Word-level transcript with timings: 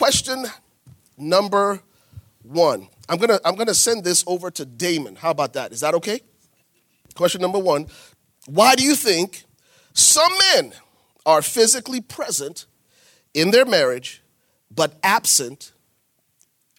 question 0.00 0.46
number 1.18 1.78
one. 2.42 2.88
I'm 3.06 3.18
gonna 3.18 3.38
I'm 3.44 3.54
gonna 3.54 3.74
send 3.74 4.02
this 4.02 4.24
over 4.26 4.50
to 4.52 4.64
Damon. 4.64 5.14
How 5.14 5.30
about 5.30 5.52
that? 5.52 5.72
Is 5.72 5.80
that 5.80 5.92
okay? 5.92 6.22
Question 7.14 7.42
number 7.42 7.58
one. 7.58 7.86
Why 8.46 8.74
do 8.76 8.82
you 8.82 8.94
think 8.94 9.44
some 9.92 10.32
men 10.54 10.72
are 11.26 11.42
physically 11.42 12.00
present 12.00 12.64
in 13.34 13.50
their 13.50 13.66
marriage 13.66 14.22
but 14.74 14.94
absent 15.02 15.72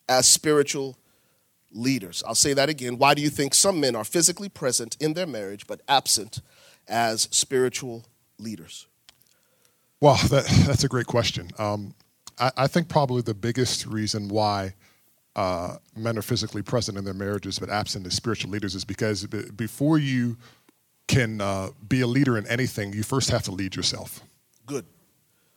as 0.09 0.25
spiritual 0.25 0.97
leaders? 1.71 2.23
I'll 2.25 2.33
say 2.33 2.55
that 2.55 2.69
again. 2.69 2.97
Why 2.97 3.13
do 3.13 3.21
you 3.21 3.29
think 3.29 3.53
some 3.53 3.79
men 3.79 3.95
are 3.95 4.03
physically 4.03 4.49
present 4.49 4.97
in 4.99 5.13
their 5.13 5.27
marriage 5.27 5.67
but 5.67 5.81
absent 5.87 6.41
as 6.87 7.27
spiritual 7.29 8.03
leaders? 8.39 8.87
Well, 9.99 10.15
that, 10.29 10.47
that's 10.65 10.83
a 10.83 10.89
great 10.89 11.05
question. 11.05 11.51
Um, 11.59 11.93
I, 12.39 12.51
I, 12.57 12.67
think 12.67 12.89
probably 12.89 13.21
the 13.21 13.33
biggest 13.33 13.85
reason 13.85 14.27
why 14.27 14.73
uh, 15.35 15.77
men 15.95 16.17
are 16.17 16.21
physically 16.21 16.61
present 16.61 16.97
in 16.97 17.03
their 17.03 17.13
marriages 17.13 17.59
but 17.59 17.69
absent 17.69 18.05
as 18.05 18.13
spiritual 18.13 18.51
leaders 18.51 18.75
is 18.75 18.85
because 18.85 19.25
before 19.25 19.97
you 19.97 20.37
can 21.07 21.41
uh, 21.41 21.69
be 21.87 22.01
a 22.01 22.07
leader 22.07 22.37
in 22.37 22.47
anything, 22.47 22.93
you 22.93 23.03
first 23.03 23.29
have 23.29 23.43
to 23.43 23.51
lead 23.51 23.75
yourself. 23.75 24.21
Good. 24.65 24.85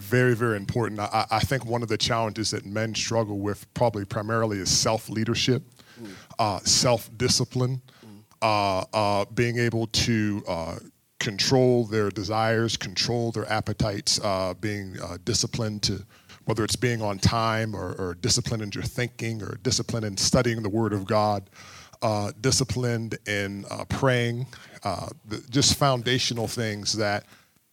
Very, 0.00 0.34
very 0.34 0.56
important. 0.56 1.00
I, 1.00 1.26
I 1.30 1.38
think 1.38 1.64
one 1.64 1.82
of 1.82 1.88
the 1.88 1.96
challenges 1.96 2.50
that 2.50 2.66
men 2.66 2.94
struggle 2.94 3.38
with, 3.38 3.72
probably 3.74 4.04
primarily, 4.04 4.58
is 4.58 4.68
self 4.68 5.08
leadership, 5.08 5.62
mm. 6.02 6.10
uh, 6.38 6.58
self 6.60 7.08
discipline, 7.16 7.80
mm. 8.04 8.86
uh, 8.92 9.24
being 9.26 9.58
able 9.58 9.86
to 9.88 10.42
uh, 10.48 10.76
control 11.20 11.84
their 11.84 12.10
desires, 12.10 12.76
control 12.76 13.30
their 13.30 13.50
appetites, 13.50 14.20
uh, 14.22 14.54
being 14.60 14.96
uh, 15.00 15.16
disciplined 15.24 15.82
to 15.84 16.04
whether 16.44 16.64
it's 16.64 16.76
being 16.76 17.02
on 17.02 17.18
time 17.18 17.74
or, 17.74 17.94
or 17.94 18.16
in 18.22 18.70
your 18.72 18.84
thinking 18.84 19.42
or 19.42 19.58
disciplined 19.62 20.04
in 20.04 20.16
studying 20.16 20.62
the 20.62 20.68
Word 20.68 20.92
of 20.92 21.06
God, 21.06 21.48
uh, 22.02 22.32
disciplined 22.40 23.18
in 23.26 23.64
uh, 23.70 23.84
praying, 23.86 24.46
uh, 24.82 25.08
the, 25.26 25.42
just 25.50 25.76
foundational 25.76 26.46
things 26.46 26.92
that 26.94 27.24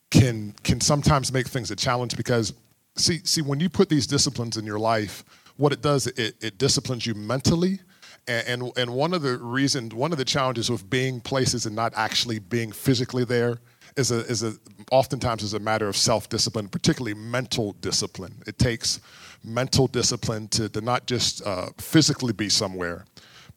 can 0.09 0.53
can 0.63 0.81
sometimes 0.81 1.31
make 1.31 1.47
things 1.47 1.71
a 1.71 1.75
challenge 1.75 2.15
because 2.17 2.53
see 2.95 3.19
see 3.23 3.41
when 3.41 3.59
you 3.59 3.69
put 3.69 3.89
these 3.89 4.07
disciplines 4.07 4.57
in 4.57 4.65
your 4.65 4.79
life, 4.79 5.23
what 5.57 5.71
it 5.71 5.81
does 5.81 6.07
it, 6.07 6.35
it 6.41 6.57
disciplines 6.57 7.05
you 7.05 7.13
mentally. 7.13 7.79
And, 8.27 8.47
and, 8.47 8.77
and 8.77 8.93
one 8.93 9.15
of 9.15 9.23
the 9.23 9.39
reasons, 9.39 9.95
one 9.95 10.11
of 10.11 10.19
the 10.19 10.25
challenges 10.25 10.69
with 10.69 10.87
being 10.87 11.21
places 11.21 11.65
and 11.65 11.75
not 11.75 11.91
actually 11.95 12.37
being 12.37 12.71
physically 12.71 13.25
there 13.25 13.57
is 13.95 14.11
a, 14.11 14.19
is 14.27 14.43
a, 14.43 14.53
oftentimes 14.91 15.43
is 15.43 15.53
a 15.53 15.59
matter 15.59 15.87
of 15.87 15.95
self-discipline, 15.95 16.69
particularly 16.69 17.13
mental 17.13 17.73
discipline. 17.81 18.35
It 18.47 18.57
takes 18.57 18.99
mental 19.43 19.87
discipline 19.87 20.47
to, 20.49 20.69
to 20.69 20.81
not 20.81 21.07
just 21.07 21.45
uh, 21.45 21.69
physically 21.77 22.33
be 22.33 22.49
somewhere, 22.49 23.05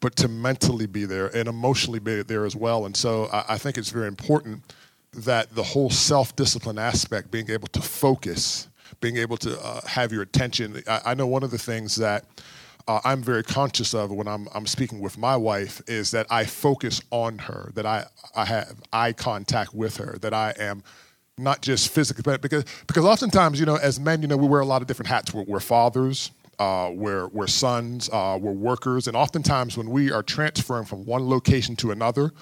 but 0.00 0.16
to 0.16 0.28
mentally 0.28 0.86
be 0.86 1.04
there 1.04 1.34
and 1.36 1.48
emotionally 1.48 1.98
be 1.98 2.22
there 2.22 2.44
as 2.44 2.56
well. 2.56 2.86
And 2.86 2.96
so 2.96 3.28
I, 3.32 3.44
I 3.54 3.58
think 3.58 3.78
it's 3.78 3.90
very 3.90 4.08
important 4.08 4.62
that 5.12 5.54
the 5.54 5.62
whole 5.62 5.90
self-discipline 5.90 6.78
aspect, 6.78 7.30
being 7.30 7.50
able 7.50 7.68
to 7.68 7.80
focus, 7.80 8.68
being 9.00 9.16
able 9.16 9.36
to 9.38 9.60
uh, 9.60 9.80
have 9.86 10.12
your 10.12 10.22
attention. 10.22 10.82
I, 10.86 11.00
I 11.06 11.14
know 11.14 11.26
one 11.26 11.42
of 11.42 11.50
the 11.50 11.58
things 11.58 11.96
that 11.96 12.24
uh, 12.86 13.00
I'm 13.04 13.22
very 13.22 13.42
conscious 13.42 13.94
of 13.94 14.10
when 14.10 14.28
I'm, 14.28 14.48
I'm 14.54 14.66
speaking 14.66 15.00
with 15.00 15.16
my 15.16 15.36
wife 15.36 15.80
is 15.86 16.10
that 16.10 16.26
I 16.30 16.44
focus 16.44 17.00
on 17.10 17.38
her, 17.38 17.70
that 17.74 17.86
I, 17.86 18.06
I 18.36 18.44
have 18.44 18.80
eye 18.92 19.12
contact 19.12 19.74
with 19.74 19.96
her, 19.96 20.18
that 20.20 20.34
I 20.34 20.54
am 20.58 20.82
not 21.38 21.62
just 21.62 21.88
physically, 21.88 22.22
but 22.24 22.42
because, 22.42 22.64
because 22.86 23.04
oftentimes, 23.04 23.58
you 23.58 23.66
know, 23.66 23.76
as 23.76 23.98
men, 23.98 24.22
you 24.22 24.28
know, 24.28 24.36
we 24.36 24.46
wear 24.46 24.60
a 24.60 24.66
lot 24.66 24.82
of 24.82 24.88
different 24.88 25.08
hats. 25.08 25.32
We're, 25.32 25.44
we're 25.44 25.60
fathers, 25.60 26.30
uh, 26.58 26.90
we're, 26.92 27.28
we're 27.28 27.46
sons, 27.46 28.10
uh, 28.12 28.38
we're 28.40 28.52
workers, 28.52 29.08
and 29.08 29.16
oftentimes 29.16 29.76
when 29.76 29.90
we 29.90 30.12
are 30.12 30.22
transferring 30.22 30.84
from 30.84 31.06
one 31.06 31.28
location 31.28 31.76
to 31.76 31.90
another, 31.90 32.32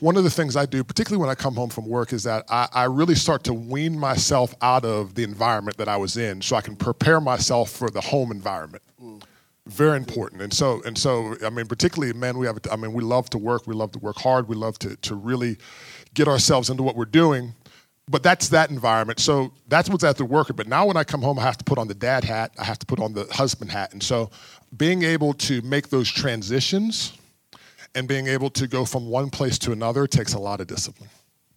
one 0.00 0.16
of 0.16 0.22
the 0.22 0.30
things 0.30 0.54
I 0.54 0.66
do, 0.66 0.84
particularly 0.84 1.20
when 1.20 1.30
I 1.30 1.34
come 1.34 1.54
home 1.54 1.70
from 1.70 1.88
work, 1.88 2.12
is 2.12 2.22
that 2.22 2.44
I, 2.48 2.68
I, 2.72 2.84
really 2.84 3.16
start 3.16 3.42
to 3.44 3.52
wean 3.52 3.98
myself 3.98 4.54
out 4.62 4.84
of 4.84 5.16
the 5.16 5.24
environment 5.24 5.76
that 5.78 5.88
I 5.88 5.96
was 5.96 6.16
in 6.16 6.40
so 6.40 6.54
I 6.54 6.60
can 6.60 6.76
prepare 6.76 7.20
myself 7.20 7.70
for 7.70 7.90
the 7.90 8.00
home 8.00 8.30
environment. 8.30 8.84
Mm 9.02 9.20
very 9.68 9.96
important. 9.96 10.42
And 10.42 10.52
so 10.52 10.82
and 10.82 10.96
so 10.96 11.36
i 11.44 11.50
mean 11.50 11.66
particularly 11.66 12.12
men 12.12 12.38
we 12.38 12.46
have 12.46 12.58
i 12.70 12.76
mean 12.76 12.92
we 12.92 13.02
love 13.02 13.30
to 13.30 13.38
work. 13.38 13.66
We 13.66 13.74
love 13.74 13.92
to 13.92 13.98
work 13.98 14.16
hard. 14.18 14.48
We 14.48 14.56
love 14.56 14.78
to, 14.80 14.96
to 14.96 15.14
really 15.14 15.58
get 16.14 16.28
ourselves 16.28 16.70
into 16.70 16.82
what 16.82 16.96
we're 16.96 17.04
doing. 17.04 17.54
But 18.10 18.22
that's 18.22 18.48
that 18.48 18.70
environment. 18.70 19.20
So 19.20 19.52
that's 19.68 19.90
what's 19.90 20.02
at 20.02 20.16
the 20.16 20.24
worker. 20.24 20.54
But 20.54 20.66
now 20.66 20.86
when 20.86 20.96
i 20.96 21.04
come 21.04 21.22
home 21.22 21.38
i 21.38 21.42
have 21.42 21.58
to 21.58 21.64
put 21.64 21.78
on 21.78 21.88
the 21.88 21.94
dad 21.94 22.24
hat. 22.24 22.52
I 22.58 22.64
have 22.64 22.78
to 22.78 22.86
put 22.86 23.00
on 23.00 23.12
the 23.12 23.26
husband 23.30 23.70
hat. 23.70 23.92
And 23.92 24.02
so 24.02 24.30
being 24.76 25.02
able 25.02 25.34
to 25.34 25.60
make 25.62 25.88
those 25.88 26.10
transitions 26.10 27.12
and 27.94 28.06
being 28.08 28.26
able 28.26 28.50
to 28.50 28.66
go 28.66 28.84
from 28.84 29.08
one 29.08 29.30
place 29.30 29.58
to 29.60 29.72
another 29.72 30.06
takes 30.06 30.34
a 30.34 30.38
lot 30.38 30.60
of 30.60 30.66
discipline 30.66 31.10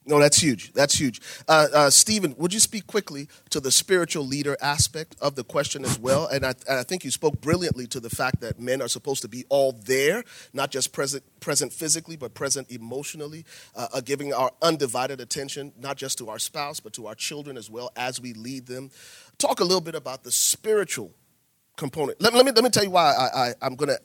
no, 0.04 0.20
that's 0.20 0.42
huge. 0.42 0.74
That's 0.74 1.00
huge. 1.00 1.22
Uh, 1.48 1.68
uh, 1.74 1.90
Stephen, 1.92 2.34
would 2.40 2.54
you 2.54 2.60
speak 2.60 2.88
quickly 2.88 3.28
to 3.52 3.60
the 3.60 3.70
spiritual 3.70 4.26
leader 4.26 4.58
aspect 4.60 5.16
of 5.22 5.36
the 5.36 5.44
question 5.44 5.86
as 5.86 6.00
well? 6.00 6.26
And 6.26 6.44
I, 6.44 6.56
and 6.68 6.80
I, 6.80 6.84
think 6.84 7.06
you 7.06 7.12
spoke 7.12 7.40
brilliantly 7.40 7.86
to 7.88 8.00
the 8.00 8.10
fact 8.10 8.42
that 8.42 8.60
men 8.60 8.82
are 8.82 8.88
supposed 8.88 9.22
to 9.22 9.28
be 9.28 9.46
all 9.50 9.74
there, 9.74 10.24
not 10.54 10.72
just 10.72 10.92
present, 10.92 11.24
present 11.40 11.72
physically, 11.72 12.16
but 12.16 12.34
present 12.34 12.72
emotionally, 12.72 13.46
uh, 13.76 13.90
uh 13.94 14.02
giving 14.02 14.34
our 14.34 14.52
undivided 14.64 15.22
attention, 15.22 15.72
not 15.80 15.98
just 15.98 16.18
to 16.18 16.30
our 16.30 16.40
spouse, 16.40 16.80
but 16.80 16.94
to 16.94 17.06
our 17.06 17.16
children 17.16 17.56
as 17.56 17.70
well 17.70 17.92
as 17.96 18.20
we 18.20 18.34
lead 18.34 18.66
them. 18.66 18.90
Talk 19.38 19.60
a 19.60 19.64
little 19.64 19.82
bit 19.82 19.96
about 19.96 20.24
the 20.24 20.32
spiritual 20.32 21.12
component. 21.78 22.20
Let, 22.20 22.34
let 22.34 22.44
me, 22.44 22.52
let 22.52 22.64
me 22.64 22.72
tell 22.72 22.84
you 22.84 22.92
why 22.92 23.14
I, 23.14 23.54
I'm 23.62 23.76
going 23.76 23.90
to 23.90 24.00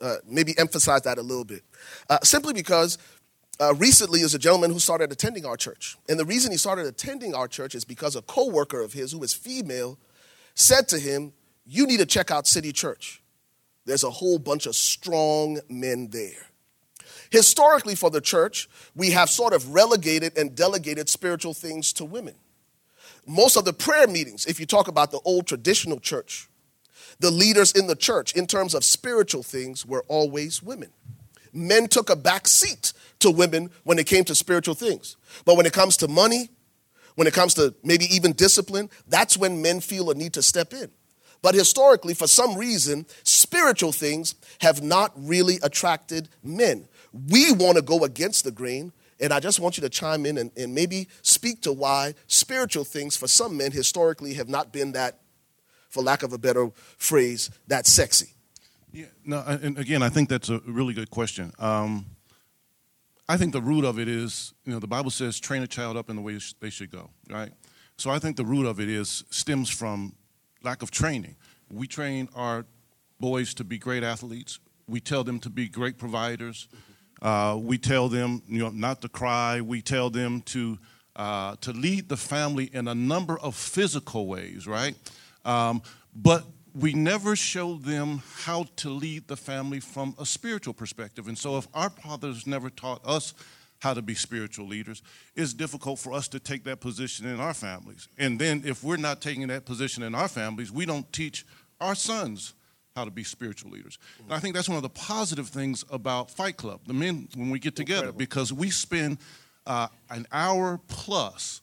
uh, 0.00 0.16
maybe 0.26 0.56
emphasize 0.58 1.02
that 1.02 1.18
a 1.18 1.22
little 1.22 1.44
bit. 1.44 1.62
Uh, 2.08 2.18
simply 2.22 2.52
because 2.52 2.98
uh, 3.60 3.74
recently 3.74 4.20
is 4.20 4.34
a 4.34 4.38
gentleman 4.38 4.70
who 4.70 4.78
started 4.78 5.10
attending 5.10 5.44
our 5.44 5.56
church. 5.56 5.96
And 6.08 6.18
the 6.18 6.24
reason 6.24 6.52
he 6.52 6.58
started 6.58 6.86
attending 6.86 7.34
our 7.34 7.48
church 7.48 7.74
is 7.74 7.84
because 7.84 8.14
a 8.14 8.22
coworker 8.22 8.80
of 8.80 8.92
his 8.92 9.12
who 9.12 9.22
is 9.22 9.34
female 9.34 9.98
said 10.54 10.88
to 10.88 10.98
him, 10.98 11.32
You 11.66 11.86
need 11.86 11.98
to 11.98 12.06
check 12.06 12.30
out 12.30 12.46
City 12.46 12.72
Church. 12.72 13.22
There's 13.84 14.04
a 14.04 14.10
whole 14.10 14.38
bunch 14.38 14.66
of 14.66 14.76
strong 14.76 15.60
men 15.68 16.08
there. 16.10 16.46
Historically, 17.30 17.94
for 17.94 18.10
the 18.10 18.20
church, 18.20 18.68
we 18.94 19.10
have 19.10 19.28
sort 19.28 19.52
of 19.52 19.74
relegated 19.74 20.36
and 20.36 20.54
delegated 20.54 21.08
spiritual 21.08 21.54
things 21.54 21.92
to 21.94 22.04
women. 22.04 22.34
Most 23.26 23.56
of 23.56 23.64
the 23.64 23.72
prayer 23.72 24.06
meetings, 24.06 24.46
if 24.46 24.58
you 24.58 24.66
talk 24.66 24.88
about 24.88 25.10
the 25.10 25.20
old 25.24 25.46
traditional 25.46 26.00
church, 26.00 26.48
the 27.20 27.30
leaders 27.30 27.72
in 27.72 27.86
the 27.86 27.96
church 27.96 28.32
in 28.34 28.46
terms 28.46 28.74
of 28.74 28.84
spiritual 28.84 29.42
things 29.42 29.84
were 29.84 30.04
always 30.08 30.62
women. 30.62 30.90
Men 31.52 31.88
took 31.88 32.10
a 32.10 32.16
back 32.16 32.46
seat 32.46 32.92
to 33.20 33.30
women 33.30 33.70
when 33.84 33.98
it 33.98 34.06
came 34.06 34.24
to 34.24 34.34
spiritual 34.34 34.74
things. 34.74 35.16
But 35.44 35.56
when 35.56 35.66
it 35.66 35.72
comes 35.72 35.96
to 35.98 36.08
money, 36.08 36.50
when 37.14 37.26
it 37.26 37.34
comes 37.34 37.54
to 37.54 37.74
maybe 37.82 38.04
even 38.14 38.32
discipline, 38.32 38.90
that's 39.08 39.36
when 39.36 39.60
men 39.60 39.80
feel 39.80 40.10
a 40.10 40.14
need 40.14 40.34
to 40.34 40.42
step 40.42 40.72
in. 40.72 40.90
But 41.42 41.54
historically, 41.54 42.14
for 42.14 42.26
some 42.26 42.56
reason, 42.56 43.06
spiritual 43.22 43.92
things 43.92 44.34
have 44.60 44.82
not 44.82 45.12
really 45.16 45.58
attracted 45.62 46.28
men. 46.42 46.88
We 47.12 47.52
want 47.52 47.76
to 47.76 47.82
go 47.82 48.04
against 48.04 48.44
the 48.44 48.50
grain, 48.50 48.92
and 49.20 49.32
I 49.32 49.40
just 49.40 49.60
want 49.60 49.76
you 49.76 49.82
to 49.82 49.88
chime 49.88 50.26
in 50.26 50.38
and, 50.38 50.50
and 50.56 50.74
maybe 50.74 51.08
speak 51.22 51.62
to 51.62 51.72
why 51.72 52.14
spiritual 52.26 52.84
things 52.84 53.16
for 53.16 53.28
some 53.28 53.56
men 53.56 53.72
historically 53.72 54.34
have 54.34 54.48
not 54.48 54.72
been 54.72 54.92
that, 54.92 55.20
for 55.88 56.02
lack 56.02 56.22
of 56.22 56.32
a 56.32 56.38
better 56.38 56.70
phrase, 56.96 57.50
that 57.68 57.86
sexy. 57.86 58.34
Yeah, 58.92 59.06
no, 59.24 59.42
and 59.46 59.78
again, 59.78 60.02
I 60.02 60.08
think 60.08 60.28
that's 60.28 60.48
a 60.48 60.60
really 60.66 60.94
good 60.94 61.10
question. 61.10 61.52
Um, 61.58 62.06
I 63.28 63.36
think 63.36 63.52
the 63.52 63.60
root 63.60 63.84
of 63.84 63.98
it 63.98 64.08
is, 64.08 64.54
you 64.64 64.72
know, 64.72 64.78
the 64.78 64.86
Bible 64.86 65.10
says, 65.10 65.38
train 65.38 65.62
a 65.62 65.66
child 65.66 65.96
up 65.96 66.08
in 66.08 66.16
the 66.16 66.22
way 66.22 66.38
they 66.60 66.70
should 66.70 66.90
go, 66.90 67.10
right? 67.28 67.50
So 67.98 68.10
I 68.10 68.18
think 68.18 68.36
the 68.36 68.44
root 68.44 68.66
of 68.66 68.80
it 68.80 68.88
is 68.88 69.24
stems 69.30 69.68
from 69.68 70.14
lack 70.62 70.82
of 70.82 70.90
training. 70.90 71.36
We 71.70 71.86
train 71.86 72.28
our 72.34 72.64
boys 73.20 73.52
to 73.54 73.64
be 73.64 73.76
great 73.76 74.02
athletes. 74.02 74.60
We 74.86 75.00
tell 75.00 75.24
them 75.24 75.40
to 75.40 75.50
be 75.50 75.68
great 75.68 75.98
providers. 75.98 76.68
Uh, 77.20 77.58
we 77.60 77.76
tell 77.76 78.08
them, 78.08 78.42
you 78.48 78.60
know, 78.60 78.70
not 78.70 79.02
to 79.02 79.08
cry. 79.08 79.60
We 79.60 79.82
tell 79.82 80.08
them 80.08 80.40
to 80.42 80.78
uh, 81.16 81.56
to 81.60 81.72
lead 81.72 82.08
the 82.08 82.16
family 82.16 82.70
in 82.72 82.86
a 82.86 82.94
number 82.94 83.36
of 83.40 83.56
physical 83.56 84.28
ways, 84.28 84.68
right? 84.68 84.94
Um, 85.44 85.82
but 86.14 86.44
we 86.78 86.92
never 86.92 87.34
show 87.34 87.74
them 87.74 88.22
how 88.42 88.66
to 88.76 88.90
lead 88.90 89.26
the 89.26 89.36
family 89.36 89.80
from 89.80 90.14
a 90.18 90.24
spiritual 90.24 90.74
perspective. 90.74 91.26
And 91.26 91.36
so, 91.36 91.56
if 91.56 91.66
our 91.74 91.90
fathers 91.90 92.46
never 92.46 92.70
taught 92.70 93.04
us 93.04 93.34
how 93.80 93.94
to 93.94 94.02
be 94.02 94.14
spiritual 94.14 94.66
leaders, 94.66 95.02
it's 95.34 95.54
difficult 95.54 95.98
for 95.98 96.12
us 96.12 96.28
to 96.28 96.40
take 96.40 96.64
that 96.64 96.80
position 96.80 97.26
in 97.26 97.40
our 97.40 97.54
families. 97.54 98.08
And 98.18 98.38
then, 98.38 98.62
if 98.64 98.84
we're 98.84 98.96
not 98.96 99.20
taking 99.20 99.48
that 99.48 99.64
position 99.64 100.02
in 100.02 100.14
our 100.14 100.28
families, 100.28 100.70
we 100.70 100.86
don't 100.86 101.10
teach 101.12 101.44
our 101.80 101.94
sons 101.94 102.54
how 102.94 103.04
to 103.04 103.10
be 103.10 103.24
spiritual 103.24 103.70
leaders. 103.70 103.98
And 104.24 104.32
I 104.32 104.38
think 104.38 104.54
that's 104.54 104.68
one 104.68 104.76
of 104.76 104.82
the 104.82 104.88
positive 104.88 105.48
things 105.48 105.84
about 105.90 106.30
Fight 106.30 106.56
Club, 106.56 106.80
the 106.86 106.94
men, 106.94 107.28
when 107.34 107.50
we 107.50 107.58
get 107.58 107.76
together, 107.76 108.08
Incredible. 108.08 108.18
because 108.18 108.52
we 108.52 108.70
spend 108.70 109.18
uh, 109.66 109.88
an 110.10 110.26
hour 110.32 110.80
plus 110.88 111.60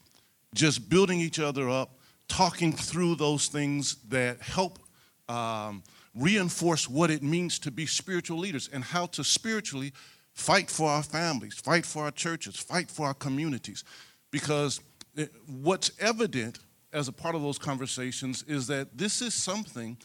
just 0.53 0.89
building 0.89 1.19
each 1.19 1.39
other 1.39 1.69
up, 1.69 1.99
talking 2.29 2.71
through 2.71 3.15
those 3.15 3.47
things 3.47 3.97
that 4.07 4.41
help 4.41 4.79
um, 5.27 5.83
reinforce 6.13 6.89
what 6.89 7.09
it 7.11 7.23
means 7.23 7.59
to 7.59 7.71
be 7.71 7.85
spiritual 7.85 8.37
leaders 8.37 8.69
and 8.71 8.83
how 8.83 9.05
to 9.07 9.23
spiritually 9.23 9.93
fight 10.33 10.69
for 10.69 10.89
our 10.89 11.03
families, 11.03 11.55
fight 11.55 11.85
for 11.85 12.03
our 12.03 12.11
churches, 12.11 12.55
fight 12.55 12.89
for 12.89 13.07
our 13.07 13.13
communities. 13.13 13.83
Because 14.31 14.81
what's 15.47 15.91
evident 15.99 16.59
as 16.93 17.07
a 17.07 17.13
part 17.13 17.35
of 17.35 17.41
those 17.41 17.57
conversations 17.57 18.43
is 18.43 18.67
that 18.67 18.97
this 18.97 19.21
is 19.21 19.33
something 19.33 19.97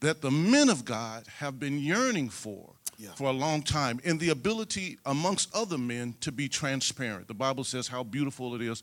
that 0.00 0.20
the 0.20 0.30
men 0.30 0.68
of 0.68 0.84
God 0.84 1.26
have 1.38 1.58
been 1.58 1.78
yearning 1.78 2.28
for 2.28 2.74
yeah. 2.98 3.10
for 3.14 3.28
a 3.28 3.32
long 3.32 3.62
time, 3.62 4.00
and 4.04 4.18
the 4.18 4.30
ability 4.30 4.98
amongst 5.06 5.54
other 5.54 5.78
men 5.78 6.14
to 6.20 6.32
be 6.32 6.48
transparent. 6.48 7.28
The 7.28 7.34
Bible 7.34 7.64
says 7.64 7.88
how 7.88 8.02
beautiful 8.02 8.54
it 8.54 8.62
is 8.62 8.82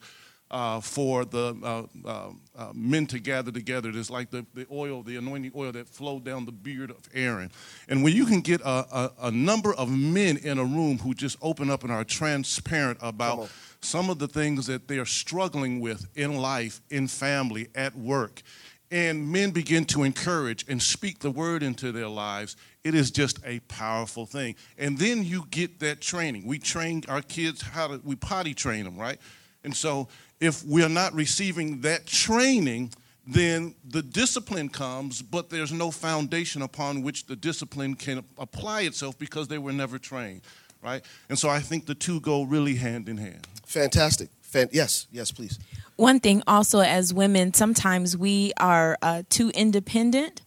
uh, 0.52 0.80
for 0.80 1.26
the 1.26 1.56
uh, 1.64 2.08
uh, 2.08 2.30
uh, 2.56 2.72
men 2.74 3.08
to 3.08 3.20
gather 3.20 3.52
together. 3.52 3.90
It's 3.94 4.10
like 4.10 4.30
the, 4.30 4.46
the 4.54 4.68
oil, 4.72 5.02
the 5.02 5.18
anointing 5.18 5.52
oil 5.56 5.72
that 5.72 5.88
flowed 5.88 6.24
down 6.24 6.46
the 6.46 6.52
beard 6.52 6.92
of 6.92 7.10
Aaron. 7.14 7.52
And 7.90 8.04
when 8.04 8.16
you 8.16 8.26
can 8.26 8.42
get 8.42 8.62
a, 8.62 8.86
a, 8.96 9.12
a 9.24 9.32
number 9.32 9.74
of 9.74 9.90
men 9.90 10.38
in 10.38 10.60
a 10.60 10.64
room 10.64 11.00
who 11.00 11.14
just 11.14 11.38
open 11.42 11.72
up 11.72 11.84
and 11.84 11.92
are 11.92 12.04
transparent 12.04 13.00
about 13.02 13.50
some 13.82 14.10
of 14.10 14.20
the 14.20 14.28
things 14.28 14.68
that 14.68 14.88
they 14.88 15.00
are 15.00 15.06
struggling 15.06 15.80
with 15.80 16.06
in 16.16 16.36
life, 16.36 16.82
in 16.90 17.08
family, 17.08 17.68
at 17.74 17.96
work, 17.96 18.44
and 18.92 19.32
men 19.32 19.50
begin 19.50 19.86
to 19.86 20.04
encourage 20.04 20.66
and 20.70 20.80
speak 20.80 21.18
the 21.18 21.32
word 21.32 21.64
into 21.64 21.92
their 21.92 22.08
lives, 22.08 22.56
it 22.84 22.94
is 22.94 23.10
just 23.10 23.40
a 23.44 23.60
powerful 23.62 24.28
thing. 24.28 24.56
And 24.78 25.00
then 25.00 25.24
you 25.24 25.46
get 25.50 25.80
that 25.80 26.00
training. 26.00 26.46
We 26.46 26.60
train 26.60 27.02
our 27.10 27.24
kids 27.24 27.64
how 27.64 27.88
to, 27.88 28.02
we 28.04 28.16
potty 28.16 28.54
train 28.54 28.84
them, 28.84 28.96
right? 28.96 29.18
And 29.64 29.76
so 29.76 30.10
if 30.44 30.64
we're 30.66 30.90
not 30.90 31.14
receiving 31.14 31.82
that 31.82 32.06
training, 32.06 32.92
then 33.26 33.74
the 33.88 34.02
discipline 34.02 34.68
comes, 34.68 35.22
but 35.22 35.50
there's 35.50 35.72
no 35.72 35.90
foundation 35.90 36.62
upon 36.62 37.02
which 37.02 37.26
the 37.26 37.36
discipline 37.36 37.96
can 37.96 38.24
apply 38.38 38.82
itself 38.82 39.18
because 39.18 39.48
they 39.48 39.58
were 39.58 39.72
never 39.72 39.98
trained, 39.98 40.42
right? 40.82 41.02
And 41.30 41.40
so 41.40 41.48
I 41.50 41.60
think 41.60 41.86
the 41.86 41.96
two 41.96 42.20
go 42.20 42.44
really 42.44 42.76
hand 42.76 43.08
in 43.08 43.18
hand. 43.18 43.48
Fantastic. 43.66 44.30
Fan- 44.42 44.70
yes, 44.74 45.08
yes, 45.12 45.32
please. 45.32 45.58
One 45.96 46.20
thing 46.20 46.44
also, 46.46 46.82
as 46.82 47.14
women, 47.14 47.54
sometimes 47.54 48.18
we 48.18 48.52
are 48.58 48.98
uh, 49.02 49.24
too 49.30 49.50
independent. 49.52 50.42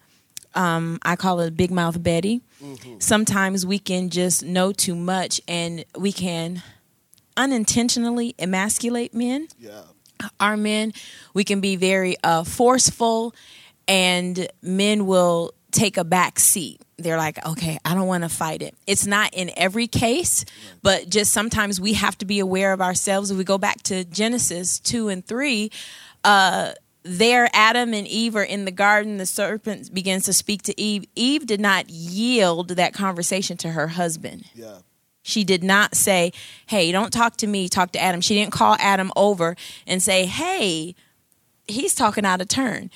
Um, 0.54 0.98
I 1.02 1.16
call 1.16 1.40
it 1.40 1.56
Big 1.56 1.70
Mouth 1.70 2.02
Betty. 2.02 2.42
Mm-hmm. 2.62 2.96
Sometimes 2.98 3.64
we 3.64 3.78
can 3.78 4.10
just 4.10 4.44
know 4.44 4.72
too 4.72 4.94
much 4.94 5.40
and 5.48 5.84
we 5.98 6.12
can 6.12 6.62
unintentionally 7.36 8.34
emasculate 8.38 9.14
men. 9.14 9.48
Yeah. 9.58 9.82
Our 10.40 10.56
men, 10.56 10.92
we 11.34 11.44
can 11.44 11.60
be 11.60 11.76
very 11.76 12.16
uh, 12.24 12.44
forceful, 12.44 13.34
and 13.86 14.48
men 14.62 15.06
will 15.06 15.52
take 15.70 15.96
a 15.96 16.04
back 16.04 16.38
seat. 16.38 16.80
They're 16.96 17.18
like, 17.18 17.44
okay, 17.44 17.78
I 17.84 17.94
don't 17.94 18.06
want 18.06 18.24
to 18.24 18.30
fight 18.30 18.62
it. 18.62 18.74
It's 18.86 19.06
not 19.06 19.34
in 19.34 19.50
every 19.56 19.86
case, 19.86 20.46
but 20.82 21.10
just 21.10 21.32
sometimes 21.32 21.78
we 21.78 21.92
have 21.92 22.16
to 22.18 22.24
be 22.24 22.38
aware 22.38 22.72
of 22.72 22.80
ourselves. 22.80 23.30
If 23.30 23.36
we 23.36 23.44
go 23.44 23.58
back 23.58 23.82
to 23.84 24.04
Genesis 24.04 24.80
2 24.80 25.08
and 25.08 25.26
3, 25.26 25.70
uh, 26.24 26.72
there 27.02 27.48
Adam 27.52 27.94
and 27.94 28.06
Eve 28.08 28.34
are 28.36 28.42
in 28.42 28.64
the 28.64 28.70
garden. 28.70 29.18
The 29.18 29.26
serpent 29.26 29.92
begins 29.94 30.24
to 30.24 30.32
speak 30.32 30.62
to 30.62 30.80
Eve. 30.80 31.04
Eve 31.14 31.46
did 31.46 31.60
not 31.60 31.88
yield 31.90 32.70
that 32.70 32.94
conversation 32.94 33.56
to 33.58 33.70
her 33.70 33.88
husband. 33.88 34.46
Yeah. 34.54 34.78
She 35.26 35.42
did 35.42 35.64
not 35.64 35.96
say, 35.96 36.32
Hey, 36.66 36.92
don't 36.92 37.12
talk 37.12 37.36
to 37.38 37.48
me, 37.48 37.68
talk 37.68 37.90
to 37.92 38.00
Adam. 38.00 38.20
She 38.20 38.34
didn't 38.34 38.52
call 38.52 38.76
Adam 38.78 39.12
over 39.16 39.56
and 39.84 40.00
say, 40.00 40.24
Hey, 40.24 40.94
he's 41.66 41.96
talking 41.96 42.24
out 42.24 42.40
of 42.40 42.46
turn. 42.46 42.90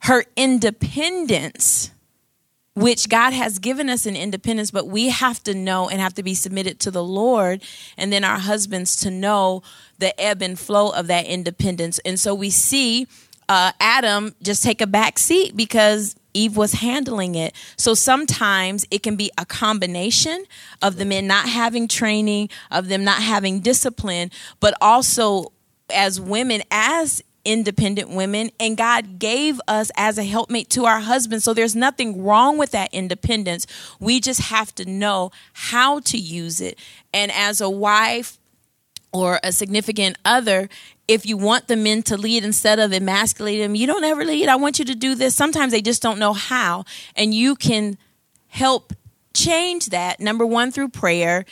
Her 0.00 0.24
independence, 0.34 1.90
which 2.74 3.10
God 3.10 3.34
has 3.34 3.58
given 3.58 3.90
us 3.90 4.06
an 4.06 4.16
independence, 4.16 4.70
but 4.70 4.86
we 4.86 5.10
have 5.10 5.42
to 5.44 5.54
know 5.54 5.90
and 5.90 6.00
have 6.00 6.14
to 6.14 6.22
be 6.22 6.34
submitted 6.34 6.80
to 6.80 6.90
the 6.90 7.04
Lord, 7.04 7.62
and 7.98 8.10
then 8.10 8.24
our 8.24 8.38
husbands 8.38 8.96
to 8.96 9.10
know 9.10 9.62
the 9.98 10.18
ebb 10.18 10.40
and 10.40 10.58
flow 10.58 10.90
of 10.90 11.06
that 11.08 11.26
independence. 11.26 11.98
And 12.00 12.18
so 12.18 12.34
we 12.34 12.48
see 12.48 13.06
uh, 13.46 13.72
Adam 13.78 14.34
just 14.42 14.62
take 14.62 14.80
a 14.80 14.86
back 14.86 15.18
seat 15.18 15.54
because 15.54 16.16
Eve 16.34 16.56
was 16.56 16.72
handling 16.74 17.34
it. 17.34 17.54
So 17.76 17.94
sometimes 17.94 18.84
it 18.90 19.02
can 19.02 19.16
be 19.16 19.30
a 19.38 19.46
combination 19.46 20.44
of 20.82 20.96
the 20.96 21.04
men 21.04 21.26
not 21.26 21.48
having 21.48 21.88
training, 21.88 22.50
of 22.70 22.88
them 22.88 23.04
not 23.04 23.22
having 23.22 23.60
discipline, 23.60 24.30
but 24.60 24.74
also 24.80 25.52
as 25.90 26.20
women, 26.20 26.62
as 26.70 27.22
independent 27.44 28.08
women, 28.08 28.50
and 28.58 28.76
God 28.76 29.18
gave 29.18 29.60
us 29.68 29.90
as 29.96 30.18
a 30.18 30.24
helpmate 30.24 30.70
to 30.70 30.86
our 30.86 31.00
husbands. 31.00 31.44
So 31.44 31.54
there's 31.54 31.76
nothing 31.76 32.22
wrong 32.22 32.58
with 32.58 32.70
that 32.70 32.92
independence. 32.92 33.66
We 34.00 34.20
just 34.20 34.40
have 34.40 34.74
to 34.76 34.88
know 34.88 35.30
how 35.52 36.00
to 36.00 36.16
use 36.18 36.60
it. 36.60 36.78
And 37.12 37.30
as 37.32 37.60
a 37.60 37.68
wife, 37.68 38.38
or 39.14 39.38
a 39.44 39.52
significant 39.52 40.18
other, 40.24 40.68
if 41.06 41.24
you 41.24 41.36
want 41.36 41.68
the 41.68 41.76
men 41.76 42.02
to 42.02 42.16
lead 42.16 42.44
instead 42.44 42.80
of 42.80 42.92
emasculating 42.92 43.62
them, 43.62 43.74
you 43.76 43.86
don't 43.86 44.02
ever 44.02 44.24
lead. 44.24 44.48
I 44.48 44.56
want 44.56 44.80
you 44.80 44.84
to 44.86 44.94
do 44.94 45.14
this. 45.14 45.36
Sometimes 45.36 45.72
they 45.72 45.80
just 45.80 46.02
don't 46.02 46.18
know 46.18 46.32
how. 46.32 46.84
And 47.14 47.32
you 47.32 47.54
can 47.54 47.96
help 48.48 48.92
change 49.32 49.86
that. 49.86 50.18
Number 50.18 50.44
one, 50.44 50.72
through 50.72 50.88
prayer. 50.88 51.44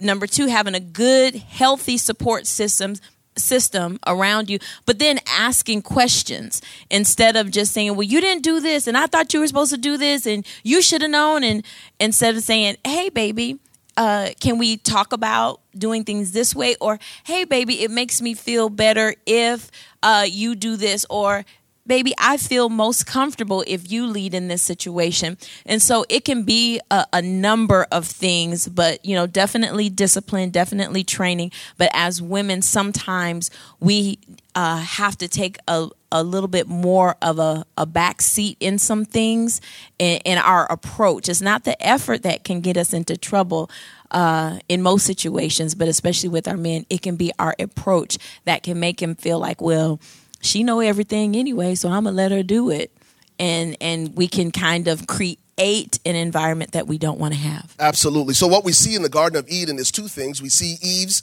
Number 0.00 0.26
two, 0.26 0.48
having 0.48 0.74
a 0.74 0.80
good, 0.80 1.36
healthy 1.36 1.96
support 1.96 2.46
system 2.46 2.96
system 3.38 3.98
around 4.06 4.48
you, 4.48 4.58
but 4.86 4.98
then 4.98 5.20
asking 5.28 5.82
questions 5.82 6.62
instead 6.90 7.36
of 7.36 7.50
just 7.50 7.72
saying, 7.72 7.94
Well, 7.94 8.02
you 8.02 8.20
didn't 8.20 8.42
do 8.42 8.60
this, 8.60 8.86
and 8.86 8.96
I 8.96 9.06
thought 9.06 9.32
you 9.34 9.40
were 9.40 9.46
supposed 9.46 9.72
to 9.72 9.78
do 9.78 9.96
this, 9.96 10.26
and 10.26 10.46
you 10.62 10.80
should 10.82 11.02
have 11.02 11.10
known. 11.10 11.44
And 11.44 11.64
instead 12.00 12.34
of 12.34 12.42
saying, 12.42 12.76
Hey, 12.84 13.10
baby, 13.10 13.58
uh, 13.96 14.30
can 14.40 14.58
we 14.58 14.76
talk 14.76 15.12
about 15.12 15.60
doing 15.76 16.04
things 16.04 16.32
this 16.32 16.54
way? 16.54 16.76
Or, 16.80 16.98
hey, 17.24 17.44
baby, 17.44 17.82
it 17.82 17.90
makes 17.90 18.20
me 18.20 18.34
feel 18.34 18.68
better 18.68 19.14
if 19.26 19.70
uh, 20.02 20.26
you 20.28 20.54
do 20.54 20.76
this. 20.76 21.06
Or, 21.08 21.44
baby, 21.86 22.12
I 22.18 22.36
feel 22.36 22.68
most 22.68 23.06
comfortable 23.06 23.64
if 23.66 23.90
you 23.90 24.06
lead 24.06 24.34
in 24.34 24.48
this 24.48 24.62
situation. 24.62 25.38
And 25.64 25.80
so 25.80 26.04
it 26.08 26.24
can 26.24 26.42
be 26.42 26.80
a, 26.90 27.06
a, 27.12 27.22
number 27.22 27.86
of 27.92 28.06
things, 28.06 28.68
but, 28.68 29.04
you 29.04 29.14
know, 29.14 29.26
definitely 29.26 29.88
discipline, 29.88 30.50
definitely 30.50 31.04
training. 31.04 31.52
But 31.78 31.90
as 31.92 32.20
women, 32.20 32.62
sometimes 32.62 33.50
we 33.80 34.18
uh, 34.54 34.78
have 34.78 35.16
to 35.18 35.28
take 35.28 35.58
a, 35.68 35.88
a 36.20 36.24
little 36.24 36.48
bit 36.48 36.68
more 36.68 37.16
of 37.22 37.38
a, 37.38 37.64
a 37.76 37.86
back 37.86 38.20
seat 38.20 38.56
in 38.60 38.78
some 38.78 39.04
things 39.04 39.60
in, 39.98 40.20
in 40.24 40.38
our 40.38 40.70
approach. 40.70 41.28
It's 41.28 41.40
not 41.40 41.64
the 41.64 41.80
effort 41.84 42.22
that 42.22 42.44
can 42.44 42.60
get 42.60 42.76
us 42.76 42.92
into 42.92 43.16
trouble, 43.16 43.70
uh, 44.10 44.58
in 44.68 44.82
most 44.82 45.04
situations, 45.04 45.74
but 45.74 45.88
especially 45.88 46.28
with 46.28 46.48
our 46.48 46.56
men, 46.56 46.86
it 46.90 47.02
can 47.02 47.16
be 47.16 47.32
our 47.38 47.54
approach 47.58 48.18
that 48.44 48.62
can 48.62 48.78
make 48.78 49.00
him 49.00 49.14
feel 49.14 49.38
like, 49.38 49.60
well, 49.60 50.00
she 50.40 50.62
know 50.62 50.80
everything 50.80 51.36
anyway, 51.36 51.74
so 51.74 51.88
I'm 51.88 52.04
gonna 52.04 52.16
let 52.16 52.30
her 52.30 52.42
do 52.42 52.70
it, 52.70 52.92
and 53.38 53.76
and 53.80 54.14
we 54.16 54.28
can 54.28 54.50
kind 54.50 54.86
of 54.86 55.06
create 55.06 55.38
an 55.58 56.14
environment 56.14 56.72
that 56.72 56.86
we 56.86 56.98
don't 56.98 57.18
want 57.18 57.34
to 57.34 57.40
have. 57.40 57.74
Absolutely. 57.78 58.34
So 58.34 58.46
what 58.46 58.64
we 58.64 58.72
see 58.72 58.94
in 58.94 59.02
the 59.02 59.08
Garden 59.08 59.38
of 59.38 59.48
Eden 59.48 59.78
is 59.78 59.90
two 59.90 60.08
things: 60.08 60.40
we 60.40 60.48
see 60.48 60.76
Eve's 60.82 61.22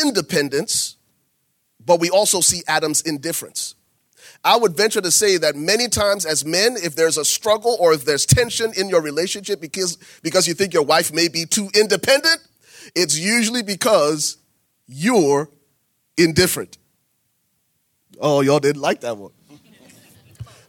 independence, 0.00 0.96
but 1.84 2.00
we 2.00 2.10
also 2.10 2.40
see 2.40 2.62
Adam's 2.68 3.00
indifference. 3.00 3.74
I 4.42 4.56
would 4.56 4.74
venture 4.74 5.00
to 5.00 5.10
say 5.10 5.36
that 5.36 5.54
many 5.54 5.88
times 5.88 6.24
as 6.24 6.44
men, 6.44 6.76
if 6.76 6.96
there's 6.96 7.18
a 7.18 7.24
struggle 7.24 7.76
or 7.78 7.92
if 7.92 8.04
there's 8.04 8.24
tension 8.24 8.72
in 8.76 8.88
your 8.88 9.02
relationship 9.02 9.60
because, 9.60 9.98
because 10.22 10.48
you 10.48 10.54
think 10.54 10.72
your 10.72 10.82
wife 10.82 11.12
may 11.12 11.28
be 11.28 11.44
too 11.44 11.68
independent, 11.74 12.38
it's 12.94 13.18
usually 13.18 13.62
because 13.62 14.38
you're 14.86 15.50
indifferent. 16.16 16.78
Oh, 18.18 18.40
y'all 18.40 18.60
didn't 18.60 18.82
like 18.82 19.00
that 19.00 19.16
one. 19.16 19.32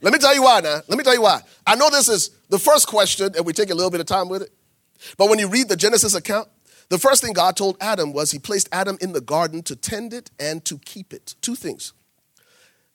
Let 0.01 0.13
me 0.13 0.19
tell 0.19 0.33
you 0.33 0.43
why 0.43 0.59
now. 0.61 0.81
Let 0.87 0.97
me 0.97 1.03
tell 1.03 1.13
you 1.13 1.21
why. 1.21 1.41
I 1.65 1.75
know 1.75 1.89
this 1.89 2.09
is 2.09 2.31
the 2.49 2.57
first 2.57 2.87
question, 2.87 3.33
and 3.35 3.45
we 3.45 3.53
take 3.53 3.69
a 3.69 3.75
little 3.75 3.91
bit 3.91 3.99
of 3.99 4.07
time 4.07 4.29
with 4.29 4.41
it. 4.41 4.49
But 5.17 5.29
when 5.29 5.39
you 5.39 5.47
read 5.47 5.69
the 5.69 5.75
Genesis 5.75 6.15
account, 6.15 6.47
the 6.89 6.97
first 6.97 7.23
thing 7.23 7.33
God 7.33 7.55
told 7.55 7.77
Adam 7.79 8.11
was 8.11 8.31
he 8.31 8.39
placed 8.39 8.67
Adam 8.71 8.97
in 8.99 9.13
the 9.13 9.21
garden 9.21 9.61
to 9.63 9.75
tend 9.75 10.11
it 10.11 10.31
and 10.39 10.65
to 10.65 10.77
keep 10.79 11.13
it. 11.13 11.35
Two 11.41 11.55
things. 11.55 11.93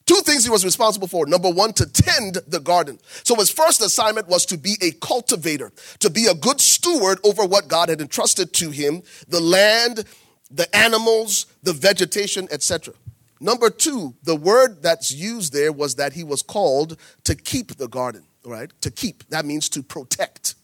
Two 0.07 0.21
things 0.25 0.45
he 0.45 0.51
was 0.51 0.65
responsible 0.65 1.09
for. 1.09 1.27
Number 1.27 1.51
one, 1.51 1.73
to 1.75 1.87
tend 1.87 2.39
the 2.47 2.61
garden. 2.61 2.99
So 3.25 3.35
his 3.35 3.51
first 3.51 3.83
assignment 3.83 4.29
was 4.29 4.47
to 4.47 4.57
be 4.57 4.77
a 4.81 4.93
cultivator, 4.93 5.73
to 5.99 6.11
be 6.11 6.27
a 6.27 6.35
good 6.35 6.61
steward 6.61 7.19
over 7.25 7.45
what 7.45 7.67
God 7.67 7.89
had 7.89 8.01
entrusted 8.01 8.53
to 8.55 8.71
him 8.71 9.03
the 9.27 9.41
land, 9.41 10.05
the 10.51 10.75
animals, 10.75 11.47
the 11.63 11.73
vegetation, 11.73 12.47
etc. 12.53 12.95
Number 13.41 13.69
two, 13.69 14.15
the 14.23 14.37
word 14.37 14.81
that's 14.81 15.13
used 15.13 15.53
there 15.53 15.73
was 15.73 15.97
that 15.97 16.13
he 16.13 16.23
was 16.25 16.41
called 16.41 16.97
to 17.25 17.35
keep 17.35 17.77
the 17.77 17.89
garden, 17.89 18.25
right? 18.45 18.71
To 18.83 18.91
keep. 18.91 19.29
That 19.29 19.45
means 19.45 19.69
to 19.71 19.83
protect. 19.83 20.55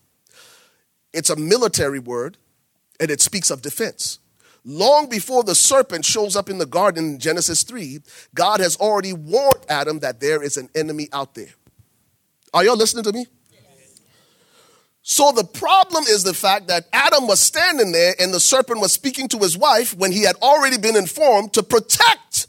It's 1.13 1.31
a 1.31 1.37
military 1.37 1.99
word 1.99 2.39
and 3.01 3.11
it 3.11 3.21
speaks 3.21 3.51
of 3.51 3.61
defense. 3.61 4.21
Long 4.65 5.09
before 5.09 5.43
the 5.43 5.55
serpent 5.55 6.05
shows 6.05 6.37
up 6.37 6.49
in 6.49 6.59
the 6.59 6.67
garden 6.67 7.15
in 7.15 7.19
Genesis 7.19 7.65
3, 7.65 8.01
God 8.35 8.61
has 8.61 8.77
already 8.77 9.13
warned 9.13 9.65
Adam 9.69 9.99
that 10.01 10.21
there 10.21 10.43
is 10.43 10.57
an 10.57 10.69
enemy 10.75 11.09
out 11.13 11.35
there. 11.35 11.51
Are 12.55 12.65
y'all 12.65 12.77
listening 12.77 13.05
to 13.05 13.13
me? 13.13 13.27
So 15.05 15.33
the 15.33 15.45
problem 15.45 16.05
is 16.05 16.23
the 16.23 16.35
fact 16.35 16.69
that 16.69 16.87
Adam 16.93 17.27
was 17.27 17.41
standing 17.41 17.91
there 17.91 18.15
and 18.21 18.33
the 18.33 18.39
serpent 18.39 18.81
was 18.81 18.93
speaking 18.93 19.27
to 19.29 19.39
his 19.39 19.59
wife 19.59 19.97
when 19.97 20.13
he 20.13 20.23
had 20.23 20.37
already 20.37 20.79
been 20.79 20.97
informed 20.97 21.53
to 21.55 21.65
protect 21.65 22.47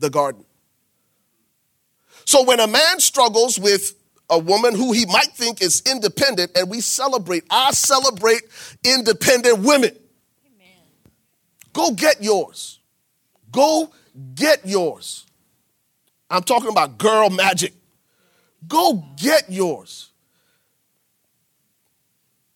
the 0.00 0.10
garden. 0.10 0.44
So 2.24 2.42
when 2.42 2.58
a 2.58 2.66
man 2.66 2.98
struggles 2.98 3.60
with 3.60 3.94
a 4.28 4.38
woman 4.38 4.74
who 4.74 4.92
he 4.92 5.06
might 5.06 5.32
think 5.34 5.62
is 5.62 5.82
independent, 5.88 6.52
and 6.56 6.68
we 6.68 6.80
celebrate, 6.80 7.44
I 7.50 7.70
celebrate 7.72 8.42
independent 8.84 9.60
women. 9.60 9.96
Go 11.72 11.92
get 11.92 12.22
yours. 12.22 12.80
Go 13.50 13.92
get 14.34 14.66
yours. 14.66 15.26
I'm 16.30 16.42
talking 16.42 16.70
about 16.70 16.98
girl 16.98 17.30
magic. 17.30 17.74
Go 18.66 19.04
get 19.16 19.50
yours. 19.50 20.10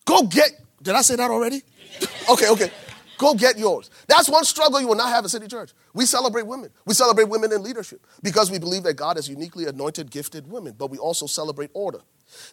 Go 0.05 0.23
get, 0.23 0.51
did 0.83 0.95
I 0.95 1.03
say 1.03 1.17
that 1.17 1.31
already? 1.31 1.63
okay, 2.31 2.49
okay. 2.49 2.71
Go 3.19 3.35
get 3.35 3.59
yours. 3.59 3.91
That's 4.07 4.29
one 4.29 4.45
struggle 4.45 4.81
you 4.81 4.87
will 4.87 4.95
not 4.95 5.09
have 5.09 5.25
at 5.25 5.31
City 5.31 5.47
Church. 5.47 5.73
We 5.95 6.05
celebrate 6.05 6.47
women. 6.47 6.71
We 6.85 6.95
celebrate 6.95 7.29
women 7.29 7.53
in 7.53 7.63
leadership 7.63 8.07
because 8.23 8.51
we 8.51 8.59
believe 8.59 8.83
that 8.83 8.95
God 8.95 9.17
has 9.17 9.29
uniquely 9.29 9.67
anointed, 9.67 10.11
gifted 10.11 10.47
women, 10.51 10.75
but 10.77 10.91
we 10.91 10.99
also 10.99 11.27
celebrate 11.27 11.71
order. 11.73 12.01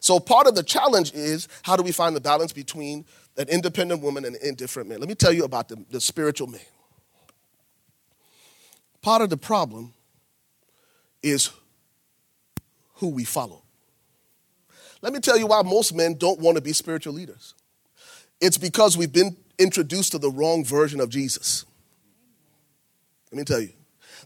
So 0.00 0.18
part 0.18 0.46
of 0.46 0.54
the 0.54 0.62
challenge 0.62 1.12
is 1.12 1.48
how 1.62 1.76
do 1.76 1.82
we 1.82 1.92
find 1.92 2.16
the 2.16 2.20
balance 2.20 2.52
between 2.52 3.04
an 3.36 3.48
independent 3.48 4.00
woman 4.00 4.24
and 4.24 4.36
an 4.36 4.42
indifferent 4.46 4.88
man? 4.88 5.00
Let 5.00 5.08
me 5.08 5.14
tell 5.14 5.32
you 5.32 5.44
about 5.44 5.68
the, 5.68 5.84
the 5.90 6.00
spiritual 6.00 6.46
man. 6.46 6.60
Part 9.02 9.22
of 9.22 9.30
the 9.30 9.36
problem 9.36 9.92
is 11.22 11.50
who 12.94 13.08
we 13.08 13.24
follow. 13.24 13.62
Let 15.02 15.12
me 15.12 15.20
tell 15.20 15.36
you 15.36 15.46
why 15.46 15.62
most 15.62 15.94
men 15.94 16.14
don't 16.14 16.40
want 16.40 16.56
to 16.56 16.62
be 16.62 16.72
spiritual 16.72 17.12
leaders. 17.12 17.54
It's 18.40 18.56
because 18.56 18.96
we've 18.96 19.12
been 19.12 19.36
introduced 19.58 20.12
to 20.12 20.18
the 20.18 20.30
wrong 20.30 20.64
version 20.64 21.00
of 21.00 21.10
Jesus. 21.10 21.64
Let 23.30 23.38
me 23.38 23.44
tell 23.44 23.60
you. 23.60 23.72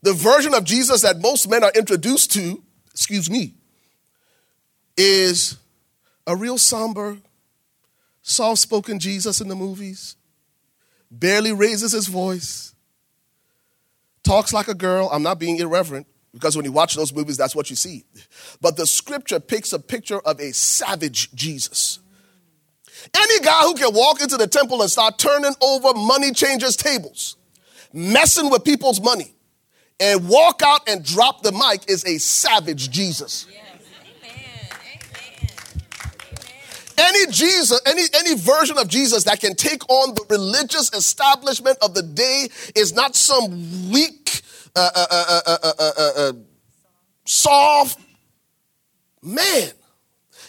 The 0.02 0.12
version 0.12 0.54
of 0.54 0.64
Jesus 0.64 1.02
that 1.02 1.20
most 1.20 1.48
men 1.50 1.64
are 1.64 1.72
introduced 1.74 2.32
to, 2.34 2.62
excuse 2.92 3.28
me, 3.28 3.54
is 4.96 5.56
a 6.26 6.36
real 6.36 6.58
somber, 6.58 7.18
soft 8.28 8.60
spoken 8.60 8.98
Jesus 8.98 9.40
in 9.40 9.48
the 9.48 9.56
movies, 9.56 10.16
barely 11.10 11.52
raises 11.52 11.92
his 11.92 12.06
voice, 12.06 12.74
talks 14.22 14.52
like 14.52 14.68
a 14.68 14.74
girl. 14.74 15.08
I'm 15.12 15.22
not 15.22 15.38
being 15.38 15.56
irreverent 15.56 16.06
because 16.32 16.56
when 16.56 16.64
you 16.64 16.72
watch 16.72 16.94
those 16.94 17.12
movies, 17.12 17.36
that's 17.36 17.56
what 17.56 17.70
you 17.70 17.76
see. 17.76 18.04
But 18.60 18.76
the 18.76 18.86
scripture 18.86 19.40
picks 19.40 19.72
a 19.72 19.78
picture 19.78 20.20
of 20.20 20.40
a 20.40 20.52
savage 20.52 21.32
Jesus 21.32 22.00
any 23.16 23.40
guy 23.40 23.62
who 23.62 23.74
can 23.74 23.94
walk 23.94 24.20
into 24.20 24.36
the 24.36 24.46
temple 24.46 24.82
and 24.82 24.90
start 24.90 25.18
turning 25.18 25.54
over 25.60 25.94
money 25.94 26.32
changers' 26.32 26.76
tables, 26.76 27.36
messing 27.92 28.50
with 28.50 28.64
people's 28.64 29.00
money, 29.00 29.34
and 30.00 30.28
walk 30.28 30.62
out 30.64 30.88
and 30.88 31.04
drop 31.04 31.42
the 31.42 31.52
mic 31.52 31.88
is 31.88 32.04
a 32.04 32.18
savage 32.18 32.90
Jesus. 32.90 33.46
Any 33.48 33.67
Jesus, 37.30 37.80
any, 37.86 38.02
any 38.14 38.34
version 38.34 38.78
of 38.78 38.88
Jesus 38.88 39.24
that 39.24 39.40
can 39.40 39.54
take 39.54 39.88
on 39.88 40.14
the 40.14 40.24
religious 40.30 40.92
establishment 40.92 41.78
of 41.82 41.94
the 41.94 42.02
day 42.02 42.48
is 42.74 42.92
not 42.92 43.16
some 43.16 43.90
weak, 43.90 44.42
uh, 44.76 44.90
uh, 44.94 45.52
uh, 46.16 46.32
soft 47.24 48.00
man. 49.22 49.70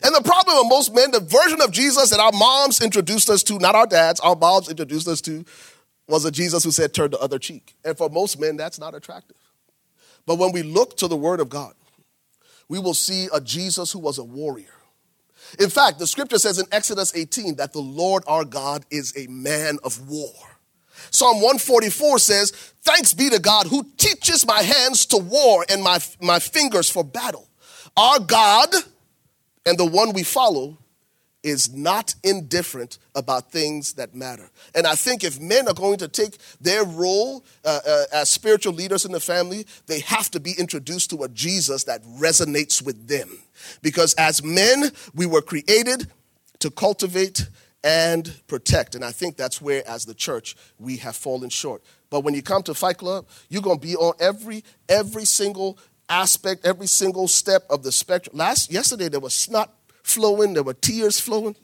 And 0.01 0.15
the 0.15 0.21
problem 0.21 0.57
with 0.57 0.67
most 0.69 0.95
men, 0.95 1.11
the 1.11 1.19
version 1.19 1.61
of 1.61 1.71
Jesus 1.71 2.09
that 2.11 2.19
our 2.19 2.31
moms 2.31 2.81
introduced 2.81 3.29
us 3.29 3.43
to, 3.43 3.59
not 3.59 3.75
our 3.75 3.87
dads, 3.87 4.19
our 4.21 4.35
moms 4.35 4.69
introduced 4.69 5.07
us 5.07 5.21
to, 5.21 5.43
was 6.07 6.25
a 6.25 6.31
Jesus 6.31 6.63
who 6.63 6.71
said, 6.71 6.93
turn 6.93 7.11
the 7.11 7.19
other 7.19 7.37
cheek. 7.37 7.75
And 7.83 7.97
for 7.97 8.09
most 8.09 8.39
men, 8.39 8.57
that's 8.57 8.79
not 8.79 8.95
attractive. 8.95 9.37
But 10.25 10.37
when 10.37 10.51
we 10.51 10.63
look 10.63 10.95
to 10.97 11.07
the 11.07 11.17
Word 11.17 11.39
of 11.39 11.49
God, 11.49 11.73
we 12.67 12.79
will 12.79 12.93
see 12.93 13.27
a 13.33 13.41
Jesus 13.41 13.91
who 13.91 13.99
was 13.99 14.17
a 14.17 14.23
warrior. 14.23 14.78
In 15.57 15.69
fact, 15.69 15.99
the 15.99 16.07
scripture 16.07 16.37
says 16.37 16.59
in 16.59 16.65
Exodus 16.71 17.15
18 17.15 17.55
that 17.55 17.73
the 17.73 17.79
Lord 17.79 18.23
our 18.27 18.45
God 18.45 18.85
is 18.91 19.13
a 19.17 19.27
man 19.27 19.79
of 19.83 20.09
war. 20.09 20.33
Psalm 21.11 21.37
144 21.37 22.19
says, 22.19 22.51
Thanks 22.83 23.13
be 23.13 23.29
to 23.29 23.39
God 23.39 23.67
who 23.67 23.85
teaches 23.97 24.45
my 24.45 24.61
hands 24.61 25.05
to 25.07 25.17
war 25.17 25.65
and 25.69 25.81
my, 25.81 25.99
my 26.21 26.39
fingers 26.39 26.89
for 26.89 27.03
battle. 27.03 27.47
Our 27.97 28.19
God 28.19 28.69
and 29.65 29.77
the 29.77 29.85
one 29.85 30.13
we 30.13 30.23
follow 30.23 30.77
is 31.43 31.73
not 31.73 32.15
indifferent 32.23 32.97
about 33.15 33.51
things 33.51 33.93
that 33.93 34.13
matter. 34.13 34.49
And 34.75 34.85
I 34.85 34.95
think 34.95 35.23
if 35.23 35.39
men 35.39 35.67
are 35.67 35.73
going 35.73 35.97
to 35.99 36.07
take 36.07 36.37
their 36.59 36.83
role 36.83 37.45
uh, 37.63 37.79
uh, 37.87 38.03
as 38.11 38.29
spiritual 38.29 38.73
leaders 38.73 39.05
in 39.05 39.11
the 39.11 39.19
family, 39.19 39.65
they 39.87 39.99
have 40.01 40.29
to 40.31 40.39
be 40.39 40.53
introduced 40.57 41.11
to 41.11 41.23
a 41.23 41.29
Jesus 41.29 41.85
that 41.85 42.03
resonates 42.03 42.81
with 42.81 43.07
them. 43.07 43.29
Because 43.81 44.13
as 44.15 44.43
men, 44.43 44.91
we 45.15 45.25
were 45.25 45.41
created 45.41 46.07
to 46.59 46.69
cultivate 46.69 47.47
and 47.83 48.41
protect. 48.47 48.95
And 48.95 49.05
I 49.05 49.11
think 49.11 49.37
that's 49.37 49.61
where, 49.61 49.87
as 49.87 50.05
the 50.05 50.13
church, 50.13 50.55
we 50.77 50.97
have 50.97 51.15
fallen 51.15 51.49
short. 51.49 51.81
But 52.09 52.21
when 52.21 52.33
you 52.33 52.41
come 52.41 52.63
to 52.63 52.73
Fight 52.73 52.97
Club, 52.97 53.27
you're 53.49 53.61
going 53.61 53.79
to 53.79 53.87
be 53.87 53.95
on 53.95 54.13
every 54.19 54.63
every 54.89 55.25
single 55.25 55.77
aspect, 56.09 56.65
every 56.65 56.87
single 56.87 57.27
step 57.27 57.63
of 57.69 57.83
the 57.83 57.91
spectrum. 57.91 58.35
Last 58.37 58.71
yesterday 58.71 59.07
there 59.07 59.19
was 59.19 59.33
snot 59.33 59.73
flowing, 60.13 60.53
there 60.53 60.63
were 60.63 60.73
tears 60.73 61.19
flowing. 61.19 61.55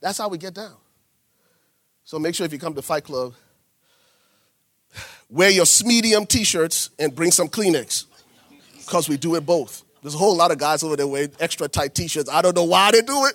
That's 0.00 0.18
how 0.18 0.28
we 0.28 0.38
get 0.38 0.54
down. 0.54 0.74
So 2.04 2.18
make 2.18 2.34
sure 2.34 2.46
if 2.46 2.52
you 2.52 2.58
come 2.58 2.74
to 2.74 2.82
Fight 2.82 3.04
Club, 3.04 3.34
wear 5.28 5.50
your 5.50 5.66
medium 5.84 6.26
t-shirts 6.26 6.90
and 6.98 7.14
bring 7.14 7.30
some 7.30 7.48
Kleenex. 7.48 8.04
Because 8.78 9.08
we 9.08 9.16
do 9.16 9.34
it 9.34 9.44
both. 9.44 9.82
There's 10.02 10.14
a 10.14 10.18
whole 10.18 10.36
lot 10.36 10.52
of 10.52 10.58
guys 10.58 10.84
over 10.84 10.94
there 10.94 11.08
wearing 11.08 11.32
extra 11.40 11.66
tight 11.66 11.94
t-shirts. 11.94 12.30
I 12.30 12.42
don't 12.42 12.54
know 12.54 12.64
why 12.64 12.92
they 12.92 13.02
do 13.02 13.26
it. 13.26 13.34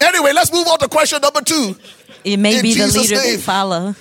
Anyway, 0.00 0.32
let's 0.32 0.52
move 0.52 0.66
on 0.68 0.78
to 0.78 0.88
question 0.88 1.20
number 1.20 1.40
two. 1.40 1.74
It 2.22 2.36
may 2.36 2.56
In 2.56 2.62
be 2.62 2.74
Jesus 2.74 2.94
the 2.94 3.00
leader 3.00 3.14
name. 3.16 3.24
they 3.24 3.36
follow. 3.38 3.96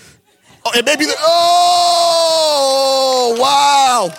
Oh, 0.63 0.72
it 0.75 0.86
may 0.86 0.96
be 0.96 1.05
the. 1.05 1.15
Oh, 1.19 3.36
wow. 3.39 4.10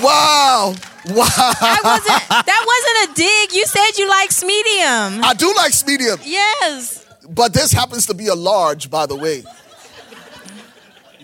Wow. 0.00 0.74
Wow. 1.06 1.24
I 1.28 1.78
wasn't, 1.84 2.46
that 2.46 2.64
wasn't 2.66 3.10
a 3.10 3.20
dig. 3.20 3.56
You 3.56 3.66
said 3.66 3.98
you 3.98 4.08
like 4.08 4.30
medium. 4.42 5.24
I 5.24 5.34
do 5.34 5.52
like 5.54 5.72
medium. 5.86 6.18
Yes. 6.24 7.04
But 7.28 7.52
this 7.52 7.72
happens 7.72 8.06
to 8.06 8.14
be 8.14 8.28
a 8.28 8.34
large, 8.34 8.90
by 8.90 9.06
the 9.06 9.16
way. 9.16 9.44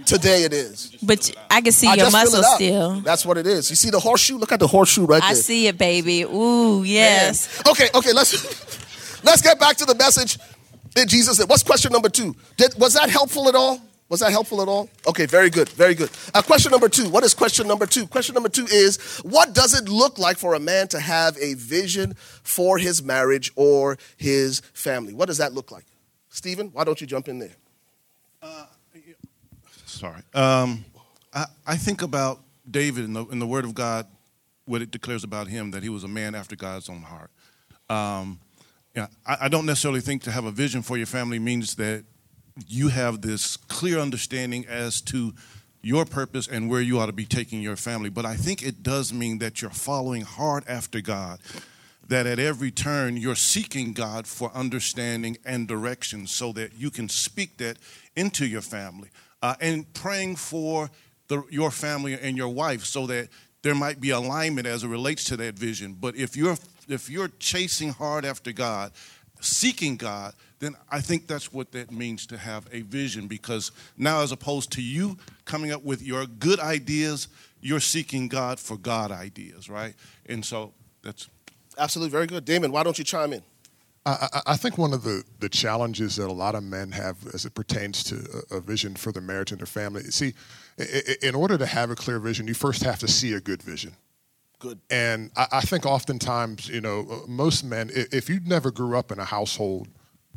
Today 0.04 0.44
it 0.44 0.54
is. 0.54 0.96
But 1.02 1.30
I 1.50 1.60
can 1.60 1.72
see 1.72 1.86
I 1.86 1.94
your 1.94 2.10
muscle 2.10 2.42
still. 2.42 3.00
That's 3.00 3.26
what 3.26 3.36
it 3.36 3.46
is. 3.46 3.68
You 3.68 3.76
see 3.76 3.90
the 3.90 4.00
horseshoe? 4.00 4.38
Look 4.38 4.52
at 4.52 4.58
the 4.58 4.66
horseshoe 4.66 5.04
right 5.04 5.22
I 5.22 5.28
there. 5.28 5.30
I 5.30 5.34
see 5.34 5.66
it, 5.66 5.76
baby. 5.76 6.22
Ooh, 6.22 6.82
yes. 6.82 7.62
Man. 7.64 7.72
Okay, 7.72 7.88
okay, 7.94 8.12
let's 8.14 9.22
let's 9.24 9.42
get 9.42 9.60
back 9.60 9.76
to 9.76 9.84
the 9.84 9.94
message 9.94 10.38
that 10.94 11.08
Jesus 11.08 11.36
said. 11.36 11.48
What's 11.48 11.62
question 11.62 11.92
number 11.92 12.08
two? 12.08 12.34
Did, 12.56 12.74
was 12.78 12.94
that 12.94 13.10
helpful 13.10 13.48
at 13.48 13.54
all? 13.54 13.80
Was 14.08 14.20
that 14.20 14.30
helpful 14.30 14.62
at 14.62 14.68
all? 14.68 14.88
Okay, 15.06 15.26
very 15.26 15.50
good, 15.50 15.68
very 15.68 15.94
good. 15.94 16.10
Uh, 16.32 16.40
question 16.40 16.70
number 16.70 16.88
two. 16.88 17.10
What 17.10 17.24
is 17.24 17.34
question 17.34 17.68
number 17.68 17.84
two? 17.84 18.06
Question 18.06 18.34
number 18.34 18.48
two 18.48 18.64
is 18.64 18.96
what 19.18 19.52
does 19.52 19.78
it 19.78 19.88
look 19.88 20.18
like 20.18 20.38
for 20.38 20.54
a 20.54 20.60
man 20.60 20.88
to 20.88 21.00
have 21.00 21.36
a 21.38 21.54
vision 21.54 22.14
for 22.42 22.78
his 22.78 23.02
marriage 23.02 23.52
or 23.54 23.98
his 24.16 24.60
family? 24.72 25.12
What 25.12 25.26
does 25.26 25.38
that 25.38 25.52
look 25.52 25.70
like? 25.70 25.84
Stephen, 26.30 26.70
why 26.72 26.84
don't 26.84 27.00
you 27.00 27.06
jump 27.06 27.28
in 27.28 27.38
there? 27.38 27.56
Uh, 28.40 28.66
sorry. 29.84 30.22
Um, 30.32 30.84
I, 31.34 31.46
I, 31.66 31.76
think 31.76 32.02
about 32.02 32.40
David 32.70 33.04
in 33.04 33.12
the, 33.12 33.26
in 33.26 33.38
the, 33.40 33.46
Word 33.46 33.64
of 33.64 33.74
God, 33.74 34.06
what 34.64 34.80
it 34.80 34.90
declares 34.90 35.24
about 35.24 35.48
him, 35.48 35.72
that 35.72 35.82
he 35.82 35.88
was 35.88 36.04
a 36.04 36.08
man 36.08 36.34
after 36.34 36.54
God's 36.54 36.88
own 36.88 37.02
heart. 37.02 37.30
Um, 37.90 38.38
yeah, 38.94 39.08
I, 39.26 39.36
I 39.42 39.48
don't 39.48 39.66
necessarily 39.66 40.00
think 40.00 40.22
to 40.22 40.30
have 40.30 40.44
a 40.44 40.50
vision 40.50 40.82
for 40.82 40.96
your 40.96 41.06
family 41.06 41.38
means 41.38 41.74
that 41.74 42.04
you 42.66 42.88
have 42.88 43.22
this 43.22 43.56
clear 43.56 43.98
understanding 43.98 44.66
as 44.66 45.00
to 45.02 45.34
your 45.82 46.04
purpose 46.04 46.48
and 46.48 46.68
where 46.68 46.80
you 46.80 46.98
ought 46.98 47.06
to 47.06 47.12
be 47.12 47.24
taking 47.24 47.62
your 47.62 47.76
family. 47.76 48.10
But 48.10 48.26
I 48.26 48.36
think 48.36 48.62
it 48.62 48.82
does 48.82 49.12
mean 49.12 49.38
that 49.38 49.62
you're 49.62 49.70
following 49.70 50.22
hard 50.22 50.64
after 50.66 51.00
God, 51.00 51.38
that 52.08 52.26
at 52.26 52.38
every 52.38 52.70
turn 52.70 53.16
you're 53.16 53.34
seeking 53.34 53.92
God 53.92 54.26
for 54.26 54.50
understanding 54.54 55.38
and 55.44 55.68
direction 55.68 56.26
so 56.26 56.52
that 56.52 56.74
you 56.76 56.90
can 56.90 57.08
speak 57.08 57.58
that 57.58 57.78
into 58.16 58.46
your 58.46 58.62
family 58.62 59.10
uh, 59.42 59.54
and 59.60 59.92
praying 59.94 60.36
for 60.36 60.90
the, 61.28 61.42
your 61.50 61.70
family 61.70 62.18
and 62.20 62.36
your 62.36 62.48
wife 62.48 62.84
so 62.84 63.06
that 63.06 63.28
there 63.62 63.74
might 63.74 64.00
be 64.00 64.10
alignment 64.10 64.66
as 64.66 64.84
it 64.84 64.88
relates 64.88 65.24
to 65.24 65.36
that 65.36 65.54
vision. 65.54 65.96
But 65.98 66.16
if 66.16 66.36
you're 66.36 66.56
if 66.88 67.10
you're 67.10 67.28
chasing 67.38 67.90
hard 67.90 68.24
after 68.24 68.50
God, 68.50 68.92
seeking 69.40 69.96
God, 69.96 70.32
then 70.60 70.76
I 70.90 71.00
think 71.00 71.26
that's 71.26 71.52
what 71.52 71.72
that 71.72 71.90
means 71.90 72.26
to 72.26 72.36
have 72.36 72.66
a 72.72 72.80
vision 72.82 73.26
because 73.26 73.70
now, 73.96 74.22
as 74.22 74.32
opposed 74.32 74.72
to 74.72 74.82
you 74.82 75.16
coming 75.44 75.70
up 75.70 75.84
with 75.84 76.02
your 76.02 76.26
good 76.26 76.58
ideas, 76.58 77.28
you're 77.60 77.80
seeking 77.80 78.28
God 78.28 78.58
for 78.58 78.76
God 78.76 79.10
ideas, 79.10 79.68
right? 79.68 79.94
And 80.26 80.44
so 80.44 80.72
that's. 81.02 81.28
Absolutely, 81.78 82.10
very 82.10 82.26
good. 82.26 82.44
Damon, 82.44 82.72
why 82.72 82.82
don't 82.82 82.98
you 82.98 83.04
chime 83.04 83.32
in? 83.32 83.42
I, 84.04 84.40
I 84.46 84.56
think 84.56 84.78
one 84.78 84.92
of 84.92 85.02
the, 85.02 85.22
the 85.38 85.48
challenges 85.48 86.16
that 86.16 86.28
a 86.28 86.32
lot 86.32 86.54
of 86.54 86.62
men 86.62 86.92
have 86.92 87.18
as 87.34 87.44
it 87.44 87.54
pertains 87.54 88.02
to 88.04 88.44
a, 88.50 88.56
a 88.56 88.60
vision 88.60 88.94
for 88.94 89.12
their 89.12 89.22
marriage 89.22 89.52
and 89.52 89.60
their 89.60 89.66
family, 89.66 90.02
see, 90.04 90.34
in 91.22 91.34
order 91.34 91.58
to 91.58 91.66
have 91.66 91.90
a 91.90 91.94
clear 91.94 92.18
vision, 92.18 92.48
you 92.48 92.54
first 92.54 92.82
have 92.82 92.98
to 93.00 93.08
see 93.08 93.34
a 93.34 93.40
good 93.40 93.62
vision. 93.62 93.92
Good. 94.60 94.80
And 94.90 95.30
I, 95.36 95.46
I 95.52 95.60
think 95.60 95.86
oftentimes, 95.86 96.68
you 96.68 96.80
know, 96.80 97.06
uh, 97.10 97.26
most 97.28 97.64
men, 97.64 97.90
if 97.92 98.28
you 98.28 98.40
never 98.44 98.70
grew 98.70 98.96
up 98.96 99.12
in 99.12 99.18
a 99.18 99.24
household 99.24 99.88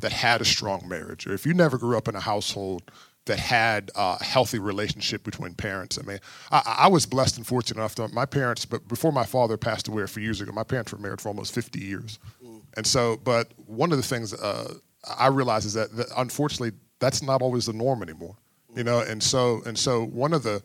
that 0.02 0.12
had 0.12 0.40
a 0.40 0.44
strong 0.44 0.86
marriage, 0.86 1.26
or 1.26 1.32
if 1.32 1.46
you 1.46 1.54
never 1.54 1.78
grew 1.78 1.96
up 1.96 2.06
in 2.08 2.14
a 2.14 2.20
household 2.20 2.82
that 3.26 3.38
had 3.38 3.90
a 3.94 4.22
healthy 4.22 4.58
relationship 4.58 5.22
between 5.22 5.54
parents. 5.54 5.96
I 5.96 6.02
mean, 6.02 6.18
I, 6.50 6.76
I, 6.80 6.88
was 6.88 7.06
blessed 7.06 7.36
and 7.36 7.46
fortunate 7.46 7.78
enough 7.78 7.94
to 7.94 8.08
my 8.08 8.26
parents, 8.26 8.64
but 8.64 8.88
before 8.88 9.12
my 9.12 9.24
father 9.24 9.56
passed 9.56 9.86
away 9.86 10.02
a 10.02 10.08
few 10.08 10.24
years 10.24 10.40
ago, 10.40 10.50
my 10.50 10.64
parents 10.64 10.90
were 10.90 10.98
married 10.98 11.20
for 11.20 11.28
almost 11.28 11.54
50 11.54 11.78
years. 11.78 12.18
Mm. 12.44 12.62
And 12.76 12.86
so, 12.86 13.18
but 13.22 13.52
one 13.66 13.92
of 13.92 13.98
the 13.98 14.02
things 14.02 14.34
uh, 14.34 14.74
I 15.16 15.28
realize 15.28 15.64
is 15.64 15.74
that, 15.74 15.94
that, 15.96 16.08
unfortunately, 16.16 16.76
that's 16.98 17.22
not 17.22 17.42
always 17.42 17.66
the 17.66 17.72
norm 17.72 18.02
anymore. 18.02 18.36
Mm. 18.72 18.78
You 18.78 18.84
know, 18.84 19.00
and 19.00 19.22
so 19.22 19.62
and 19.66 19.78
so 19.78 20.04
one 20.04 20.32
of 20.32 20.42
the 20.42 20.60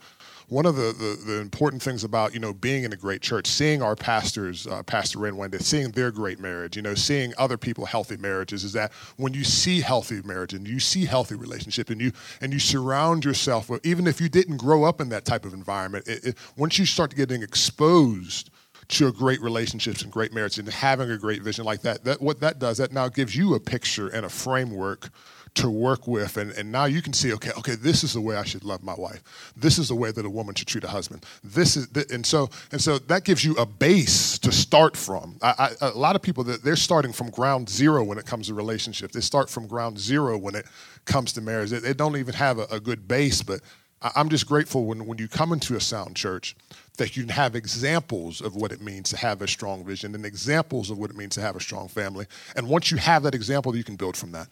one 0.50 0.66
of 0.66 0.76
the, 0.78 0.94
the, 0.94 1.22
the, 1.26 1.42
important 1.42 1.82
things 1.82 2.04
about 2.04 2.34
you 2.34 2.40
know 2.40 2.54
being 2.54 2.84
in 2.84 2.94
a 2.94 2.96
great 2.96 3.22
church, 3.22 3.48
seeing 3.48 3.82
our 3.82 3.96
pastors, 3.96 4.66
uh, 4.68 4.82
Pastor 4.84 5.20
Wendy, 5.20 5.58
seeing 5.60 5.92
their 5.92 6.10
great 6.10 6.40
marriage, 6.40 6.76
you 6.78 6.82
know, 6.82 6.96
seeing 6.96 7.34
other 7.38 7.58
people 7.58 7.86
healthy 7.86 8.18
marriages, 8.18 8.64
is 8.64 8.74
that 8.74 8.94
when 9.18 9.34
you 9.34 9.44
see 9.44 9.82
healthy 9.82 10.22
marriage 10.24 10.54
and 10.54 10.68
you 10.68 10.80
see 10.80 11.06
healthy 11.06 11.36
relationship 11.36 11.90
and 11.90 12.00
you 12.00 12.12
and 12.40 12.54
you 12.54 12.60
surround 12.60 13.26
yourself 13.26 13.70
with, 13.70 13.86
even 13.86 14.08
if 14.08 14.22
you 14.22 14.30
didn't 14.30 14.58
grow 14.58 14.86
up 14.86 15.02
in 15.02 15.10
that 15.10 15.26
type 15.26 15.44
of 15.44 15.54
environment, 15.54 16.08
it, 16.08 16.24
it, 16.26 16.38
once 16.56 16.80
you 16.80 16.86
start 16.86 17.14
getting 17.16 17.44
exposed 17.44 18.50
to 18.88 19.12
great 19.12 19.42
relationships 19.42 20.02
and 20.02 20.14
great 20.14 20.34
marriage 20.34 20.58
and 20.58 20.70
having 20.70 21.12
a 21.12 21.18
great 21.18 21.42
vision 21.42 21.66
like 21.66 21.82
that, 21.82 22.06
that 22.06 22.22
what 22.22 22.40
that 22.40 22.58
does, 22.58 22.78
that 22.78 22.94
now 22.94 23.10
gives 23.10 23.36
you 23.36 23.54
a 23.54 23.60
picture 23.60 24.08
and 24.08 24.26
a 24.26 24.30
framework 24.30 25.10
to 25.58 25.70
work 25.70 26.08
with 26.08 26.38
and, 26.38 26.52
and 26.52 26.72
now 26.72 26.86
you 26.86 27.02
can 27.02 27.14
see 27.14 27.34
okay 27.34 27.52
okay 27.58 27.76
this 27.76 28.04
is 28.04 28.14
the 28.14 28.22
way 28.22 28.36
i 28.36 28.44
should 28.44 28.64
love 28.64 28.84
my 28.84 28.96
wife. 28.96 29.24
This 29.56 29.78
is 29.78 29.88
the 29.90 29.96
way 29.96 30.12
that 30.12 30.26
a 30.26 30.30
woman 30.30 30.56
should 30.56 30.68
treat 30.68 30.84
a 30.84 30.88
husband. 30.88 31.26
This 31.44 31.78
is 31.78 31.88
and 32.12 32.26
so 32.26 32.50
and 32.72 32.82
so 32.82 32.98
that 33.00 33.24
gives 33.24 33.44
you 33.44 33.54
a 33.56 33.66
base 33.66 34.38
to 34.40 34.52
start 34.52 34.96
from. 34.96 35.38
I, 35.42 35.76
I, 35.82 35.88
a 35.88 35.98
lot 35.98 36.16
of 36.16 36.22
people 36.22 36.44
they're 36.44 36.76
starting 36.76 37.14
from 37.14 37.30
ground 37.30 37.70
zero 37.70 38.04
when 38.04 38.18
it 38.18 38.26
comes 38.26 38.48
to 38.48 38.54
relationships. 38.54 39.14
They 39.14 39.22
start 39.22 39.50
from 39.50 39.68
ground 39.68 40.00
zero 40.00 40.38
when 40.38 40.56
it 40.56 40.66
comes 41.06 41.34
to 41.34 41.42
marriage. 41.42 41.70
They, 41.72 41.80
they 41.80 41.94
don't 41.94 42.18
even 42.18 42.34
have 42.36 42.60
a, 42.60 42.66
a 42.72 42.80
good 42.80 43.08
base 43.08 43.42
but 43.42 43.62
I, 44.02 44.12
i'm 44.16 44.30
just 44.30 44.48
grateful 44.48 44.86
when, 44.86 45.06
when 45.06 45.18
you 45.18 45.28
come 45.28 45.52
into 45.54 45.76
a 45.76 45.82
sound 45.82 46.16
church 46.16 46.56
that 46.98 47.16
you 47.16 47.24
can 47.24 47.30
have 47.30 47.56
examples 47.56 48.42
of 48.42 48.56
what 48.56 48.72
it 48.72 48.82
means 48.82 49.10
to 49.12 49.18
have 49.18 49.42
a 49.42 49.48
strong 49.48 49.84
vision 49.84 50.16
and 50.16 50.26
examples 50.26 50.90
of 50.90 50.98
what 50.98 51.10
it 51.10 51.16
means 51.16 51.36
to 51.36 51.42
have 51.42 51.56
a 51.56 51.60
strong 51.60 51.88
family. 51.88 52.26
And 52.56 52.68
once 52.68 52.90
you 52.92 52.98
have 52.98 53.24
that 53.24 53.36
example, 53.36 53.76
you 53.76 53.84
can 53.84 53.96
build 53.96 54.18
from 54.18 54.32
that. 54.32 54.48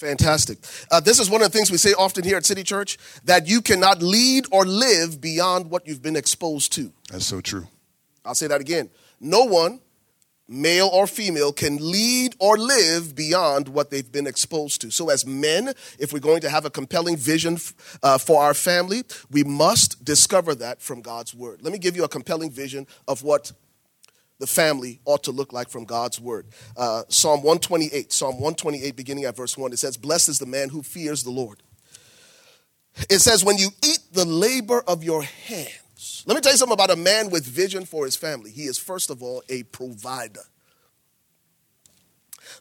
Fantastic. 0.00 0.56
Uh, 0.90 0.98
this 0.98 1.18
is 1.18 1.28
one 1.28 1.42
of 1.42 1.52
the 1.52 1.58
things 1.58 1.70
we 1.70 1.76
say 1.76 1.92
often 1.92 2.24
here 2.24 2.38
at 2.38 2.46
City 2.46 2.62
Church 2.62 2.96
that 3.24 3.46
you 3.46 3.60
cannot 3.60 4.00
lead 4.02 4.46
or 4.50 4.64
live 4.64 5.20
beyond 5.20 5.70
what 5.70 5.86
you've 5.86 6.00
been 6.00 6.16
exposed 6.16 6.72
to. 6.72 6.90
That's 7.10 7.26
so 7.26 7.42
true. 7.42 7.66
I'll 8.24 8.34
say 8.34 8.46
that 8.46 8.62
again. 8.62 8.88
No 9.20 9.44
one, 9.44 9.80
male 10.48 10.88
or 10.90 11.06
female, 11.06 11.52
can 11.52 11.76
lead 11.80 12.34
or 12.38 12.56
live 12.56 13.14
beyond 13.14 13.68
what 13.68 13.90
they've 13.90 14.10
been 14.10 14.26
exposed 14.26 14.80
to. 14.80 14.90
So, 14.90 15.10
as 15.10 15.26
men, 15.26 15.74
if 15.98 16.14
we're 16.14 16.18
going 16.20 16.40
to 16.40 16.50
have 16.50 16.64
a 16.64 16.70
compelling 16.70 17.18
vision 17.18 17.58
uh, 18.02 18.16
for 18.16 18.42
our 18.42 18.54
family, 18.54 19.02
we 19.30 19.44
must 19.44 20.02
discover 20.02 20.54
that 20.54 20.80
from 20.80 21.02
God's 21.02 21.34
Word. 21.34 21.60
Let 21.60 21.74
me 21.74 21.78
give 21.78 21.94
you 21.94 22.04
a 22.04 22.08
compelling 22.08 22.50
vision 22.50 22.86
of 23.06 23.22
what 23.22 23.52
the 24.40 24.46
family 24.46 25.00
ought 25.04 25.22
to 25.24 25.30
look 25.30 25.52
like 25.52 25.68
from 25.68 25.84
God's 25.84 26.18
word. 26.18 26.46
Uh, 26.76 27.04
Psalm 27.08 27.42
128, 27.42 28.12
Psalm 28.12 28.34
128, 28.34 28.96
beginning 28.96 29.24
at 29.24 29.36
verse 29.36 29.56
1, 29.56 29.72
it 29.72 29.78
says, 29.78 29.96
Blessed 29.96 30.30
is 30.30 30.38
the 30.38 30.46
man 30.46 30.70
who 30.70 30.82
fears 30.82 31.22
the 31.22 31.30
Lord. 31.30 31.62
It 33.08 33.20
says, 33.20 33.44
When 33.44 33.58
you 33.58 33.68
eat 33.84 34.00
the 34.12 34.24
labor 34.24 34.82
of 34.88 35.04
your 35.04 35.22
hands. 35.22 36.24
Let 36.26 36.34
me 36.34 36.40
tell 36.40 36.52
you 36.52 36.58
something 36.58 36.74
about 36.74 36.90
a 36.90 36.96
man 36.96 37.30
with 37.30 37.46
vision 37.46 37.84
for 37.84 38.06
his 38.06 38.16
family. 38.16 38.50
He 38.50 38.64
is, 38.64 38.78
first 38.78 39.10
of 39.10 39.22
all, 39.22 39.42
a 39.48 39.62
provider. 39.64 40.40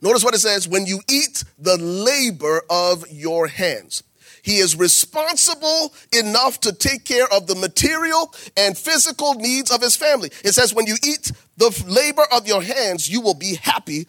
Notice 0.02 0.24
what 0.24 0.36
it 0.36 0.40
says 0.40 0.68
when 0.68 0.86
you 0.86 1.00
eat 1.10 1.44
the 1.58 1.78
labor 1.78 2.62
of 2.70 3.06
your 3.10 3.48
hands. 3.48 4.04
He 4.42 4.58
is 4.58 4.76
responsible 4.76 5.94
enough 6.18 6.60
to 6.62 6.72
take 6.72 7.06
care 7.06 7.28
of 7.32 7.48
the 7.48 7.56
material 7.56 8.34
and 8.56 8.78
physical 8.78 9.34
needs 9.34 9.72
of 9.72 9.82
his 9.82 9.96
family. 9.96 10.30
It 10.44 10.54
says, 10.54 10.74
When 10.74 10.88
you 10.88 10.96
eat 11.04 11.32
the 11.60 11.84
labor 11.88 12.24
of 12.32 12.48
your 12.48 12.62
hands, 12.64 13.10
you 13.10 13.20
will 13.20 13.34
be 13.34 13.56
happy 13.56 14.08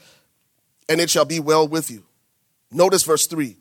and 0.88 1.00
it 1.00 1.10
shall 1.10 1.24
be 1.24 1.40
well 1.40 1.66
with 1.66 1.90
you. 1.90 2.04
Notice 2.70 3.02
verse 3.02 3.26
3. 3.26 3.56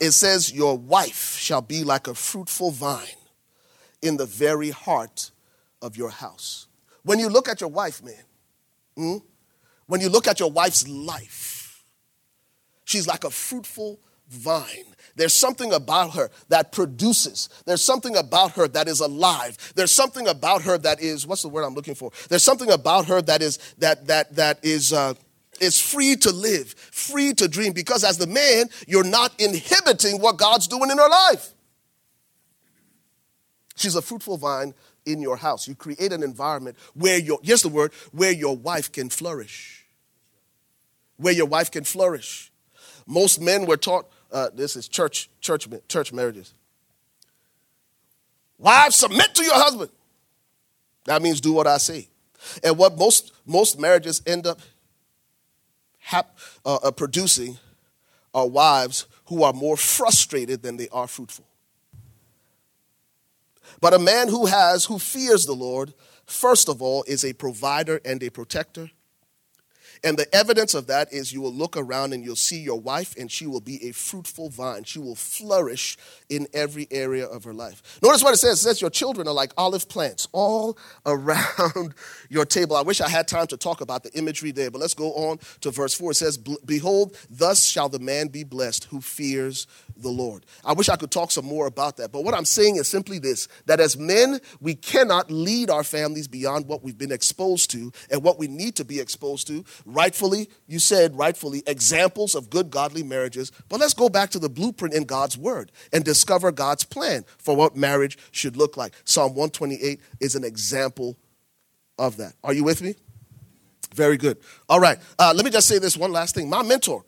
It 0.00 0.12
says, 0.12 0.52
Your 0.52 0.76
wife 0.76 1.36
shall 1.36 1.60
be 1.60 1.84
like 1.84 2.08
a 2.08 2.14
fruitful 2.14 2.70
vine 2.70 3.06
in 4.00 4.16
the 4.16 4.24
very 4.26 4.70
heart 4.70 5.30
of 5.82 5.96
your 5.96 6.10
house. 6.10 6.66
When 7.02 7.18
you 7.18 7.28
look 7.28 7.46
at 7.48 7.60
your 7.60 7.70
wife, 7.70 8.02
man, 8.02 8.24
hmm, 8.96 9.16
when 9.86 10.00
you 10.00 10.08
look 10.08 10.26
at 10.26 10.40
your 10.40 10.50
wife's 10.50 10.88
life, 10.88 11.84
she's 12.84 13.06
like 13.06 13.24
a 13.24 13.30
fruitful 13.30 14.00
vine 14.28 14.94
there's 15.16 15.34
something 15.34 15.72
about 15.72 16.14
her 16.14 16.30
that 16.48 16.72
produces. 16.72 17.48
There's 17.66 17.82
something 17.82 18.16
about 18.16 18.52
her 18.52 18.66
that 18.68 18.88
is 18.88 19.00
alive. 19.00 19.72
There's 19.74 19.92
something 19.92 20.26
about 20.26 20.62
her 20.62 20.76
that 20.78 21.00
is 21.00 21.26
what's 21.26 21.42
the 21.42 21.48
word 21.48 21.62
I'm 21.62 21.74
looking 21.74 21.94
for? 21.94 22.10
There's 22.28 22.42
something 22.42 22.70
about 22.70 23.06
her 23.06 23.22
that 23.22 23.42
is 23.42 23.58
that 23.78 24.06
that 24.08 24.34
that 24.36 24.58
is 24.62 24.92
uh, 24.92 25.14
is 25.60 25.80
free 25.80 26.16
to 26.16 26.32
live, 26.32 26.68
free 26.72 27.32
to 27.34 27.48
dream. 27.48 27.72
Because 27.72 28.02
as 28.02 28.18
the 28.18 28.26
man, 28.26 28.66
you're 28.86 29.04
not 29.04 29.38
inhibiting 29.40 30.20
what 30.20 30.36
God's 30.36 30.66
doing 30.66 30.90
in 30.90 30.98
her 30.98 31.08
life. 31.08 31.50
She's 33.76 33.94
a 33.94 34.02
fruitful 34.02 34.36
vine 34.38 34.74
in 35.06 35.20
your 35.20 35.36
house. 35.36 35.68
You 35.68 35.74
create 35.74 36.12
an 36.12 36.22
environment 36.22 36.76
where 36.94 37.18
your 37.18 37.38
here's 37.42 37.62
the 37.62 37.68
word 37.68 37.92
where 38.10 38.32
your 38.32 38.56
wife 38.56 38.90
can 38.90 39.10
flourish. 39.10 39.86
Where 41.18 41.32
your 41.32 41.46
wife 41.46 41.70
can 41.70 41.84
flourish. 41.84 42.50
Most 43.06 43.40
men 43.40 43.66
were 43.66 43.76
taught 43.76 44.08
uh, 44.34 44.50
this 44.52 44.76
is 44.76 44.88
church, 44.88 45.30
church, 45.40 45.68
church 45.88 46.12
marriages. 46.12 46.52
Wives, 48.58 48.96
submit 48.96 49.34
to 49.34 49.44
your 49.44 49.54
husband. 49.54 49.90
That 51.04 51.22
means 51.22 51.40
do 51.40 51.52
what 51.52 51.66
I 51.66 51.78
say. 51.78 52.08
And 52.62 52.76
what 52.76 52.98
most 52.98 53.32
most 53.46 53.78
marriages 53.78 54.20
end 54.26 54.46
up 54.46 54.60
hap, 55.98 56.36
uh, 56.64 56.78
uh, 56.82 56.90
producing 56.90 57.58
are 58.34 58.46
wives 58.46 59.06
who 59.26 59.42
are 59.42 59.52
more 59.52 59.76
frustrated 59.76 60.62
than 60.62 60.76
they 60.76 60.88
are 60.90 61.06
fruitful. 61.06 61.46
But 63.80 63.94
a 63.94 63.98
man 63.98 64.28
who 64.28 64.46
has, 64.46 64.84
who 64.86 64.98
fears 64.98 65.46
the 65.46 65.54
Lord, 65.54 65.94
first 66.26 66.68
of 66.68 66.82
all, 66.82 67.04
is 67.06 67.24
a 67.24 67.32
provider 67.32 68.00
and 68.04 68.22
a 68.22 68.30
protector. 68.30 68.90
And 70.04 70.18
the 70.18 70.32
evidence 70.34 70.74
of 70.74 70.86
that 70.88 71.12
is 71.12 71.32
you 71.32 71.40
will 71.40 71.52
look 71.52 71.78
around 71.78 72.12
and 72.12 72.22
you'll 72.22 72.36
see 72.36 72.60
your 72.60 72.78
wife, 72.78 73.16
and 73.16 73.32
she 73.32 73.46
will 73.46 73.62
be 73.62 73.88
a 73.88 73.92
fruitful 73.92 74.50
vine. 74.50 74.84
She 74.84 74.98
will 74.98 75.14
flourish 75.14 75.96
in 76.28 76.46
every 76.52 76.86
area 76.90 77.26
of 77.26 77.44
her 77.44 77.54
life. 77.54 77.98
Notice 78.02 78.22
what 78.22 78.34
it 78.34 78.36
says. 78.36 78.58
It 78.58 78.62
says 78.62 78.80
your 78.82 78.90
children 78.90 79.26
are 79.26 79.34
like 79.34 79.52
olive 79.56 79.88
plants 79.88 80.28
all 80.32 80.76
around 81.06 81.94
your 82.28 82.44
table. 82.44 82.76
I 82.76 82.82
wish 82.82 83.00
I 83.00 83.08
had 83.08 83.26
time 83.26 83.46
to 83.48 83.56
talk 83.56 83.80
about 83.80 84.02
the 84.02 84.12
imagery 84.12 84.52
there, 84.52 84.70
but 84.70 84.80
let's 84.80 84.94
go 84.94 85.12
on 85.14 85.38
to 85.62 85.70
verse 85.70 85.94
4. 85.94 86.10
It 86.10 86.16
says, 86.16 86.36
Behold, 86.36 87.16
thus 87.30 87.66
shall 87.66 87.88
the 87.88 87.98
man 87.98 88.28
be 88.28 88.44
blessed 88.44 88.84
who 88.84 89.00
fears 89.00 89.66
the 89.96 90.10
Lord. 90.10 90.44
I 90.64 90.74
wish 90.74 90.88
I 90.88 90.96
could 90.96 91.10
talk 91.10 91.30
some 91.30 91.46
more 91.46 91.66
about 91.66 91.96
that, 91.96 92.12
but 92.12 92.24
what 92.24 92.34
I'm 92.34 92.44
saying 92.44 92.76
is 92.76 92.88
simply 92.88 93.18
this 93.18 93.48
that 93.66 93.80
as 93.80 93.96
men, 93.96 94.40
we 94.60 94.74
cannot 94.74 95.30
lead 95.30 95.70
our 95.70 95.84
families 95.84 96.28
beyond 96.28 96.66
what 96.66 96.82
we've 96.82 96.98
been 96.98 97.12
exposed 97.12 97.70
to 97.70 97.92
and 98.10 98.22
what 98.22 98.38
we 98.38 98.48
need 98.48 98.76
to 98.76 98.84
be 98.84 99.00
exposed 99.00 99.46
to. 99.46 99.64
Rightfully, 99.94 100.50
you 100.66 100.80
said, 100.80 101.16
rightfully, 101.16 101.62
examples 101.68 102.34
of 102.34 102.50
good, 102.50 102.68
godly 102.68 103.04
marriages, 103.04 103.52
but 103.68 103.78
let's 103.78 103.94
go 103.94 104.08
back 104.08 104.30
to 104.30 104.40
the 104.40 104.48
blueprint 104.48 104.92
in 104.92 105.04
God's 105.04 105.38
word 105.38 105.70
and 105.92 106.04
discover 106.04 106.50
God's 106.50 106.82
plan 106.82 107.24
for 107.38 107.54
what 107.54 107.76
marriage 107.76 108.18
should 108.32 108.56
look 108.56 108.76
like. 108.76 108.92
Psalm 109.04 109.34
128 109.34 110.00
is 110.20 110.34
an 110.34 110.42
example 110.42 111.16
of 111.96 112.16
that. 112.16 112.34
Are 112.42 112.52
you 112.52 112.64
with 112.64 112.82
me? 112.82 112.96
Very 113.94 114.16
good. 114.16 114.38
All 114.68 114.80
right. 114.80 114.98
Uh, 115.16 115.32
let 115.34 115.44
me 115.44 115.50
just 115.52 115.68
say 115.68 115.78
this 115.78 115.96
one 115.96 116.10
last 116.10 116.34
thing. 116.34 116.50
My 116.50 116.64
mentor, 116.64 117.04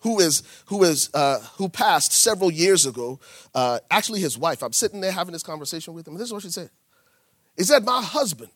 who 0.00 0.18
is 0.18 0.42
who 0.66 0.82
is 0.84 1.10
uh, 1.12 1.40
who 1.56 1.68
passed 1.68 2.12
several 2.12 2.50
years 2.50 2.86
ago. 2.86 3.20
Uh, 3.54 3.80
actually, 3.90 4.20
his 4.20 4.38
wife. 4.38 4.62
I'm 4.62 4.72
sitting 4.72 5.02
there 5.02 5.12
having 5.12 5.32
this 5.32 5.42
conversation 5.42 5.92
with 5.92 6.08
him. 6.08 6.14
This 6.14 6.28
is 6.28 6.32
what 6.32 6.42
she 6.42 6.48
said. 6.48 6.70
He 7.54 7.64
said, 7.64 7.84
"My 7.84 8.00
husband 8.00 8.50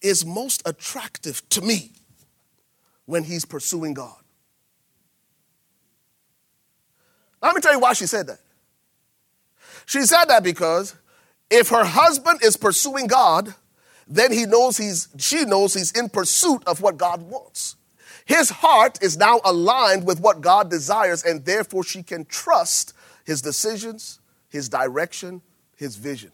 is 0.00 0.24
most 0.24 0.62
attractive 0.64 1.46
to 1.50 1.60
me 1.60 1.90
when 3.06 3.24
he's 3.24 3.44
pursuing 3.44 3.94
God." 3.94 4.16
Let 7.42 7.54
me 7.54 7.60
tell 7.60 7.74
you 7.74 7.80
why 7.80 7.92
she 7.92 8.06
said 8.06 8.26
that. 8.28 8.40
She 9.86 10.02
said 10.02 10.26
that 10.26 10.42
because 10.42 10.94
if 11.50 11.68
her 11.68 11.84
husband 11.84 12.40
is 12.42 12.56
pursuing 12.56 13.06
God, 13.06 13.54
then 14.06 14.32
he 14.32 14.46
knows 14.46 14.76
he's, 14.76 15.08
she 15.18 15.44
knows 15.44 15.74
he's 15.74 15.92
in 15.92 16.08
pursuit 16.08 16.62
of 16.66 16.80
what 16.80 16.96
God 16.96 17.22
wants. 17.22 17.76
His 18.24 18.48
heart 18.48 19.02
is 19.02 19.18
now 19.18 19.40
aligned 19.44 20.06
with 20.06 20.20
what 20.20 20.40
God 20.40 20.70
desires, 20.70 21.22
and 21.22 21.44
therefore 21.44 21.84
she 21.84 22.02
can 22.02 22.24
trust 22.24 22.94
his 23.24 23.42
decisions, 23.42 24.20
his 24.48 24.68
direction, 24.68 25.42
his 25.76 25.96
vision. 25.96 26.32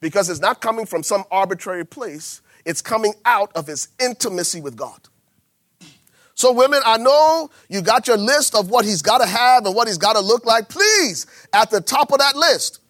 Because 0.00 0.28
it's 0.28 0.40
not 0.40 0.60
coming 0.60 0.86
from 0.86 1.02
some 1.02 1.24
arbitrary 1.30 1.84
place, 1.84 2.42
it's 2.64 2.80
coming 2.80 3.14
out 3.24 3.50
of 3.56 3.66
his 3.66 3.88
intimacy 3.98 4.60
with 4.60 4.76
God. 4.76 5.00
So, 6.34 6.52
women, 6.52 6.80
I 6.84 6.98
know 6.98 7.50
you 7.68 7.80
got 7.80 8.08
your 8.08 8.16
list 8.16 8.54
of 8.54 8.68
what 8.68 8.84
he's 8.84 9.02
got 9.02 9.18
to 9.18 9.26
have 9.26 9.66
and 9.66 9.74
what 9.74 9.86
he's 9.86 9.98
got 9.98 10.14
to 10.14 10.20
look 10.20 10.44
like. 10.44 10.68
Please, 10.68 11.26
at 11.52 11.70
the 11.70 11.80
top 11.80 12.10
of 12.12 12.18
that 12.18 12.34
list, 12.34 12.80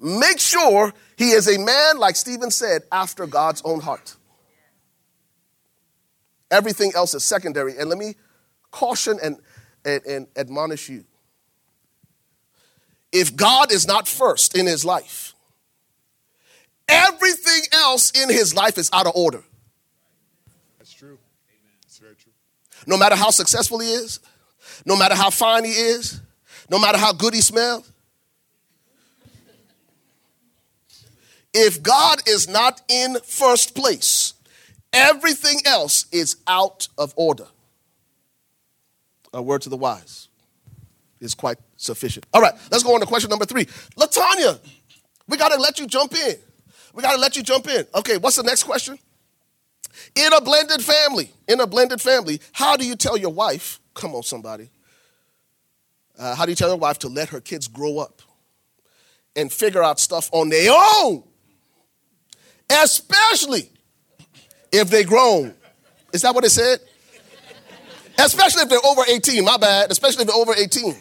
make 0.00 0.40
sure 0.40 0.92
he 1.16 1.30
is 1.30 1.48
a 1.48 1.58
man, 1.58 1.98
like 1.98 2.16
Stephen 2.16 2.50
said, 2.50 2.82
after 2.90 3.26
God's 3.26 3.62
own 3.64 3.80
heart. 3.80 4.16
Everything 6.50 6.92
else 6.94 7.14
is 7.14 7.24
secondary. 7.24 7.76
And 7.76 7.88
let 7.88 7.98
me 7.98 8.14
caution 8.70 9.18
and, 9.22 9.36
and, 9.84 10.04
and 10.04 10.26
admonish 10.36 10.88
you. 10.88 11.04
If 13.12 13.34
God 13.36 13.72
is 13.72 13.86
not 13.86 14.06
first 14.08 14.56
in 14.56 14.66
his 14.66 14.84
life, 14.84 15.34
everything 16.88 17.62
else 17.72 18.10
in 18.10 18.28
his 18.28 18.54
life 18.54 18.78
is 18.78 18.90
out 18.92 19.06
of 19.06 19.12
order. 19.14 19.42
That's 20.78 20.92
true. 20.92 21.18
That's 21.82 21.98
very 21.98 22.14
true. 22.16 22.32
No 22.86 22.96
matter 22.96 23.16
how 23.16 23.30
successful 23.30 23.80
he 23.80 23.88
is, 23.88 24.20
no 24.84 24.96
matter 24.96 25.14
how 25.14 25.30
fine 25.30 25.64
he 25.64 25.72
is, 25.72 26.20
no 26.70 26.78
matter 26.78 26.98
how 26.98 27.12
good 27.12 27.34
he 27.34 27.40
smells. 27.40 27.90
If 31.52 31.82
God 31.82 32.22
is 32.28 32.48
not 32.48 32.82
in 32.88 33.16
first 33.24 33.74
place, 33.74 34.34
everything 34.92 35.60
else 35.64 36.06
is 36.12 36.36
out 36.46 36.88
of 36.98 37.14
order. 37.16 37.46
A 39.32 39.42
word 39.42 39.62
to 39.62 39.68
the 39.68 39.76
wise 39.76 40.28
is 41.20 41.34
quite 41.34 41.58
sufficient. 41.76 42.26
All 42.32 42.42
right, 42.42 42.54
let's 42.70 42.82
go 42.82 42.94
on 42.94 43.00
to 43.00 43.06
question 43.06 43.30
number 43.30 43.46
three. 43.46 43.64
Latanya, 43.96 44.58
we 45.28 45.36
got 45.36 45.50
to 45.50 45.58
let 45.58 45.78
you 45.78 45.86
jump 45.86 46.14
in. 46.14 46.36
We 46.94 47.02
got 47.02 47.12
to 47.12 47.20
let 47.20 47.36
you 47.36 47.42
jump 47.42 47.68
in. 47.68 47.86
Okay, 47.94 48.16
what's 48.18 48.36
the 48.36 48.42
next 48.42 48.64
question? 48.64 48.98
In 50.14 50.32
a 50.32 50.40
blended 50.40 50.82
family, 50.82 51.30
in 51.48 51.60
a 51.60 51.66
blended 51.66 52.00
family, 52.00 52.40
how 52.52 52.76
do 52.76 52.86
you 52.86 52.96
tell 52.96 53.16
your 53.16 53.32
wife, 53.32 53.80
come 53.94 54.14
on, 54.14 54.22
somebody, 54.22 54.70
uh, 56.18 56.34
how 56.34 56.44
do 56.44 56.52
you 56.52 56.56
tell 56.56 56.68
your 56.68 56.78
wife 56.78 56.98
to 57.00 57.08
let 57.08 57.28
her 57.30 57.40
kids 57.40 57.68
grow 57.68 57.98
up 57.98 58.22
and 59.34 59.52
figure 59.52 59.82
out 59.82 60.00
stuff 60.00 60.28
on 60.32 60.48
their 60.48 60.72
own? 60.72 61.22
Especially 62.70 63.70
if 64.72 64.90
they 64.90 65.04
grown. 65.04 65.54
Is 66.12 66.22
that 66.22 66.34
what 66.34 66.44
it 66.44 66.50
said? 66.50 66.80
Especially 68.18 68.62
if 68.62 68.68
they're 68.68 68.84
over 68.84 69.02
18, 69.06 69.44
my 69.44 69.56
bad. 69.56 69.90
Especially 69.90 70.22
if 70.22 70.28
they're 70.28 70.36
over 70.36 70.54
18. 70.54 70.94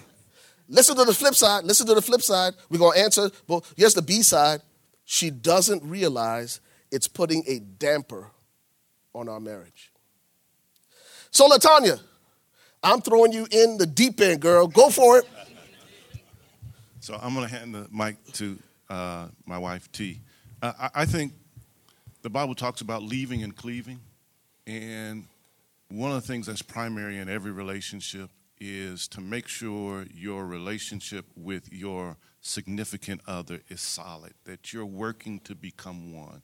Listen 0.67 0.95
to 0.97 1.05
the 1.05 1.13
flip 1.13 1.35
side. 1.35 1.63
Listen 1.63 1.87
to 1.87 1.93
the 1.93 2.01
flip 2.01 2.21
side. 2.21 2.53
We're 2.69 2.79
going 2.79 2.97
to 2.97 3.03
answer. 3.03 3.31
Well, 3.47 3.63
here's 3.77 3.93
the 3.93 4.01
B 4.01 4.21
side. 4.21 4.61
She 5.05 5.29
doesn't 5.29 5.83
realize 5.83 6.59
it's 6.91 7.07
putting 7.07 7.43
a 7.47 7.59
damper 7.59 8.31
on 9.15 9.29
our 9.29 9.39
marriage. 9.39 9.91
So, 11.31 11.49
Latanya, 11.49 11.99
I'm 12.83 13.01
throwing 13.01 13.33
you 13.33 13.47
in 13.49 13.77
the 13.77 13.85
deep 13.85 14.21
end, 14.21 14.41
girl. 14.41 14.67
Go 14.67 14.89
for 14.89 15.17
it. 15.17 15.25
So 16.99 17.19
I'm 17.21 17.33
going 17.35 17.47
to 17.47 17.55
hand 17.55 17.75
the 17.75 17.87
mic 17.91 18.15
to 18.33 18.57
uh, 18.89 19.27
my 19.45 19.57
wife, 19.57 19.91
T. 19.91 20.21
Uh, 20.61 20.73
I, 20.79 20.89
I 21.01 21.05
think 21.05 21.33
the 22.23 22.29
Bible 22.29 22.55
talks 22.55 22.81
about 22.81 23.03
leaving 23.03 23.43
and 23.43 23.55
cleaving. 23.55 23.99
And 24.65 25.25
one 25.89 26.11
of 26.11 26.21
the 26.21 26.27
things 26.27 26.47
that's 26.47 26.63
primary 26.63 27.17
in 27.19 27.29
every 27.29 27.51
relationship 27.51 28.31
is 28.59 29.07
to 29.09 29.21
make 29.21 29.47
sure 29.47 30.05
your 30.13 30.45
relationship 30.45 31.25
with 31.35 31.71
your 31.71 32.17
significant 32.41 33.21
other 33.27 33.61
is 33.69 33.81
solid, 33.81 34.33
that 34.45 34.73
you're 34.73 34.85
working 34.85 35.39
to 35.41 35.53
become 35.53 36.11
one. 36.11 36.41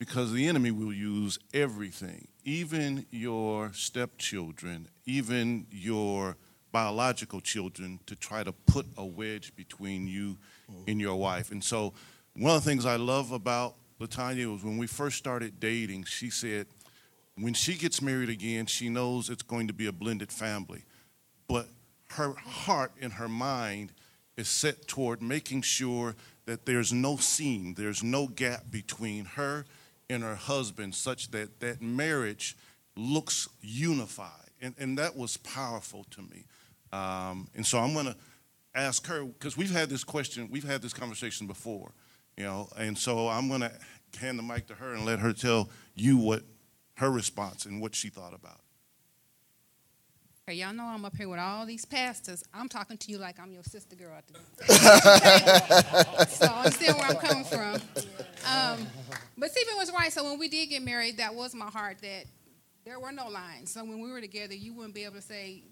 Because 0.00 0.32
the 0.32 0.48
enemy 0.48 0.70
will 0.70 0.94
use 0.94 1.38
everything, 1.52 2.26
even 2.42 3.04
your 3.10 3.70
stepchildren, 3.74 4.88
even 5.04 5.66
your 5.70 6.38
biological 6.72 7.42
children, 7.42 8.00
to 8.06 8.16
try 8.16 8.42
to 8.42 8.50
put 8.50 8.86
a 8.96 9.04
wedge 9.04 9.54
between 9.56 10.08
you 10.08 10.38
and 10.88 10.98
your 11.02 11.16
wife. 11.16 11.50
And 11.50 11.62
so, 11.62 11.92
one 12.34 12.56
of 12.56 12.64
the 12.64 12.70
things 12.70 12.86
I 12.86 12.96
love 12.96 13.30
about 13.30 13.74
Latanya 14.00 14.50
was 14.50 14.64
when 14.64 14.78
we 14.78 14.86
first 14.86 15.18
started 15.18 15.60
dating, 15.60 16.04
she 16.04 16.30
said, 16.30 16.66
when 17.34 17.52
she 17.52 17.74
gets 17.74 18.00
married 18.00 18.30
again, 18.30 18.64
she 18.64 18.88
knows 18.88 19.28
it's 19.28 19.42
going 19.42 19.68
to 19.68 19.74
be 19.74 19.86
a 19.86 19.92
blended 19.92 20.32
family. 20.32 20.84
But 21.46 21.66
her 22.12 22.32
heart 22.32 22.92
and 23.02 23.12
her 23.12 23.28
mind 23.28 23.92
is 24.38 24.48
set 24.48 24.88
toward 24.88 25.20
making 25.20 25.60
sure 25.60 26.16
that 26.46 26.64
there's 26.64 26.90
no 26.90 27.18
seam, 27.18 27.74
there's 27.74 28.02
no 28.02 28.28
gap 28.28 28.70
between 28.70 29.26
her 29.26 29.66
and 30.10 30.22
her 30.22 30.34
husband, 30.34 30.94
such 30.94 31.30
that 31.30 31.60
that 31.60 31.80
marriage 31.80 32.56
looks 32.96 33.48
unified. 33.62 34.50
And, 34.60 34.74
and 34.78 34.98
that 34.98 35.16
was 35.16 35.38
powerful 35.38 36.04
to 36.10 36.20
me. 36.20 36.44
Um, 36.92 37.48
and 37.54 37.64
so 37.64 37.78
I'm 37.78 37.94
going 37.94 38.06
to 38.06 38.16
ask 38.74 39.06
her, 39.06 39.24
because 39.24 39.56
we've 39.56 39.72
had 39.72 39.88
this 39.88 40.04
question, 40.04 40.48
we've 40.50 40.64
had 40.64 40.82
this 40.82 40.92
conversation 40.92 41.46
before, 41.46 41.92
you 42.36 42.44
know, 42.44 42.68
and 42.76 42.98
so 42.98 43.28
I'm 43.28 43.48
going 43.48 43.62
to 43.62 43.72
hand 44.20 44.38
the 44.38 44.42
mic 44.42 44.66
to 44.66 44.74
her 44.74 44.92
and 44.92 45.06
let 45.06 45.20
her 45.20 45.32
tell 45.32 45.70
you 45.94 46.18
what 46.18 46.42
her 46.96 47.10
response 47.10 47.64
and 47.64 47.80
what 47.80 47.94
she 47.94 48.08
thought 48.08 48.34
about. 48.34 48.60
Y'all 50.52 50.72
know 50.72 50.84
I'm 50.84 51.04
up 51.04 51.16
here 51.16 51.28
with 51.28 51.38
all 51.38 51.66
these 51.66 51.84
pastors. 51.84 52.44
I'm 52.52 52.68
talking 52.68 52.96
to 52.96 53.10
you 53.10 53.18
like 53.18 53.38
I'm 53.40 53.52
your 53.52 53.62
sister 53.62 53.96
girl. 53.96 54.16
At 54.16 54.26
the 54.26 56.26
so 56.28 56.46
understand 56.46 56.96
where 56.96 57.08
I'm 57.08 57.16
coming 57.16 57.44
from. 57.44 57.80
Um, 58.46 58.86
but 59.36 59.50
Stephen 59.50 59.76
was 59.76 59.92
right. 59.92 60.12
So 60.12 60.24
when 60.24 60.38
we 60.38 60.48
did 60.48 60.66
get 60.66 60.82
married, 60.82 61.18
that 61.18 61.34
was 61.34 61.54
my 61.54 61.66
heart 61.66 61.98
that 62.02 62.24
there 62.84 62.98
were 62.98 63.12
no 63.12 63.28
lines. 63.28 63.70
So 63.70 63.84
when 63.84 64.00
we 64.00 64.10
were 64.10 64.20
together, 64.20 64.54
you 64.54 64.74
wouldn't 64.74 64.94
be 64.94 65.04
able 65.04 65.16
to 65.16 65.22
say 65.22 65.64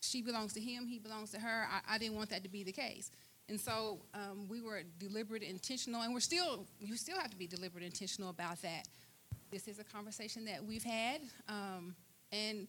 she 0.00 0.22
belongs 0.22 0.52
to 0.54 0.60
him, 0.60 0.86
he 0.86 0.98
belongs 0.98 1.30
to 1.32 1.40
her. 1.40 1.66
I, 1.70 1.94
I 1.94 1.98
didn't 1.98 2.16
want 2.16 2.30
that 2.30 2.42
to 2.44 2.48
be 2.48 2.64
the 2.64 2.72
case. 2.72 3.10
And 3.48 3.60
so 3.60 4.00
um, 4.14 4.46
we 4.48 4.60
were 4.60 4.82
deliberate, 4.98 5.42
intentional, 5.42 6.02
and 6.02 6.14
we're 6.14 6.20
still, 6.20 6.66
you 6.78 6.96
still 6.96 7.18
have 7.18 7.30
to 7.30 7.36
be 7.36 7.46
deliberate, 7.46 7.84
intentional 7.84 8.30
about 8.30 8.62
that. 8.62 8.86
This 9.50 9.66
is 9.66 9.80
a 9.80 9.84
conversation 9.84 10.44
that 10.44 10.64
we've 10.64 10.84
had. 10.84 11.20
Um, 11.48 11.96
and 12.30 12.68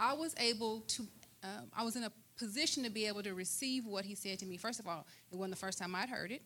I 0.00 0.14
was 0.14 0.34
able 0.38 0.80
to, 0.80 1.02
um, 1.42 1.70
I 1.76 1.84
was 1.84 1.96
in 1.96 2.04
a 2.04 2.12
position 2.38 2.84
to 2.84 2.90
be 2.90 3.06
able 3.06 3.22
to 3.22 3.34
receive 3.34 3.84
what 3.86 4.04
he 4.04 4.14
said 4.14 4.38
to 4.38 4.46
me. 4.46 4.56
First 4.56 4.80
of 4.80 4.86
all, 4.86 5.06
it 5.30 5.36
wasn't 5.36 5.54
the 5.54 5.60
first 5.60 5.78
time 5.78 5.94
I'd 5.94 6.08
heard 6.08 6.30
it. 6.30 6.42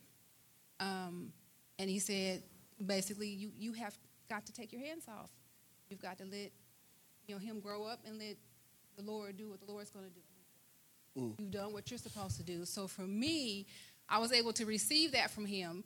Um, 0.81 1.33
and 1.79 1.89
he 1.89 1.99
said, 1.99 2.43
basically, 2.85 3.29
you, 3.29 3.51
you 3.57 3.73
have 3.75 3.97
got 4.29 4.47
to 4.47 4.53
take 4.53 4.73
your 4.73 4.81
hands 4.81 5.05
off. 5.09 5.31
You've 5.89 6.03
got 6.03 6.19
to 6.19 6.25
let 6.25 6.51
you 7.27 7.35
know, 7.35 7.39
him 7.39 7.61
grow 7.61 7.85
up 7.85 8.01
and 8.07 8.19
let 8.19 8.37
the 8.97 9.03
Lord 9.03 9.37
do 9.37 9.51
what 9.51 9.61
the 9.61 9.71
Lord's 9.71 9.91
going 9.91 10.07
to 10.07 10.11
do. 10.11 11.21
Mm. 11.21 11.35
You've 11.39 11.51
done 11.51 11.73
what 11.73 11.91
you're 11.91 11.99
supposed 11.99 12.37
to 12.39 12.43
do. 12.43 12.65
So 12.65 12.87
for 12.87 13.03
me, 13.03 13.67
I 14.09 14.19
was 14.19 14.33
able 14.33 14.53
to 14.55 14.65
receive 14.65 15.13
that 15.13 15.31
from 15.31 15.47
him, 15.47 15.85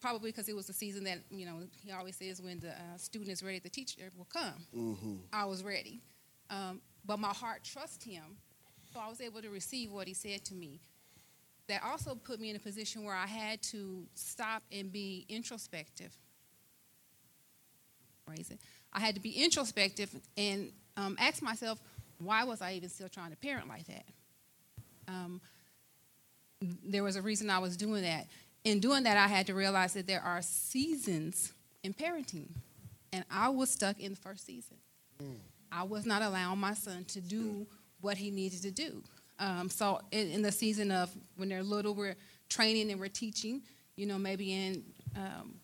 probably 0.00 0.30
because 0.30 0.48
it 0.48 0.56
was 0.56 0.66
the 0.66 0.72
season 0.72 1.04
that, 1.04 1.18
you 1.30 1.46
know, 1.46 1.60
he 1.84 1.92
always 1.92 2.16
says 2.16 2.42
when 2.42 2.60
the 2.60 2.70
uh, 2.70 2.96
student 2.96 3.30
is 3.30 3.42
ready, 3.42 3.58
the 3.58 3.68
teacher 3.68 4.10
will 4.16 4.26
come. 4.32 4.66
Mm-hmm. 4.76 5.14
I 5.32 5.44
was 5.44 5.62
ready. 5.62 6.00
Um, 6.50 6.80
but 7.08 7.18
my 7.18 7.32
heart 7.32 7.64
trusts 7.64 8.04
him. 8.04 8.22
So 8.92 9.00
I 9.00 9.08
was 9.08 9.20
able 9.20 9.42
to 9.42 9.48
receive 9.48 9.90
what 9.90 10.06
he 10.06 10.14
said 10.14 10.44
to 10.44 10.54
me. 10.54 10.78
That 11.66 11.82
also 11.82 12.14
put 12.14 12.38
me 12.38 12.50
in 12.50 12.56
a 12.56 12.60
position 12.60 13.04
where 13.04 13.16
I 13.16 13.26
had 13.26 13.60
to 13.62 14.06
stop 14.14 14.62
and 14.70 14.92
be 14.92 15.26
introspective. 15.28 16.14
Raise 18.26 18.50
it. 18.50 18.60
I 18.92 19.00
had 19.00 19.14
to 19.16 19.20
be 19.20 19.30
introspective 19.30 20.14
and 20.36 20.70
um, 20.96 21.16
ask 21.18 21.42
myself, 21.42 21.80
why 22.18 22.44
was 22.44 22.62
I 22.62 22.74
even 22.74 22.88
still 22.88 23.08
trying 23.08 23.30
to 23.30 23.36
parent 23.36 23.68
like 23.68 23.86
that? 23.86 24.04
Um, 25.08 25.40
there 26.84 27.02
was 27.02 27.16
a 27.16 27.22
reason 27.22 27.50
I 27.50 27.58
was 27.58 27.76
doing 27.76 28.02
that. 28.02 28.26
In 28.64 28.80
doing 28.80 29.04
that, 29.04 29.16
I 29.16 29.28
had 29.28 29.46
to 29.46 29.54
realize 29.54 29.94
that 29.94 30.06
there 30.06 30.22
are 30.22 30.42
seasons 30.42 31.52
in 31.82 31.94
parenting, 31.94 32.48
and 33.12 33.24
I 33.30 33.48
was 33.50 33.70
stuck 33.70 34.00
in 34.00 34.10
the 34.12 34.16
first 34.16 34.44
season. 34.44 34.76
Mm. 35.22 35.36
I 35.70 35.82
was 35.82 36.06
not 36.06 36.22
allowing 36.22 36.58
my 36.58 36.74
son 36.74 37.04
to 37.08 37.20
do 37.20 37.66
what 38.00 38.16
he 38.16 38.30
needed 38.30 38.62
to 38.62 38.70
do. 38.70 39.02
Um, 39.38 39.70
so 39.70 40.00
in, 40.10 40.30
in, 40.30 40.42
the 40.42 40.50
season 40.50 40.90
of 40.90 41.10
when 41.36 41.48
they're 41.48 41.62
little, 41.62 41.94
we're 41.94 42.16
training 42.48 42.90
and 42.90 42.98
we're 43.00 43.08
teaching. 43.08 43.62
You 43.96 44.06
know, 44.06 44.18
maybe 44.18 44.52
in 44.52 44.82
um, 45.16 45.54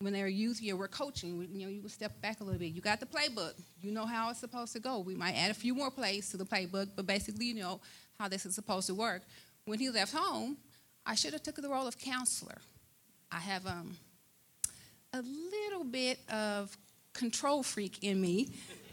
when 0.00 0.12
they're 0.12 0.28
youth, 0.28 0.60
yeah, 0.60 0.72
we're 0.72 0.88
coaching. 0.88 1.38
We, 1.38 1.46
you 1.46 1.66
know, 1.66 1.70
you 1.70 1.88
step 1.88 2.20
back 2.20 2.40
a 2.40 2.44
little 2.44 2.58
bit. 2.58 2.72
You 2.72 2.80
got 2.80 3.00
the 3.00 3.06
playbook. 3.06 3.52
You 3.80 3.92
know 3.92 4.06
how 4.06 4.30
it's 4.30 4.40
supposed 4.40 4.72
to 4.72 4.80
go. 4.80 4.98
We 4.98 5.14
might 5.14 5.34
add 5.34 5.50
a 5.50 5.54
few 5.54 5.74
more 5.74 5.90
plays 5.90 6.30
to 6.30 6.36
the 6.36 6.44
playbook, 6.44 6.90
but 6.96 7.06
basically, 7.06 7.46
you 7.46 7.54
know 7.54 7.80
how 8.18 8.28
this 8.28 8.46
is 8.46 8.54
supposed 8.54 8.86
to 8.88 8.94
work. 8.94 9.22
When 9.64 9.78
he 9.78 9.90
left 9.90 10.14
home, 10.14 10.56
I 11.06 11.14
should 11.14 11.32
have 11.32 11.42
took 11.42 11.56
the 11.56 11.68
role 11.68 11.86
of 11.86 11.98
counselor. 11.98 12.58
I 13.30 13.38
have 13.38 13.66
um, 13.66 13.96
a 15.12 15.22
little 15.22 15.84
bit 15.84 16.18
of 16.30 16.76
control 17.12 17.62
freak 17.62 18.02
in 18.02 18.20
me. 18.20 18.48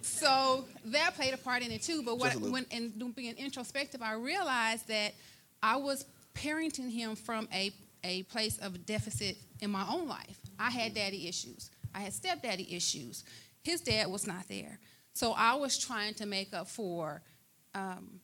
So 0.08 0.66
that 0.86 1.16
played 1.16 1.34
a 1.34 1.38
part 1.38 1.64
in 1.64 1.72
it 1.72 1.84
too. 1.84 2.02
But 2.04 2.18
what, 2.18 2.36
when 2.36 2.66
and 2.72 3.16
being 3.16 3.36
introspective, 3.38 4.02
I 4.02 4.14
realized 4.14 4.88
that 4.88 5.14
I 5.62 5.76
was 5.78 6.06
parenting 6.34 6.92
him 6.92 7.16
from 7.16 7.48
a, 7.54 7.72
a 8.04 8.24
place 8.24 8.58
of 8.60 8.86
deficit 8.86 9.38
in 9.62 9.72
my 9.72 9.86
own 9.90 10.08
life. 10.08 10.40
I 10.60 10.70
had 10.70 10.94
daddy 10.94 11.28
issues. 11.28 11.72
I 11.94 12.02
had 12.02 12.14
stepdaddy 12.14 12.76
issues. 12.76 13.24
His 13.64 13.82
dad 13.82 14.10
was 14.10 14.28
not 14.28 14.48
there. 14.48 14.80
So 15.14 15.34
I 15.34 15.56
was 15.56 15.78
trying 15.78 16.14
to 16.16 16.26
make 16.26 16.54
up 16.54 16.68
for 16.68 17.22
um, 17.74 18.20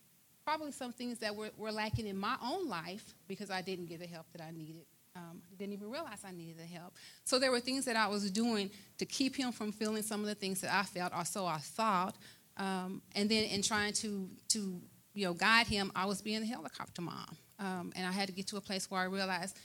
probably 0.46 0.72
some 0.72 0.92
things 0.92 1.20
that 1.20 1.36
were, 1.36 1.50
were 1.58 1.72
lacking 1.72 2.08
in 2.08 2.18
my 2.18 2.36
own 2.44 2.68
life 2.70 3.14
because 3.28 3.50
I 3.50 3.62
didn't 3.62 3.88
get 3.88 4.00
the 4.00 4.08
help 4.08 4.28
that 4.34 4.42
I 4.42 4.52
needed. 4.52 4.86
Um, 5.16 5.42
didn't 5.58 5.74
even 5.74 5.92
realize 5.92 6.24
I 6.26 6.32
needed 6.32 6.58
the 6.58 6.66
help. 6.66 6.96
So 7.24 7.38
there 7.38 7.52
were 7.52 7.60
things 7.60 7.86
that 7.86 7.96
I 7.96 8.08
was 8.08 8.32
doing 8.32 8.72
to 8.98 9.06
keep 9.06 9.36
him 9.36 9.52
from 9.52 9.72
feeling 9.72 10.02
some 10.02 10.22
of 10.22 10.26
the 10.26 10.34
things 10.34 10.62
that 10.62 10.74
I 10.74 10.84
felt, 10.84 11.14
or 11.16 11.24
so 11.24 11.46
I 11.46 11.58
thought. 11.58 12.16
Um, 12.58 13.02
and 13.16 13.30
then 13.30 13.44
in 13.46 13.62
trying 13.62 13.94
to 13.94 14.30
to 14.50 14.82
you 15.14 15.26
know 15.26 15.34
guide 15.34 15.68
him, 15.68 15.92
I 15.96 16.06
was 16.06 16.22
being 16.22 16.42
a 16.42 16.46
helicopter 16.46 17.02
mom, 17.02 17.38
um, 17.60 17.94
and 17.96 18.08
I 18.08 18.12
had 18.12 18.28
to 18.28 18.34
get 18.34 18.48
to 18.48 18.58
a 18.58 18.62
place 18.62 18.90
where 18.90 19.02
I 19.02 19.06
realized 19.06 19.60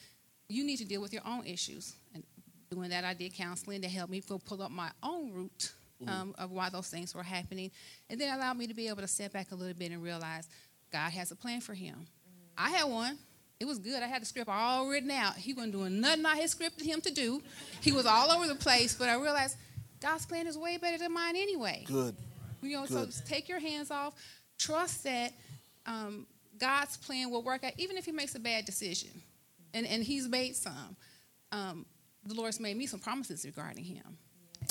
you 0.48 0.64
need 0.64 0.76
to 0.78 0.84
deal 0.84 1.00
with 1.00 1.12
your 1.12 1.26
own 1.26 1.46
issues. 1.46 1.94
And 2.14 2.24
doing 2.70 2.90
that, 2.90 3.04
I 3.04 3.14
did 3.14 3.34
counseling 3.34 3.82
to 3.82 3.88
help 3.88 4.10
me 4.10 4.20
go 4.20 4.38
pull 4.38 4.62
up 4.62 4.70
my 4.70 4.90
own 5.02 5.32
root 5.32 5.72
mm-hmm. 6.02 6.08
um, 6.08 6.34
of 6.38 6.50
why 6.50 6.68
those 6.68 6.88
things 6.88 7.14
were 7.14 7.22
happening, 7.22 7.70
and 8.10 8.20
then 8.20 8.34
allowed 8.34 8.56
me 8.56 8.66
to 8.66 8.74
be 8.74 8.88
able 8.88 9.00
to 9.00 9.08
step 9.08 9.32
back 9.32 9.52
a 9.52 9.54
little 9.54 9.74
bit 9.74 9.92
and 9.92 10.02
realize 10.02 10.48
God 10.92 11.10
has 11.10 11.30
a 11.30 11.36
plan 11.36 11.60
for 11.60 11.74
him. 11.74 11.94
Mm-hmm. 11.94 12.66
I 12.66 12.70
had 12.70 12.84
one. 12.84 13.18
It 13.60 13.66
was 13.66 13.78
good. 13.78 14.02
I 14.02 14.06
had 14.06 14.22
the 14.22 14.26
script 14.26 14.48
all 14.48 14.88
written 14.88 15.10
out. 15.10 15.34
He 15.34 15.52
wasn't 15.52 15.72
doing 15.72 16.00
nothing 16.00 16.24
I 16.24 16.36
had 16.36 16.48
scripted 16.48 16.84
him 16.84 17.00
to 17.00 17.10
do. 17.12 17.42
He 17.80 17.90
was 17.90 18.06
all 18.06 18.30
over 18.30 18.46
the 18.46 18.54
place, 18.54 18.94
but 18.94 19.08
I 19.08 19.14
realized 19.14 19.56
God's 20.00 20.26
plan 20.26 20.46
is 20.46 20.56
way 20.56 20.76
better 20.76 20.98
than 20.98 21.12
mine 21.12 21.34
anyway. 21.34 21.84
Good. 21.86 22.14
You 22.62 22.76
know, 22.76 22.86
good. 22.86 23.12
so 23.12 23.24
take 23.26 23.48
your 23.48 23.58
hands 23.58 23.90
off. 23.90 24.14
Trust 24.58 25.04
that 25.04 25.32
um, 25.86 26.26
God's 26.58 26.96
plan 26.96 27.30
will 27.30 27.42
work 27.42 27.64
out, 27.64 27.72
even 27.78 27.96
if 27.96 28.04
he 28.04 28.12
makes 28.12 28.34
a 28.34 28.40
bad 28.40 28.64
decision. 28.64 29.10
And, 29.74 29.86
and 29.86 30.02
he's 30.02 30.28
made 30.28 30.54
some. 30.56 30.96
Um, 31.50 31.86
the 32.24 32.34
Lord's 32.34 32.60
made 32.60 32.76
me 32.76 32.86
some 32.86 33.00
promises 33.00 33.44
regarding 33.44 33.84
him. 33.84 34.18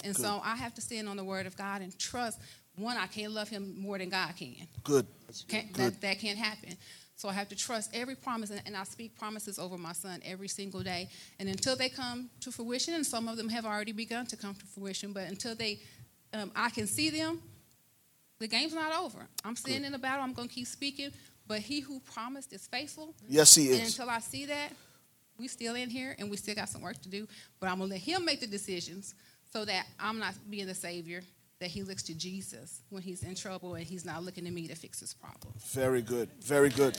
And 0.04 0.16
good. 0.16 0.22
so 0.22 0.42
I 0.44 0.56
have 0.56 0.74
to 0.76 0.82
stand 0.82 1.10
on 1.10 1.18
the 1.18 1.24
word 1.24 1.46
of 1.46 1.58
God 1.58 1.82
and 1.82 1.98
trust. 1.98 2.40
One, 2.76 2.98
I 2.98 3.08
can't 3.08 3.34
love 3.34 3.50
him 3.50 3.76
more 3.80 3.98
than 3.98 4.10
God 4.10 4.36
can. 4.38 4.56
Good. 4.84 5.08
Can't, 5.48 5.74
good. 5.74 5.94
That, 5.94 6.02
that 6.02 6.20
can't 6.20 6.38
happen. 6.38 6.78
So 7.18 7.28
I 7.28 7.34
have 7.34 7.50
to 7.50 7.56
trust 7.56 7.90
every 7.96 8.16
promise, 8.16 8.52
and 8.52 8.78
I 8.78 8.84
speak 8.84 9.18
promises 9.18 9.58
over 9.58 9.76
my 9.76 9.94
son 9.94 10.22
every 10.24 10.48
single 10.48 10.82
day. 10.84 11.10
And 11.40 11.50
until 11.50 11.76
they 11.76 11.90
come 11.90 12.30
to 12.42 12.52
fruition, 12.52 12.94
and 12.94 13.04
some 13.04 13.28
of 13.28 13.38
them 13.38 13.50
have 13.50 13.66
already 13.66 13.92
begun 13.92 14.28
to 14.28 14.38
come 14.38 14.54
to 14.54 14.66
fruition, 14.68 15.14
but 15.14 15.28
until 15.28 15.56
they, 15.56 15.80
um, 16.32 16.52
I 16.56 16.70
can 16.70 16.86
see 16.86 17.10
them, 17.10 17.42
the 18.38 18.48
game's 18.48 18.76
not 18.76 18.96
over. 18.96 19.28
I'm 19.44 19.56
staying 19.56 19.84
in 19.84 19.92
the 19.92 19.98
battle. 19.98 20.24
I'm 20.24 20.34
going 20.34 20.48
to 20.48 20.54
keep 20.54 20.68
speaking. 20.68 21.10
But 21.48 21.62
he 21.62 21.80
who 21.80 22.00
promised 22.02 22.54
is 22.54 22.68
faithful. 22.68 23.16
Yes, 23.28 23.56
he 23.56 23.70
is. 23.70 23.80
And 23.80 23.88
until 23.88 24.10
I 24.12 24.20
see 24.20 24.46
that, 24.46 24.74
we 25.40 25.48
still 25.48 25.74
in 25.74 25.90
here, 25.90 26.16
and 26.20 26.30
we 26.30 26.38
still 26.38 26.54
got 26.54 26.70
some 26.70 26.82
work 26.82 27.02
to 27.02 27.10
do. 27.10 27.28
But 27.60 27.70
I'm 27.70 27.80
going 27.80 27.90
to 27.90 27.96
let 27.96 28.02
him 28.04 28.26
make 28.26 28.42
the 28.42 28.48
decisions 28.48 29.16
so 29.52 29.66
that 29.66 29.88
I'm 30.00 30.20
not 30.20 30.36
being 30.48 30.68
the 30.68 30.76
savior 30.76 31.22
that 31.60 31.70
he 31.70 31.84
looks 31.84 32.04
to 32.04 32.14
Jesus 32.14 32.84
when 32.90 33.02
he's 33.02 33.24
in 33.24 33.34
trouble 33.34 33.76
and 33.76 33.86
he's 33.86 34.06
not 34.06 34.24
looking 34.24 34.46
to 34.46 34.52
me 34.52 34.68
to 34.68 34.76
fix 34.76 35.00
his 35.00 35.14
problem. 35.14 35.54
Very 35.72 36.02
good. 36.02 36.30
Very 36.44 36.70
good. 36.70 36.98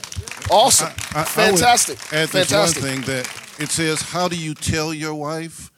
Awesome. 0.51 0.93
I, 1.15 1.21
I, 1.21 1.25
Fantastic. 1.25 1.99
I 2.13 2.23
add 2.23 2.31
Fantastic. 2.31 2.83
one 2.83 2.93
thing 2.93 3.01
that 3.03 3.27
it 3.61 3.71
says, 3.71 4.03
How 4.03 4.29
do 4.29 4.37
you 4.37 4.55
tell 4.55 4.93
your 4.93 5.15
wife? 5.15 5.71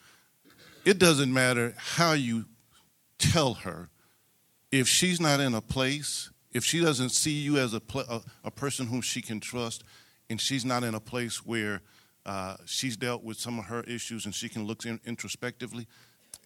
It 0.83 0.97
doesn't 0.97 1.31
matter 1.31 1.75
how 1.77 2.13
you 2.13 2.45
tell 3.19 3.53
her. 3.53 3.89
If 4.71 4.87
she's 4.87 5.21
not 5.21 5.39
in 5.39 5.53
a 5.53 5.61
place, 5.61 6.31
if 6.51 6.63
she 6.63 6.81
doesn't 6.81 7.09
see 7.09 7.31
you 7.31 7.57
as 7.57 7.73
a, 7.73 7.79
pl- 7.79 8.05
a, 8.09 8.21
a, 8.45 8.51
person 8.51 8.87
whom 8.87 9.01
she 9.01 9.21
can 9.21 9.39
trust, 9.39 9.83
and 10.29 10.39
she's 10.39 10.65
not 10.65 10.83
in 10.83 10.95
a 10.95 10.99
place 10.99 11.45
where 11.45 11.81
uh, 12.25 12.55
she's 12.65 12.97
dealt 12.97 13.23
with 13.23 13.37
some 13.37 13.59
of 13.59 13.65
her 13.65 13.81
issues 13.83 14.25
and 14.25 14.33
she 14.33 14.49
can 14.49 14.63
look 14.63 14.85
in, 14.85 14.99
introspectively, 15.05 15.87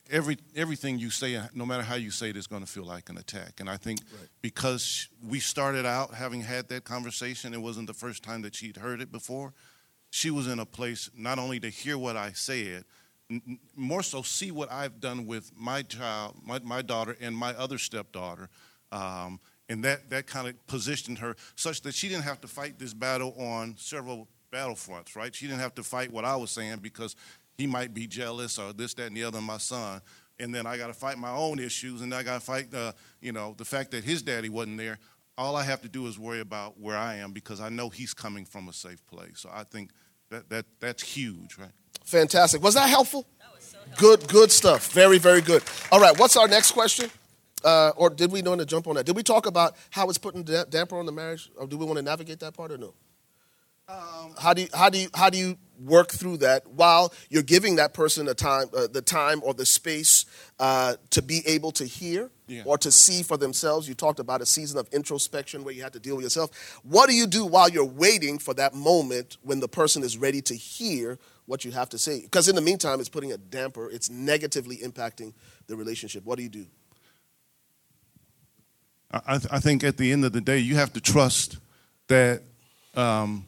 every 0.10 0.38
everything 0.56 1.00
you 1.00 1.10
say, 1.10 1.40
no 1.54 1.66
matter 1.66 1.84
how 1.84 1.96
you 1.96 2.12
say 2.12 2.30
it, 2.30 2.38
is 2.38 2.48
going 2.48 2.64
to 2.64 2.72
feel 2.72 2.84
like 2.84 3.10
an 3.10 3.18
attack. 3.18 3.60
And 3.60 3.70
I 3.70 3.78
think 3.78 4.00
right. 4.12 4.30
because 4.42 5.10
we 5.28 5.40
started 5.40 5.86
out 5.86 6.14
having 6.14 6.42
had 6.42 6.70
that 6.70 6.84
conversation, 6.84 7.54
it 7.54 7.62
wasn't 7.62 7.88
the 7.88 7.94
first 7.94 8.24
time 8.24 8.42
that 8.44 8.56
she'd 8.56 8.78
heard 8.78 9.02
it 9.02 9.12
before. 9.12 9.54
She 10.10 10.32
was 10.32 10.48
in 10.48 10.60
a 10.60 10.66
place 10.66 11.10
not 11.18 11.40
only 11.40 11.60
to 11.60 11.70
hear 11.70 11.98
what 11.98 12.16
I 12.16 12.32
said, 12.32 12.86
n- 13.30 13.60
more 13.76 14.04
so 14.04 14.22
see 14.22 14.52
what 14.52 14.72
I've 14.72 15.00
done 15.00 15.26
with 15.26 15.52
my 15.58 15.82
child, 15.82 16.36
my, 16.46 16.60
my 16.60 16.82
daughter, 16.82 17.18
and 17.20 17.36
my 17.36 17.54
other 17.56 17.78
stepdaughter. 17.78 18.50
Um, 18.92 19.40
and 19.68 19.84
that, 19.84 20.10
that 20.12 20.28
kind 20.28 20.48
of 20.48 20.68
positioned 20.68 21.18
her 21.20 21.36
such 21.56 21.82
that 21.82 21.96
she 21.96 22.08
didn't 22.08 22.24
have 22.24 22.40
to 22.42 22.48
fight 22.48 22.78
this 22.80 22.94
battle 22.94 23.34
on 23.38 23.76
several 23.78 24.28
battlefronts, 24.54 25.16
right? 25.16 25.34
She 25.36 25.48
didn't 25.48 25.60
have 25.60 25.76
to 25.76 25.84
fight 25.84 26.12
what 26.12 26.24
I 26.24 26.36
was 26.36 26.52
saying 26.52 26.78
because 26.82 27.16
he 27.58 27.68
might 27.68 27.94
be 27.94 28.08
jealous 28.08 28.60
or 28.60 28.74
this, 28.74 28.94
that, 28.96 29.08
and 29.08 29.18
the 29.18 29.24
other, 29.24 29.42
my 29.42 29.58
son. 29.58 30.02
And 30.40 30.54
then 30.54 30.68
I 30.68 30.78
got 30.78 30.88
to 30.88 30.94
fight 30.94 31.18
my 31.18 31.32
own 31.32 31.60
issues, 31.60 32.02
and 32.02 32.14
I 32.14 32.24
got 32.24 32.36
to 32.36 32.40
fight 32.40 32.70
the, 32.72 32.94
you 33.22 33.32
know, 33.32 33.56
the 33.58 33.66
fact 33.66 33.92
that 33.92 34.04
his 34.04 34.22
daddy 34.22 34.50
wasn't 34.50 34.78
there. 34.78 35.00
All 35.38 35.56
I 35.56 35.64
have 35.64 35.82
to 35.82 35.90
do 35.90 36.08
is 36.08 36.18
worry 36.20 36.40
about 36.40 36.80
where 36.80 36.98
I 36.98 37.16
am 37.16 37.32
because 37.32 37.60
I 37.60 37.70
know 37.70 37.90
he's 37.90 38.14
coming 38.14 38.46
from 38.46 38.68
a 38.68 38.74
safe 38.74 39.06
place. 39.08 39.40
So 39.40 39.50
I 39.54 39.64
think 39.64 39.92
that, 40.30 40.50
that 40.50 40.66
that's 40.80 41.04
huge, 41.04 41.58
right? 41.58 41.72
Fantastic. 42.06 42.62
Was 42.62 42.76
that 42.76 42.90
helpful? 42.90 43.26
That 43.40 43.54
was 43.54 43.64
so 43.64 43.78
helpful. 43.78 44.10
Good, 44.10 44.30
good 44.30 44.52
stuff. 44.52 44.92
Very, 44.92 45.18
very 45.18 45.42
good. 45.42 45.64
All 45.92 46.00
right, 46.00 46.18
what's 46.18 46.38
our 46.38 46.48
next 46.48 46.72
question? 46.72 47.10
Uh, 47.64 47.92
or 47.96 48.10
did 48.10 48.32
we 48.32 48.42
want 48.42 48.60
to 48.60 48.66
jump 48.66 48.88
on 48.88 48.96
that? 48.96 49.06
Did 49.06 49.16
we 49.16 49.24
talk 49.24 49.46
about 49.46 49.76
how 49.90 50.08
it's 50.10 50.20
putting 50.20 50.44
damper 50.44 50.98
on 50.98 51.06
the 51.06 51.12
marriage, 51.12 51.50
or 51.58 51.66
do 51.66 51.78
we 51.78 51.86
want 51.86 51.98
to 51.98 52.04
navigate 52.04 52.40
that 52.42 52.54
part 52.54 52.72
or 52.72 52.78
no? 52.78 52.94
Um, 53.88 54.36
how 54.38 54.54
do 54.54 54.62
you 54.62 54.68
how 54.74 54.90
do 54.90 54.98
you 54.98 55.10
how 55.14 55.30
do 55.30 55.38
you 55.38 55.58
work 55.80 56.12
through 56.12 56.38
that 56.38 56.68
while 56.68 57.14
you're 57.30 57.44
giving 57.44 57.76
that 57.78 57.94
person 57.94 58.26
the 58.26 58.36
time 58.36 58.68
uh, 58.76 58.88
the 58.88 59.02
time 59.02 59.42
or 59.44 59.54
the 59.54 59.66
space 59.66 60.26
uh, 60.60 60.96
to 61.10 61.22
be 61.22 61.42
able 61.46 61.72
to 61.72 61.86
hear 61.86 62.32
yeah. 62.48 62.64
or 62.66 62.78
to 62.78 62.92
see 62.92 63.24
for 63.24 63.38
themselves? 63.38 63.88
You 63.88 63.94
talked 63.94 64.20
about 64.20 64.42
a 64.42 64.46
season 64.46 64.78
of 64.78 64.88
introspection 64.94 65.64
where 65.64 65.74
you 65.74 65.84
had 65.84 65.94
to 65.94 66.00
deal 66.00 66.16
with 66.16 66.24
yourself. 66.24 66.80
What 66.84 67.10
do 67.10 67.16
you 67.16 67.28
do 67.28 67.46
while 67.46 67.70
you're 67.70 67.86
waiting 67.86 68.40
for 68.40 68.54
that 68.56 68.74
moment 68.74 69.38
when 69.42 69.60
the 69.60 69.68
person 69.68 70.04
is 70.04 70.18
ready 70.18 70.42
to 70.44 70.56
hear 70.56 71.18
what 71.46 71.66
you 71.66 71.72
have 71.72 71.90
to 71.90 71.98
say? 71.98 72.22
Because 72.22 72.48
in 72.48 72.56
the 72.56 72.62
meantime, 72.62 73.00
it's 73.00 73.10
putting 73.10 73.32
a 73.32 73.38
damper. 73.38 73.90
It's 73.90 74.10
negatively 74.10 74.78
impacting 74.78 75.34
the 75.68 75.76
relationship. 75.76 76.26
What 76.26 76.38
do 76.38 76.44
you 76.44 76.50
do? 76.50 76.66
I, 79.12 79.38
th- 79.38 79.52
I 79.52 79.60
think 79.60 79.84
at 79.84 79.98
the 79.98 80.12
end 80.12 80.26
of 80.26 80.34
the 80.34 80.42
day, 80.42 80.58
you 80.58 80.76
have 80.76 80.94
to 80.94 81.02
trust 81.02 81.58
that. 82.08 82.42
Um, 82.96 83.46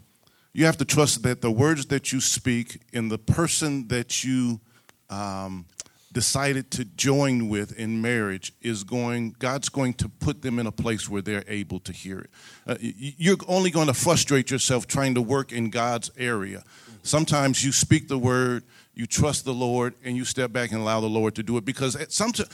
you 0.57 0.65
have 0.65 0.77
to 0.77 0.85
trust 0.85 1.21
that 1.21 1.41
the 1.41 1.51
words 1.51 1.85
that 1.85 2.11
you 2.11 2.19
speak 2.19 2.81
and 2.91 3.11
the 3.11 3.19
person 3.19 3.87
that 3.89 4.23
you 4.23 4.59
um, 5.07 5.67
decided 6.11 6.71
to 6.71 6.83
join 6.83 7.47
with 7.47 7.77
in 7.77 8.01
marriage 8.01 8.51
is 8.63 8.83
going 8.83 9.35
god's 9.37 9.69
going 9.69 9.93
to 9.93 10.09
put 10.09 10.41
them 10.41 10.57
in 10.57 10.65
a 10.65 10.71
place 10.71 11.07
where 11.07 11.21
they're 11.21 11.43
able 11.47 11.79
to 11.79 11.93
hear 11.93 12.21
it. 12.21 12.29
Uh, 12.65 12.75
you're 12.79 13.37
only 13.47 13.69
going 13.69 13.85
to 13.85 13.93
frustrate 13.93 14.49
yourself 14.49 14.87
trying 14.87 15.13
to 15.13 15.21
work 15.21 15.51
in 15.51 15.69
god's 15.69 16.09
area. 16.17 16.63
Sometimes 17.03 17.63
you 17.63 17.71
speak 17.71 18.07
the 18.07 18.17
word 18.17 18.63
you 18.95 19.05
trust 19.05 19.45
the 19.45 19.53
lord 19.53 19.93
and 20.03 20.17
you 20.17 20.25
step 20.25 20.51
back 20.51 20.71
and 20.71 20.81
allow 20.81 20.99
the 20.99 21.05
lord 21.05 21.35
to 21.35 21.43
do 21.43 21.57
it 21.57 21.65
because 21.65 21.95
sometimes 22.09 22.49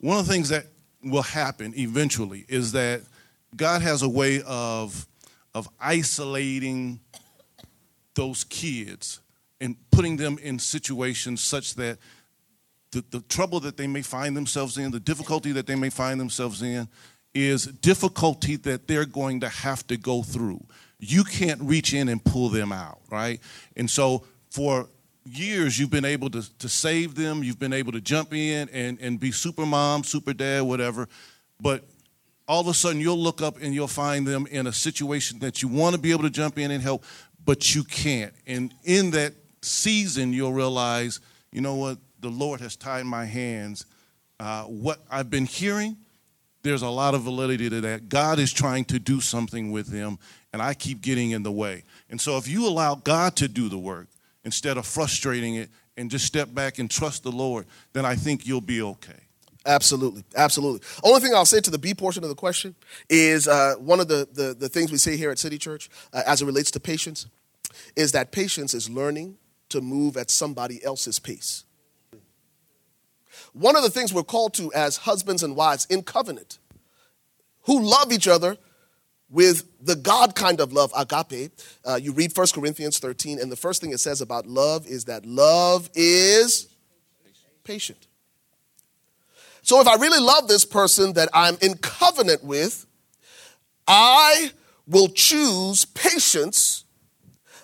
one 0.00 0.18
of 0.18 0.26
the 0.26 0.32
things 0.34 0.50
that 0.50 0.66
will 1.02 1.22
happen 1.22 1.72
eventually 1.78 2.44
is 2.46 2.72
that 2.72 3.00
god 3.56 3.80
has 3.80 4.02
a 4.02 4.08
way 4.08 4.42
of 4.46 5.06
of 5.54 5.68
isolating 5.80 7.00
those 8.14 8.44
kids 8.44 9.20
and 9.60 9.76
putting 9.90 10.16
them 10.16 10.38
in 10.42 10.58
situations 10.58 11.40
such 11.40 11.74
that 11.76 11.98
the, 12.90 13.04
the 13.10 13.20
trouble 13.22 13.60
that 13.60 13.76
they 13.76 13.86
may 13.86 14.02
find 14.02 14.36
themselves 14.36 14.76
in, 14.76 14.90
the 14.90 15.00
difficulty 15.00 15.52
that 15.52 15.66
they 15.66 15.74
may 15.74 15.90
find 15.90 16.20
themselves 16.20 16.62
in, 16.62 16.88
is 17.34 17.64
difficulty 17.64 18.56
that 18.56 18.86
they're 18.86 19.06
going 19.06 19.40
to 19.40 19.48
have 19.48 19.86
to 19.86 19.96
go 19.96 20.22
through. 20.22 20.62
You 20.98 21.24
can't 21.24 21.60
reach 21.62 21.94
in 21.94 22.08
and 22.08 22.22
pull 22.22 22.48
them 22.48 22.72
out, 22.72 23.00
right? 23.10 23.40
And 23.76 23.90
so 23.90 24.24
for 24.50 24.88
years 25.24 25.78
you've 25.78 25.90
been 25.90 26.04
able 26.04 26.28
to, 26.30 26.58
to 26.58 26.68
save 26.68 27.14
them, 27.14 27.42
you've 27.42 27.58
been 27.58 27.72
able 27.72 27.92
to 27.92 28.00
jump 28.00 28.34
in 28.34 28.68
and, 28.68 29.00
and 29.00 29.18
be 29.18 29.32
super 29.32 29.64
mom, 29.64 30.04
super 30.04 30.32
dad, 30.32 30.62
whatever. 30.62 31.08
But 31.60 31.84
all 32.46 32.60
of 32.60 32.66
a 32.66 32.74
sudden 32.74 33.00
you'll 33.00 33.18
look 33.18 33.40
up 33.40 33.62
and 33.62 33.72
you'll 33.72 33.88
find 33.88 34.26
them 34.26 34.46
in 34.50 34.66
a 34.66 34.72
situation 34.72 35.38
that 35.38 35.62
you 35.62 35.68
want 35.68 35.94
to 35.94 36.00
be 36.00 36.10
able 36.10 36.24
to 36.24 36.30
jump 36.30 36.58
in 36.58 36.70
and 36.70 36.82
help, 36.82 37.04
but 37.44 37.74
you 37.74 37.84
can't. 37.84 38.32
And 38.46 38.72
in 38.84 39.10
that 39.12 39.34
season, 39.62 40.32
you'll 40.32 40.52
realize, 40.52 41.20
you 41.52 41.60
know 41.60 41.74
what, 41.74 41.98
the 42.20 42.28
Lord 42.28 42.60
has 42.60 42.76
tied 42.76 43.06
my 43.06 43.24
hands. 43.24 43.86
Uh, 44.38 44.64
what 44.64 45.00
I've 45.10 45.30
been 45.30 45.46
hearing, 45.46 45.96
there's 46.62 46.82
a 46.82 46.88
lot 46.88 47.14
of 47.14 47.22
validity 47.22 47.68
to 47.70 47.80
that. 47.82 48.08
God 48.08 48.38
is 48.38 48.52
trying 48.52 48.84
to 48.86 48.98
do 48.98 49.20
something 49.20 49.72
with 49.72 49.88
them, 49.88 50.18
and 50.52 50.62
I 50.62 50.74
keep 50.74 51.00
getting 51.00 51.32
in 51.32 51.42
the 51.42 51.52
way. 51.52 51.84
And 52.10 52.20
so 52.20 52.36
if 52.36 52.46
you 52.48 52.66
allow 52.66 52.94
God 52.94 53.36
to 53.36 53.48
do 53.48 53.68
the 53.68 53.78
work, 53.78 54.08
instead 54.44 54.76
of 54.76 54.86
frustrating 54.86 55.56
it 55.56 55.70
and 55.96 56.10
just 56.10 56.26
step 56.26 56.52
back 56.52 56.78
and 56.78 56.90
trust 56.90 57.22
the 57.22 57.32
Lord, 57.32 57.66
then 57.92 58.04
I 58.04 58.14
think 58.14 58.46
you'll 58.46 58.60
be 58.60 58.82
okay. 58.82 59.21
Absolutely, 59.64 60.24
absolutely. 60.34 60.80
Only 61.04 61.20
thing 61.20 61.34
I'll 61.34 61.44
say 61.44 61.60
to 61.60 61.70
the 61.70 61.78
B 61.78 61.94
portion 61.94 62.24
of 62.24 62.28
the 62.28 62.34
question 62.34 62.74
is 63.08 63.46
uh, 63.46 63.74
one 63.78 64.00
of 64.00 64.08
the, 64.08 64.28
the, 64.32 64.54
the 64.54 64.68
things 64.68 64.90
we 64.90 64.98
say 64.98 65.16
here 65.16 65.30
at 65.30 65.38
City 65.38 65.58
Church 65.58 65.88
uh, 66.12 66.22
as 66.26 66.42
it 66.42 66.46
relates 66.46 66.70
to 66.72 66.80
patience 66.80 67.26
is 67.94 68.12
that 68.12 68.32
patience 68.32 68.74
is 68.74 68.90
learning 68.90 69.36
to 69.68 69.80
move 69.80 70.16
at 70.16 70.30
somebody 70.30 70.84
else's 70.84 71.18
pace. 71.18 71.64
One 73.52 73.76
of 73.76 73.82
the 73.82 73.90
things 73.90 74.12
we're 74.12 74.22
called 74.22 74.54
to 74.54 74.72
as 74.72 74.98
husbands 74.98 75.42
and 75.42 75.54
wives 75.54 75.86
in 75.86 76.02
covenant 76.02 76.58
who 77.62 77.82
love 77.82 78.12
each 78.12 78.26
other 78.26 78.56
with 79.30 79.64
the 79.80 79.96
God 79.96 80.34
kind 80.34 80.60
of 80.60 80.72
love, 80.72 80.92
agape. 80.96 81.52
Uh, 81.84 81.94
you 81.94 82.12
read 82.12 82.36
1 82.36 82.46
Corinthians 82.52 82.98
13, 82.98 83.38
and 83.38 83.50
the 83.50 83.56
first 83.56 83.80
thing 83.80 83.90
it 83.90 83.98
says 83.98 84.20
about 84.20 84.46
love 84.46 84.86
is 84.86 85.06
that 85.06 85.24
love 85.24 85.88
is 85.94 86.68
patient. 87.64 88.06
So 89.62 89.80
if 89.80 89.86
I 89.86 89.94
really 89.94 90.20
love 90.20 90.48
this 90.48 90.64
person 90.64 91.12
that 91.14 91.28
I'm 91.32 91.56
in 91.60 91.74
covenant 91.78 92.44
with, 92.44 92.86
I 93.86 94.50
will 94.86 95.08
choose 95.08 95.84
patience. 95.84 96.84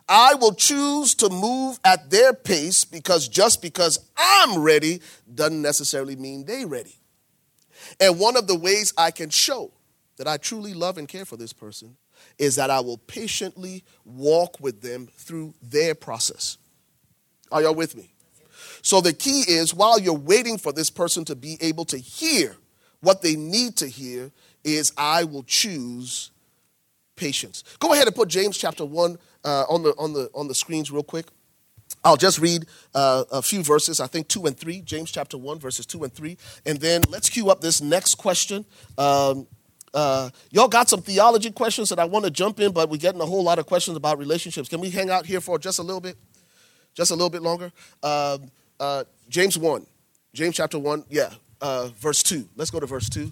I 0.08 0.34
will 0.34 0.54
choose 0.54 1.14
to 1.16 1.28
move 1.28 1.78
at 1.84 2.08
their 2.10 2.32
pace 2.32 2.84
because 2.84 3.28
just 3.28 3.60
because 3.60 3.98
I'm 4.16 4.58
ready 4.58 5.02
doesn't 5.32 5.60
necessarily 5.60 6.16
mean 6.16 6.44
they 6.44 6.64
ready. 6.64 6.96
And 8.00 8.18
one 8.18 8.36
of 8.36 8.46
the 8.46 8.56
ways 8.56 8.94
I 8.96 9.10
can 9.10 9.28
show 9.28 9.72
that 10.16 10.28
I 10.28 10.36
truly 10.36 10.74
love 10.74 10.98
and 10.98 11.08
care 11.08 11.24
for 11.24 11.36
this 11.36 11.52
person 11.52 11.96
is 12.38 12.56
that 12.56 12.70
I 12.70 12.80
will 12.80 12.98
patiently 12.98 13.84
walk 14.04 14.60
with 14.60 14.80
them 14.80 15.08
through 15.16 15.54
their 15.62 15.94
process. 15.94 16.58
Are 17.50 17.62
y'all 17.62 17.74
with 17.74 17.96
me? 17.96 18.12
So 18.82 19.00
the 19.00 19.12
key 19.12 19.44
is 19.48 19.74
while 19.74 19.98
you're 19.98 20.14
waiting 20.14 20.58
for 20.58 20.72
this 20.72 20.90
person 20.90 21.24
to 21.26 21.36
be 21.36 21.58
able 21.60 21.84
to 21.86 21.98
hear 21.98 22.56
what 23.00 23.22
they 23.22 23.36
need 23.36 23.76
to 23.76 23.86
hear, 23.86 24.32
is 24.64 24.92
I 24.96 25.24
will 25.24 25.44
choose 25.44 26.30
patience. 27.16 27.64
Go 27.78 27.92
ahead 27.92 28.06
and 28.06 28.14
put 28.14 28.28
James 28.28 28.56
chapter 28.56 28.84
1 28.84 29.18
uh, 29.44 29.64
on, 29.68 29.82
the, 29.82 29.90
on, 29.90 30.12
the, 30.12 30.30
on 30.34 30.48
the 30.48 30.54
screens 30.54 30.90
real 30.90 31.02
quick. 31.02 31.26
I'll 32.04 32.16
just 32.16 32.38
read 32.38 32.64
uh, 32.94 33.24
a 33.32 33.42
few 33.42 33.62
verses, 33.62 34.00
I 34.00 34.06
think 34.06 34.28
two 34.28 34.46
and 34.46 34.56
three, 34.56 34.80
James 34.82 35.10
chapter 35.10 35.36
1, 35.36 35.58
verses 35.58 35.86
2 35.86 36.04
and 36.04 36.12
3. 36.12 36.36
And 36.66 36.78
then 36.78 37.02
let's 37.08 37.28
cue 37.28 37.50
up 37.50 37.60
this 37.60 37.80
next 37.80 38.16
question. 38.16 38.64
Um, 38.96 39.46
uh, 39.94 40.30
y'all 40.50 40.68
got 40.68 40.88
some 40.88 41.02
theology 41.02 41.50
questions 41.50 41.88
that 41.88 41.98
I 41.98 42.04
want 42.04 42.24
to 42.24 42.30
jump 42.30 42.60
in, 42.60 42.72
but 42.72 42.88
we're 42.88 42.98
getting 42.98 43.20
a 43.20 43.26
whole 43.26 43.42
lot 43.42 43.58
of 43.58 43.66
questions 43.66 43.96
about 43.96 44.18
relationships. 44.18 44.68
Can 44.68 44.80
we 44.80 44.90
hang 44.90 45.10
out 45.10 45.26
here 45.26 45.40
for 45.40 45.58
just 45.58 45.78
a 45.78 45.82
little 45.82 46.00
bit? 46.00 46.16
Just 46.94 47.10
a 47.10 47.14
little 47.14 47.30
bit 47.30 47.42
longer? 47.42 47.72
Uh, 48.02 48.38
uh, 48.80 49.04
James 49.28 49.58
1, 49.58 49.86
James 50.34 50.56
chapter 50.56 50.78
1, 50.78 51.04
yeah, 51.08 51.32
uh, 51.60 51.88
verse 51.96 52.22
2. 52.22 52.48
Let's 52.56 52.70
go 52.70 52.80
to 52.80 52.86
verse 52.86 53.08
2. 53.08 53.30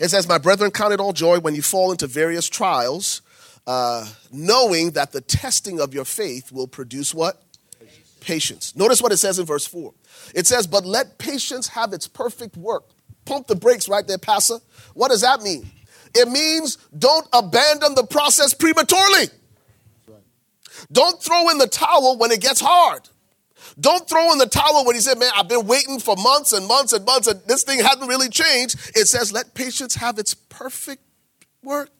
It 0.00 0.08
says, 0.08 0.28
My 0.28 0.38
brethren, 0.38 0.70
count 0.70 0.92
it 0.92 1.00
all 1.00 1.12
joy 1.12 1.38
when 1.40 1.54
you 1.54 1.62
fall 1.62 1.90
into 1.90 2.06
various 2.06 2.48
trials, 2.48 3.22
uh, 3.66 4.06
knowing 4.32 4.92
that 4.92 5.12
the 5.12 5.20
testing 5.20 5.80
of 5.80 5.94
your 5.94 6.04
faith 6.04 6.50
will 6.50 6.66
produce 6.66 7.14
what? 7.14 7.42
Patience. 7.78 8.18
patience. 8.20 8.76
Notice 8.76 9.00
what 9.00 9.12
it 9.12 9.18
says 9.18 9.38
in 9.38 9.46
verse 9.46 9.66
4. 9.66 9.92
It 10.34 10.46
says, 10.46 10.66
But 10.66 10.84
let 10.84 11.18
patience 11.18 11.68
have 11.68 11.92
its 11.92 12.08
perfect 12.08 12.56
work. 12.56 12.84
Pump 13.24 13.46
the 13.46 13.56
brakes 13.56 13.88
right 13.88 14.06
there, 14.06 14.18
Pastor. 14.18 14.58
What 14.94 15.10
does 15.10 15.20
that 15.20 15.42
mean? 15.42 15.70
It 16.14 16.28
means 16.28 16.78
don't 16.96 17.28
abandon 17.32 17.94
the 17.94 18.04
process 18.04 18.54
prematurely. 18.54 19.28
Don't 20.90 21.22
throw 21.22 21.50
in 21.50 21.58
the 21.58 21.66
towel 21.66 22.16
when 22.18 22.30
it 22.30 22.40
gets 22.40 22.60
hard. 22.60 23.08
Don't 23.78 24.08
throw 24.08 24.32
in 24.32 24.38
the 24.38 24.46
towel 24.46 24.84
when 24.84 24.94
he 24.94 25.00
said, 25.00 25.18
Man, 25.18 25.30
I've 25.34 25.48
been 25.48 25.66
waiting 25.66 25.98
for 26.00 26.16
months 26.16 26.52
and 26.52 26.66
months 26.66 26.92
and 26.92 27.04
months, 27.04 27.26
and 27.26 27.40
this 27.46 27.64
thing 27.64 27.80
hasn't 27.80 28.08
really 28.08 28.28
changed. 28.28 28.76
It 28.94 29.08
says, 29.08 29.32
Let 29.32 29.54
patience 29.54 29.94
have 29.96 30.18
its 30.18 30.34
perfect 30.34 31.02
work. 31.62 31.90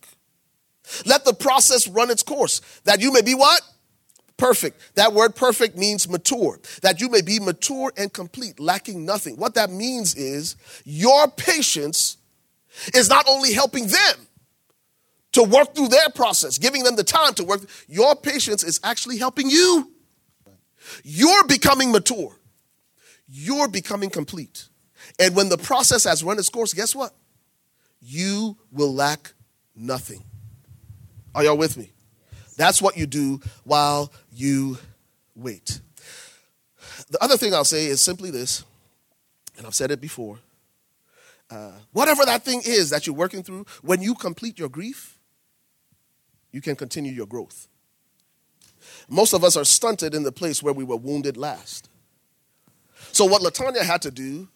Let 1.04 1.24
the 1.24 1.34
process 1.34 1.86
run 1.86 2.10
its 2.10 2.22
course, 2.22 2.60
that 2.84 3.00
you 3.00 3.12
may 3.12 3.22
be 3.22 3.34
what? 3.34 3.60
Perfect. 4.36 4.94
That 4.94 5.12
word 5.12 5.34
perfect 5.34 5.76
means 5.76 6.08
mature, 6.08 6.60
that 6.82 7.00
you 7.00 7.08
may 7.08 7.22
be 7.22 7.40
mature 7.40 7.92
and 7.96 8.12
complete, 8.12 8.60
lacking 8.60 9.04
nothing. 9.04 9.36
What 9.36 9.54
that 9.54 9.70
means 9.70 10.14
is 10.14 10.56
your 10.84 11.28
patience 11.28 12.16
is 12.94 13.08
not 13.08 13.26
only 13.28 13.52
helping 13.52 13.88
them 13.88 14.14
to 15.32 15.42
work 15.42 15.74
through 15.74 15.88
their 15.88 16.08
process, 16.14 16.56
giving 16.56 16.84
them 16.84 16.96
the 16.96 17.04
time 17.04 17.34
to 17.34 17.44
work, 17.44 17.68
your 17.88 18.14
patience 18.14 18.62
is 18.62 18.80
actually 18.82 19.18
helping 19.18 19.50
you. 19.50 19.92
You're 21.04 21.44
becoming 21.44 21.92
mature. 21.92 22.36
You're 23.28 23.68
becoming 23.68 24.10
complete. 24.10 24.68
And 25.18 25.34
when 25.36 25.48
the 25.48 25.58
process 25.58 26.04
has 26.04 26.24
run 26.24 26.38
its 26.38 26.48
course, 26.48 26.72
guess 26.72 26.94
what? 26.94 27.14
You 28.00 28.56
will 28.70 28.92
lack 28.92 29.32
nothing. 29.74 30.22
Are 31.34 31.44
y'all 31.44 31.56
with 31.56 31.76
me? 31.76 31.92
That's 32.56 32.82
what 32.82 32.96
you 32.96 33.06
do 33.06 33.40
while 33.64 34.12
you 34.32 34.78
wait. 35.36 35.80
The 37.10 37.22
other 37.22 37.36
thing 37.36 37.54
I'll 37.54 37.64
say 37.64 37.86
is 37.86 38.02
simply 38.02 38.30
this, 38.30 38.64
and 39.56 39.66
I've 39.66 39.74
said 39.74 39.90
it 39.90 40.00
before. 40.00 40.38
Uh, 41.50 41.72
whatever 41.92 42.24
that 42.24 42.44
thing 42.44 42.60
is 42.64 42.90
that 42.90 43.06
you're 43.06 43.16
working 43.16 43.42
through, 43.42 43.64
when 43.82 44.02
you 44.02 44.14
complete 44.14 44.58
your 44.58 44.68
grief, 44.68 45.18
you 46.50 46.60
can 46.60 46.76
continue 46.76 47.12
your 47.12 47.26
growth. 47.26 47.68
Most 49.08 49.32
of 49.32 49.44
us 49.44 49.56
are 49.56 49.64
stunted 49.64 50.14
in 50.14 50.22
the 50.22 50.32
place 50.32 50.62
where 50.62 50.74
we 50.74 50.84
were 50.84 50.96
wounded 50.96 51.36
last. 51.36 51.88
So, 53.12 53.24
what 53.24 53.42
Latanya 53.42 53.82
had 53.82 54.02
to 54.02 54.10
do, 54.10 54.48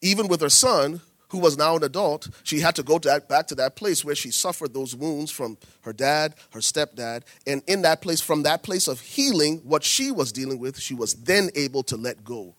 even 0.00 0.28
with 0.28 0.40
her 0.40 0.48
son, 0.48 1.00
who 1.32 1.38
was 1.38 1.56
now 1.56 1.76
an 1.76 1.82
adult, 1.82 2.28
she 2.42 2.60
had 2.60 2.76
to 2.76 2.82
go 2.82 2.98
to 2.98 3.08
that, 3.08 3.26
back 3.26 3.46
to 3.46 3.54
that 3.54 3.74
place 3.74 4.04
where 4.04 4.14
she 4.14 4.30
suffered 4.30 4.74
those 4.74 4.94
wounds 4.94 5.30
from 5.30 5.56
her 5.80 5.92
dad, 5.92 6.34
her 6.52 6.60
stepdad. 6.60 7.22
And 7.46 7.62
in 7.66 7.82
that 7.82 8.02
place, 8.02 8.20
from 8.20 8.42
that 8.42 8.62
place 8.62 8.86
of 8.86 9.00
healing, 9.00 9.62
what 9.64 9.82
she 9.82 10.10
was 10.12 10.30
dealing 10.30 10.58
with, 10.58 10.78
she 10.78 10.92
was 10.94 11.14
then 11.14 11.48
able 11.54 11.82
to 11.84 11.96
let 11.96 12.22
go. 12.22 12.54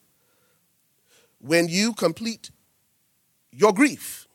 When 1.40 1.68
you 1.68 1.94
complete 1.94 2.50
your 3.52 3.74
grief, 3.74 4.28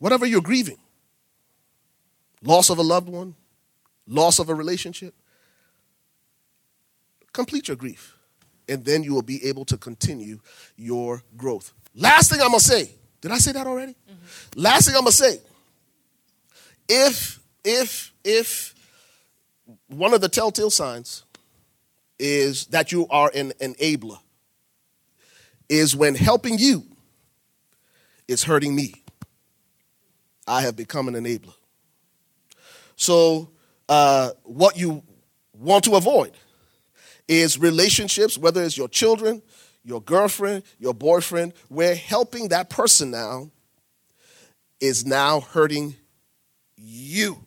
whatever 0.00 0.26
you're 0.26 0.40
grieving, 0.40 0.78
loss 2.42 2.70
of 2.70 2.78
a 2.78 2.82
loved 2.82 3.08
one, 3.08 3.36
loss 4.08 4.40
of 4.40 4.48
a 4.48 4.54
relationship, 4.54 5.14
complete 7.32 7.68
your 7.68 7.76
grief. 7.76 8.16
And 8.68 8.84
then 8.84 9.02
you 9.02 9.14
will 9.14 9.22
be 9.22 9.44
able 9.46 9.64
to 9.66 9.76
continue 9.76 10.40
your 10.76 11.22
growth. 11.36 11.72
Last 11.94 12.30
thing 12.30 12.40
I'm 12.40 12.48
going 12.48 12.60
to 12.60 12.64
say. 12.64 12.90
Did 13.20 13.32
I 13.32 13.38
say 13.38 13.52
that 13.52 13.66
already? 13.66 13.92
Mm-hmm. 13.92 14.60
Last 14.60 14.86
thing 14.86 14.94
I'm 14.96 15.02
going 15.02 15.12
to 15.12 15.16
say. 15.16 15.38
If, 16.88 17.40
if, 17.64 18.12
if 18.24 18.74
one 19.88 20.14
of 20.14 20.20
the 20.20 20.28
telltale 20.28 20.70
signs 20.70 21.24
is 22.18 22.66
that 22.66 22.92
you 22.92 23.06
are 23.08 23.30
an 23.34 23.52
enabler, 23.60 24.18
is 25.68 25.94
when 25.94 26.14
helping 26.16 26.58
you 26.58 26.84
is 28.28 28.44
hurting 28.44 28.74
me. 28.74 28.92
I 30.46 30.62
have 30.62 30.76
become 30.76 31.08
an 31.08 31.14
enabler. 31.14 31.54
So, 32.96 33.50
uh, 33.88 34.30
what 34.42 34.76
you 34.76 35.02
want 35.54 35.84
to 35.84 35.94
avoid 35.94 36.32
is 37.30 37.58
relationships, 37.58 38.36
whether 38.36 38.60
it's 38.62 38.76
your 38.76 38.88
children, 38.88 39.40
your 39.84 40.02
girlfriend, 40.02 40.64
your 40.80 40.92
boyfriend, 40.92 41.54
where 41.68 41.94
helping 41.94 42.48
that 42.48 42.68
person 42.68 43.12
now 43.12 43.50
is 44.80 45.06
now 45.06 45.38
hurting 45.40 45.94
you. 46.76 47.38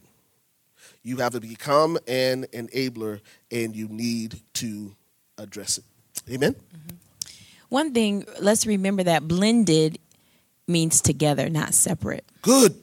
You 1.03 1.17
have 1.17 1.33
to 1.33 1.41
become 1.41 1.99
an 2.07 2.45
enabler 2.53 3.19
and 3.51 3.75
you 3.75 3.89
need 3.89 4.39
to 4.53 4.95
address 5.37 5.79
it. 5.79 5.83
Amen? 6.31 6.53
Mm-hmm. 6.53 6.95
One 7.67 7.93
thing, 7.93 8.25
let's 8.39 8.65
remember 8.65 9.03
that 9.03 9.27
blended 9.27 9.99
means 10.65 11.01
together, 11.01 11.49
not 11.49 11.73
separate. 11.73 12.23
Good. 12.41 12.73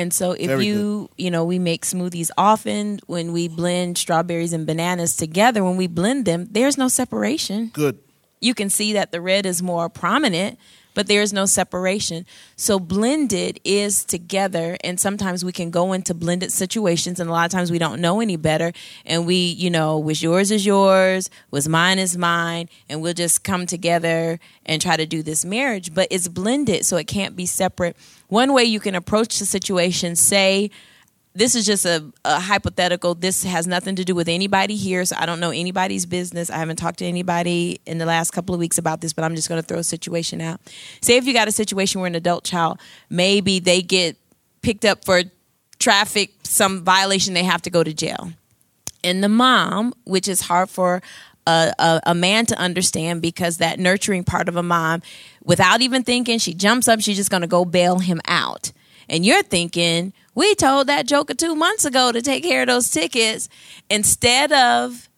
And 0.00 0.14
so 0.14 0.32
if 0.32 0.46
Very 0.46 0.66
you, 0.66 1.08
good. 1.16 1.24
you 1.24 1.30
know, 1.30 1.44
we 1.44 1.58
make 1.58 1.84
smoothies 1.84 2.30
often 2.38 3.00
when 3.06 3.34
we 3.34 3.48
blend 3.48 3.98
strawberries 3.98 4.54
and 4.54 4.66
bananas 4.66 5.14
together, 5.14 5.62
when 5.62 5.76
we 5.76 5.88
blend 5.88 6.24
them, 6.24 6.48
there's 6.50 6.78
no 6.78 6.88
separation. 6.88 7.66
Good. 7.74 7.98
You 8.40 8.54
can 8.54 8.70
see 8.70 8.94
that 8.94 9.12
the 9.12 9.20
red 9.20 9.44
is 9.44 9.62
more 9.62 9.90
prominent, 9.90 10.58
but 10.94 11.06
there 11.06 11.22
is 11.22 11.32
no 11.32 11.46
separation. 11.46 12.26
So 12.56 12.78
blended 12.78 13.60
is 13.64 14.04
together, 14.04 14.76
and 14.82 14.98
sometimes 14.98 15.44
we 15.44 15.52
can 15.52 15.70
go 15.70 15.92
into 15.92 16.14
blended 16.14 16.52
situations, 16.52 17.20
and 17.20 17.28
a 17.30 17.32
lot 17.32 17.46
of 17.46 17.52
times 17.52 17.70
we 17.70 17.78
don't 17.78 18.00
know 18.00 18.20
any 18.20 18.36
better, 18.36 18.72
and 19.04 19.26
we, 19.26 19.34
you 19.34 19.70
know, 19.70 19.98
was 19.98 20.22
yours 20.22 20.50
is 20.50 20.66
yours, 20.66 21.30
was 21.50 21.68
mine 21.68 21.98
is 21.98 22.16
mine, 22.16 22.68
and 22.88 23.02
we'll 23.02 23.14
just 23.14 23.44
come 23.44 23.66
together 23.66 24.38
and 24.66 24.80
try 24.82 24.96
to 24.96 25.06
do 25.06 25.22
this 25.22 25.44
marriage. 25.44 25.94
But 25.94 26.08
it's 26.10 26.28
blended, 26.28 26.84
so 26.84 26.96
it 26.96 27.06
can't 27.06 27.36
be 27.36 27.46
separate 27.46 27.96
one 28.30 28.52
way 28.52 28.62
you 28.62 28.78
can 28.80 28.94
approach 28.94 29.38
the 29.38 29.44
situation, 29.46 30.14
say, 30.14 30.70
this 31.34 31.54
is 31.54 31.64
just 31.64 31.86
a, 31.86 32.04
a 32.24 32.40
hypothetical. 32.40 33.14
This 33.14 33.44
has 33.44 33.66
nothing 33.66 33.94
to 33.96 34.04
do 34.04 34.14
with 34.14 34.28
anybody 34.28 34.74
here, 34.74 35.04
so 35.04 35.16
I 35.18 35.26
don't 35.26 35.38
know 35.38 35.50
anybody's 35.50 36.04
business. 36.04 36.50
I 36.50 36.56
haven't 36.56 36.76
talked 36.76 36.98
to 36.98 37.04
anybody 37.04 37.80
in 37.86 37.98
the 37.98 38.06
last 38.06 38.32
couple 38.32 38.54
of 38.54 38.58
weeks 38.58 38.78
about 38.78 39.00
this, 39.00 39.12
but 39.12 39.24
I'm 39.24 39.36
just 39.36 39.48
going 39.48 39.62
to 39.62 39.66
throw 39.66 39.78
a 39.78 39.84
situation 39.84 40.40
out. 40.40 40.60
Say 41.00 41.16
if 41.16 41.26
you 41.26 41.32
got 41.32 41.46
a 41.46 41.52
situation 41.52 42.00
where 42.00 42.08
an 42.08 42.16
adult 42.16 42.44
child, 42.44 42.80
maybe 43.08 43.60
they 43.60 43.80
get 43.80 44.16
picked 44.62 44.84
up 44.84 45.04
for 45.04 45.22
traffic, 45.78 46.32
some 46.42 46.82
violation, 46.84 47.34
they 47.34 47.44
have 47.44 47.62
to 47.62 47.70
go 47.70 47.84
to 47.84 47.94
jail. 47.94 48.32
And 49.04 49.22
the 49.22 49.28
mom, 49.28 49.94
which 50.04 50.28
is 50.28 50.42
hard 50.42 50.68
for 50.68 51.00
a, 51.46 51.72
a, 51.78 52.00
a, 52.08 52.14
man 52.14 52.44
to 52.46 52.58
understand 52.58 53.22
because 53.22 53.56
that 53.58 53.78
nurturing 53.78 54.24
part 54.24 54.48
of 54.48 54.56
a 54.56 54.62
mom, 54.62 55.00
without 55.42 55.80
even 55.80 56.02
thinking, 56.02 56.38
she 56.38 56.52
jumps 56.52 56.86
up, 56.86 57.00
she's 57.00 57.16
just 57.16 57.30
going 57.30 57.40
to 57.40 57.46
go 57.46 57.64
bail 57.64 57.98
him 57.98 58.20
out. 58.26 58.72
And 59.08 59.24
you're 59.24 59.42
thinking, 59.42 60.12
we 60.34 60.54
told 60.54 60.86
that 60.86 61.06
joker 61.06 61.34
two 61.34 61.54
months 61.54 61.84
ago 61.84 62.12
to 62.12 62.22
take 62.22 62.42
care 62.42 62.62
of 62.62 62.68
those 62.68 62.90
tickets. 62.90 63.48
Instead 63.88 64.52
of 64.52 65.08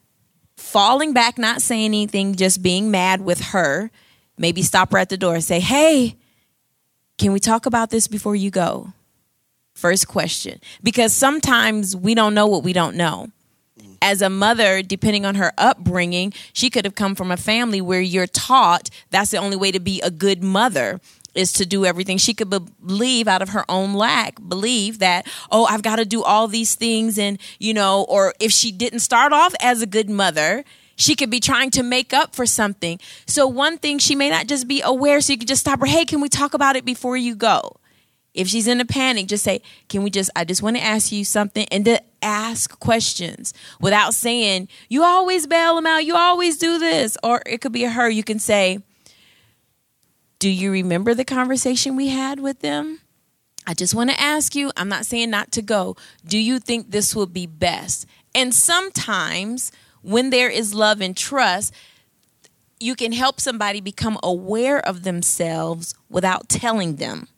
falling 0.57 1.13
back, 1.13 1.39
not 1.39 1.63
saying 1.63 1.87
anything, 1.87 2.35
just 2.35 2.63
being 2.63 2.91
mad 2.91 3.21
with 3.21 3.41
her, 3.41 3.91
maybe 4.39 4.63
stop 4.63 4.93
her 4.93 4.99
at 4.99 5.09
the 5.09 5.17
door 5.17 5.35
and 5.35 5.45
say, 5.45 5.61
hey, 5.61 6.17
can 7.19 7.33
we 7.33 7.41
talk 7.41 7.67
about 7.67 7.91
this 7.91 8.09
before 8.09 8.35
you 8.35 8.51
go? 8.51 8.93
First 9.75 10.09
question. 10.09 10.61
Because 10.83 11.13
sometimes 11.13 11.95
we 11.95 12.15
don't 12.15 12.35
know 12.35 12.47
what 12.47 12.63
we 12.63 12.73
don't 12.73 12.97
know 12.97 13.31
as 14.03 14.21
a 14.21 14.29
mother, 14.29 14.83
depending 14.83 15.25
on 15.25 15.37
her 15.37 15.53
upbringing, 15.57 16.35
she 16.53 16.69
could 16.69 16.85
have 16.85 16.97
come 16.97 17.15
from 17.15 17.31
a 17.31 17.37
family 17.37 17.81
where 17.81 18.01
you're 18.01 18.27
taught 18.27 18.91
that's 19.11 19.31
the 19.31 19.39
only 19.39 19.57
way 19.57 19.71
to 19.71 19.81
be 19.81 20.01
a 20.03 20.11
good 20.11 20.43
mother 20.43 21.01
is 21.35 21.53
to 21.55 21.67
do 21.67 21.85
everything. 21.85 22.19
She 22.19 22.35
could 22.35 22.51
believe 22.51 23.29
out 23.29 23.43
of 23.43 23.51
her 23.51 23.65
own 23.69 23.95
lack, 23.95 24.37
believe 24.47 24.99
that, 24.99 25.27
oh, 25.51 25.67
I've 25.67 25.83
got 25.83 25.97
to 25.97 26.05
do 26.05 26.23
all 26.23 26.49
these 26.49 26.75
things. 26.75 27.19
And, 27.19 27.39
you 27.59 27.75
know, 27.75 28.05
or 28.09 28.35
if 28.41 28.53
she 28.53 28.73
didn't 28.73 29.01
start 29.01 29.33
off 29.33 29.55
as 29.61 29.83
a 29.83 29.87
good 29.87 30.11
mother, 30.11 30.65
she 30.97 31.15
could 31.15 31.31
be 31.31 31.41
trying 31.41 31.71
to 31.71 31.83
make 31.83 32.13
up 32.13 32.35
for 32.35 32.47
something. 32.47 33.01
So, 33.27 33.47
one 33.47 33.79
thing 33.79 33.99
she 33.99 34.15
may 34.15 34.31
not 34.31 34.47
just 34.47 34.69
be 34.69 34.83
aware, 34.83 35.21
so 35.21 35.33
you 35.33 35.39
can 35.39 35.49
just 35.49 35.63
stop 35.63 35.81
her, 35.81 35.87
hey, 35.87 36.05
can 36.05 36.21
we 36.21 36.29
talk 36.29 36.55
about 36.55 36.77
it 36.77 36.85
before 36.85 37.17
you 37.17 37.35
go? 37.35 37.77
If 38.35 38.49
she's 38.49 38.67
in 38.67 38.81
a 38.81 38.85
panic, 38.85 39.27
just 39.27 39.45
say, 39.45 39.61
Can 39.89 40.03
we 40.03 40.11
just, 40.11 40.31
I 40.35 40.45
just 40.45 40.63
want 40.63 40.77
to 40.77 40.83
ask 40.83 41.13
you 41.13 41.25
something. 41.25 41.67
And 41.71 41.85
to 41.85 42.03
ask 42.23 42.79
questions 42.81 43.53
without 43.81 44.15
saying, 44.15 44.69
You 44.89 45.03
always 45.03 45.47
bail 45.47 45.77
them 45.77 45.87
out. 45.87 46.05
You 46.05 46.17
always 46.17 46.57
do 46.57 46.79
this. 46.79 47.19
Or 47.23 47.43
it 47.45 47.61
could 47.61 47.73
be 47.73 47.85
her. 47.85 48.09
You 48.09 48.25
can 48.25 48.39
say, 48.39 48.79
Do 50.43 50.51
you 50.51 50.73
remember 50.73 51.15
the 51.15 51.25
conversation 51.25 51.95
we 51.95 52.09
had 52.09 52.41
with 52.41 52.63
them? 52.63 52.99
I 53.65 53.75
just 53.75 53.95
want 53.95 54.11
to 54.11 54.21
ask 54.21 54.57
you, 54.57 54.73
I'm 54.77 54.89
not 54.89 55.07
saying 55.07 55.31
not 55.31 55.53
to 55.53 55.63
go. 55.63 55.95
Do 56.27 56.37
you 56.37 56.59
think 56.59 56.91
this 56.91 57.15
will 57.15 57.29
be 57.29 57.47
best? 57.47 58.07
And 58.35 58.53
sometimes 58.53 59.71
when 60.01 60.31
there 60.31 60.51
is 60.51 60.75
love 60.75 61.01
and 61.01 61.17
trust, 61.17 61.73
you 62.81 62.97
can 62.97 63.13
help 63.13 63.41
somebody 63.41 63.81
become 63.81 64.19
aware 64.21 64.85
of 64.85 65.05
themselves 65.05 65.95
without 66.11 66.49
telling 66.49 66.97
them 66.97 67.29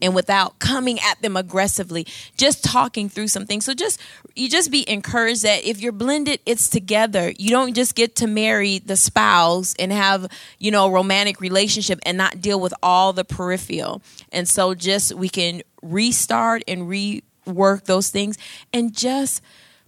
and 0.00 0.14
without 0.14 0.58
coming 0.58 0.98
at 1.00 1.20
them 1.22 1.36
aggressively 1.36 2.06
just 2.36 2.64
talking 2.64 3.08
through 3.08 3.28
something 3.28 3.60
so 3.60 3.74
just 3.74 4.00
you 4.34 4.48
just 4.48 4.70
be 4.70 4.88
encouraged 4.88 5.42
that 5.42 5.64
if 5.64 5.80
you're 5.80 5.92
blended 5.92 6.40
it's 6.46 6.68
together. 6.68 7.32
You 7.38 7.50
don't 7.50 7.74
just 7.74 7.94
get 7.94 8.16
to 8.16 8.26
marry 8.26 8.78
the 8.78 8.96
spouse 8.96 9.74
and 9.78 9.92
have 9.92 10.28
you 10.58 10.70
know 10.70 10.86
a 10.86 10.90
romantic 10.90 11.40
relationship 11.40 11.98
and 12.04 12.16
not 12.16 12.40
deal 12.40 12.60
with 12.60 12.74
all 12.82 13.12
the 13.12 13.24
peripheral. 13.24 14.02
And 14.30 14.48
so 14.48 14.74
just 14.74 15.14
we 15.14 15.28
can 15.28 15.62
restart 15.82 16.62
and 16.68 16.82
rework 16.82 17.84
those 17.84 18.10
things 18.10 18.38
and 18.72 18.94
just 18.94 19.42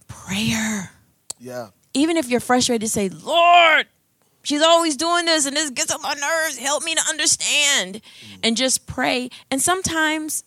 prayer. 0.07 0.91
Yeah. 1.39 1.69
Even 1.93 2.17
if 2.17 2.29
you're 2.29 2.39
frustrated 2.39 2.89
say 2.89 3.09
lord 3.09 3.87
She's 4.43 4.61
always 4.61 4.95
doing 4.97 5.25
this 5.25 5.45
and 5.45 5.55
this 5.55 5.69
gets 5.69 5.93
on 5.93 6.01
my 6.01 6.13
nerves. 6.13 6.57
Help 6.57 6.83
me 6.83 6.95
to 6.95 7.01
understand. 7.09 7.95
Mm. 7.95 8.39
And 8.43 8.57
just 8.57 8.87
pray. 8.87 9.29
And 9.51 9.61
sometimes 9.61 10.43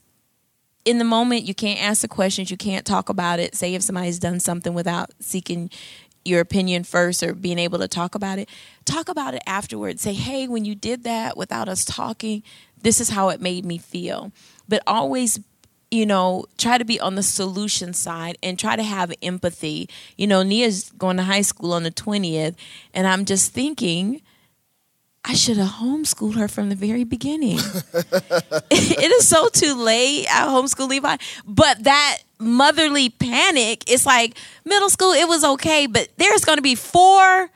in 0.84 0.98
the 0.98 1.04
moment 1.04 1.44
you 1.44 1.54
can't 1.54 1.82
ask 1.82 2.02
the 2.02 2.08
questions, 2.08 2.50
you 2.50 2.56
can't 2.56 2.86
talk 2.86 3.08
about 3.08 3.38
it. 3.38 3.54
Say 3.54 3.74
if 3.74 3.82
somebody's 3.82 4.18
done 4.18 4.40
something 4.40 4.74
without 4.74 5.10
seeking 5.20 5.70
your 6.24 6.40
opinion 6.40 6.84
first 6.84 7.22
or 7.22 7.34
being 7.34 7.58
able 7.58 7.78
to 7.78 7.88
talk 7.88 8.14
about 8.14 8.38
it, 8.38 8.48
talk 8.84 9.08
about 9.08 9.34
it 9.34 9.42
afterwards. 9.46 10.02
Say, 10.02 10.12
hey, 10.12 10.48
when 10.48 10.64
you 10.64 10.74
did 10.74 11.04
that 11.04 11.36
without 11.36 11.68
us 11.68 11.84
talking, 11.84 12.42
this 12.80 13.00
is 13.00 13.10
how 13.10 13.28
it 13.28 13.40
made 13.40 13.64
me 13.64 13.78
feel. 13.78 14.32
But 14.68 14.82
always 14.86 15.40
you 15.92 16.06
know, 16.06 16.46
try 16.56 16.78
to 16.78 16.86
be 16.86 16.98
on 16.98 17.16
the 17.16 17.22
solution 17.22 17.92
side 17.92 18.38
and 18.42 18.58
try 18.58 18.76
to 18.76 18.82
have 18.82 19.12
empathy. 19.22 19.90
You 20.16 20.26
know, 20.26 20.42
Nia's 20.42 20.90
going 20.96 21.18
to 21.18 21.22
high 21.22 21.42
school 21.42 21.74
on 21.74 21.82
the 21.82 21.90
20th, 21.90 22.54
and 22.94 23.06
I'm 23.06 23.26
just 23.26 23.52
thinking, 23.52 24.22
I 25.22 25.34
should 25.34 25.58
have 25.58 25.68
homeschooled 25.68 26.36
her 26.36 26.48
from 26.48 26.70
the 26.70 26.74
very 26.74 27.04
beginning. 27.04 27.58
it 28.70 29.12
is 29.12 29.28
so 29.28 29.50
too 29.50 29.74
late. 29.74 30.26
I 30.32 30.46
homeschool 30.46 30.88
Levi. 30.88 31.18
But 31.46 31.84
that 31.84 32.18
motherly 32.38 33.10
panic, 33.10 33.84
it's 33.86 34.06
like 34.06 34.38
middle 34.64 34.88
school, 34.88 35.12
it 35.12 35.28
was 35.28 35.44
okay, 35.44 35.86
but 35.86 36.08
there's 36.16 36.46
going 36.46 36.56
to 36.56 36.62
be 36.62 36.74
four 36.74 37.50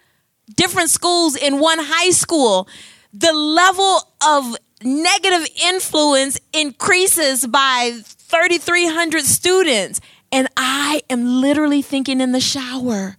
different 0.54 0.90
schools 0.90 1.36
in 1.36 1.58
one 1.58 1.78
high 1.80 2.10
school. 2.10 2.68
The 3.14 3.32
level 3.32 4.02
of 4.26 4.56
negative 4.82 5.48
influence 5.64 6.38
increases 6.52 7.46
by 7.46 8.02
3,300 8.26 9.24
students. 9.24 10.00
And 10.32 10.48
I 10.56 11.02
am 11.08 11.40
literally 11.40 11.82
thinking 11.82 12.20
in 12.20 12.32
the 12.32 12.40
shower, 12.40 13.16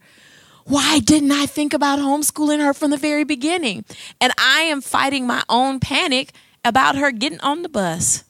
why 0.65 0.99
didn't 0.99 1.31
I 1.31 1.45
think 1.45 1.73
about 1.73 1.99
homeschooling 1.99 2.59
her 2.59 2.73
from 2.73 2.91
the 2.91 2.97
very 2.97 3.23
beginning? 3.23 3.85
And 4.19 4.33
I 4.37 4.61
am 4.61 4.81
fighting 4.81 5.25
my 5.25 5.43
own 5.47 5.79
panic 5.79 6.33
about 6.65 6.97
her 6.97 7.11
getting 7.11 7.39
on 7.39 7.61
the 7.61 7.69
bus 7.69 8.25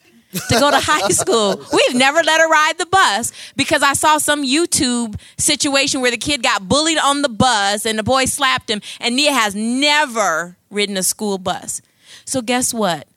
to 0.49 0.59
go 0.59 0.69
to 0.69 0.79
high 0.79 1.07
school. 1.09 1.59
We've 1.73 1.95
never 1.95 2.21
let 2.21 2.39
her 2.39 2.47
ride 2.47 2.77
the 2.77 2.85
bus 2.85 3.31
because 3.55 3.81
I 3.81 3.93
saw 3.93 4.19
some 4.19 4.45
YouTube 4.45 5.19
situation 5.37 6.01
where 6.01 6.11
the 6.11 6.17
kid 6.17 6.43
got 6.43 6.67
bullied 6.67 6.99
on 6.99 7.23
the 7.23 7.29
bus 7.29 7.87
and 7.87 7.97
the 7.97 8.03
boy 8.03 8.25
slapped 8.25 8.69
him, 8.69 8.81
and 8.99 9.15
Nia 9.15 9.33
has 9.33 9.55
never 9.55 10.57
ridden 10.69 10.97
a 10.97 11.03
school 11.03 11.39
bus. 11.39 11.81
So, 12.25 12.41
guess 12.41 12.73
what? 12.73 13.07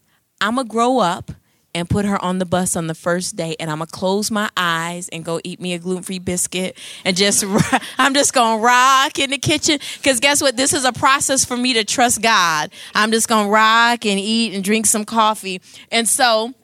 I'm 0.40 0.54
going 0.54 0.66
to 0.66 0.70
grow 0.70 1.00
up 1.00 1.32
and 1.74 1.88
put 1.88 2.04
her 2.04 2.22
on 2.22 2.38
the 2.38 2.46
bus 2.46 2.76
on 2.76 2.86
the 2.86 2.94
first 2.94 3.36
day 3.36 3.56
and 3.60 3.70
I'm 3.70 3.78
gonna 3.78 3.90
close 3.90 4.30
my 4.30 4.50
eyes 4.56 5.08
and 5.10 5.24
go 5.24 5.40
eat 5.44 5.60
me 5.60 5.74
a 5.74 5.78
gluten-free 5.78 6.18
biscuit 6.20 6.76
and 7.04 7.16
just 7.16 7.44
I'm 7.98 8.14
just 8.14 8.32
gonna 8.32 8.62
rock 8.62 9.18
in 9.18 9.30
the 9.30 9.38
kitchen. 9.38 9.78
Because 9.96 10.20
guess 10.20 10.42
what? 10.42 10.56
This 10.56 10.72
is 10.72 10.84
a 10.84 10.92
process 10.92 11.44
for 11.44 11.56
me 11.56 11.74
to 11.74 11.84
trust 11.84 12.22
God. 12.22 12.70
I'm 12.94 13.12
just 13.12 13.28
gonna 13.28 13.48
rock 13.48 14.04
and 14.06 14.18
eat 14.18 14.54
and 14.54 14.64
drink 14.64 14.86
some 14.86 15.04
coffee. 15.04 15.60
And 15.90 16.08
so 16.08 16.54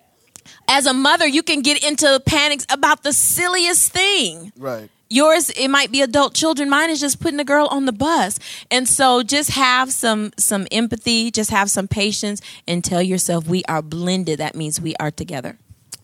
as 0.68 0.86
a 0.86 0.92
mother 0.92 1.26
you 1.26 1.42
can 1.42 1.62
get 1.62 1.84
into 1.84 2.20
panics 2.26 2.66
about 2.70 3.02
the 3.02 3.12
silliest 3.12 3.92
thing. 3.92 4.52
Right 4.56 4.90
yours 5.08 5.50
it 5.50 5.68
might 5.68 5.92
be 5.92 6.02
adult 6.02 6.34
children. 6.34 6.68
Mine 6.68 6.90
is 6.90 7.00
just 7.00 7.20
putting 7.20 7.40
a 7.40 7.44
girl 7.44 7.68
on 7.70 7.86
the 7.86 7.92
bus. 7.92 8.38
And 8.70 8.88
so 8.88 9.22
just 9.22 9.50
have 9.50 9.92
some 9.92 10.32
some 10.38 10.66
empathy 10.70 11.30
just 11.30 11.50
have 11.50 11.70
some 11.70 11.88
patience 11.88 12.40
and 12.66 12.84
tell 12.84 13.02
yourself 13.02 13.46
we 13.46 13.64
are 13.64 13.82
blended. 13.82 14.38
That 14.38 14.54
means 14.54 14.80
we 14.80 14.94
are 14.96 15.10
together. 15.10 15.58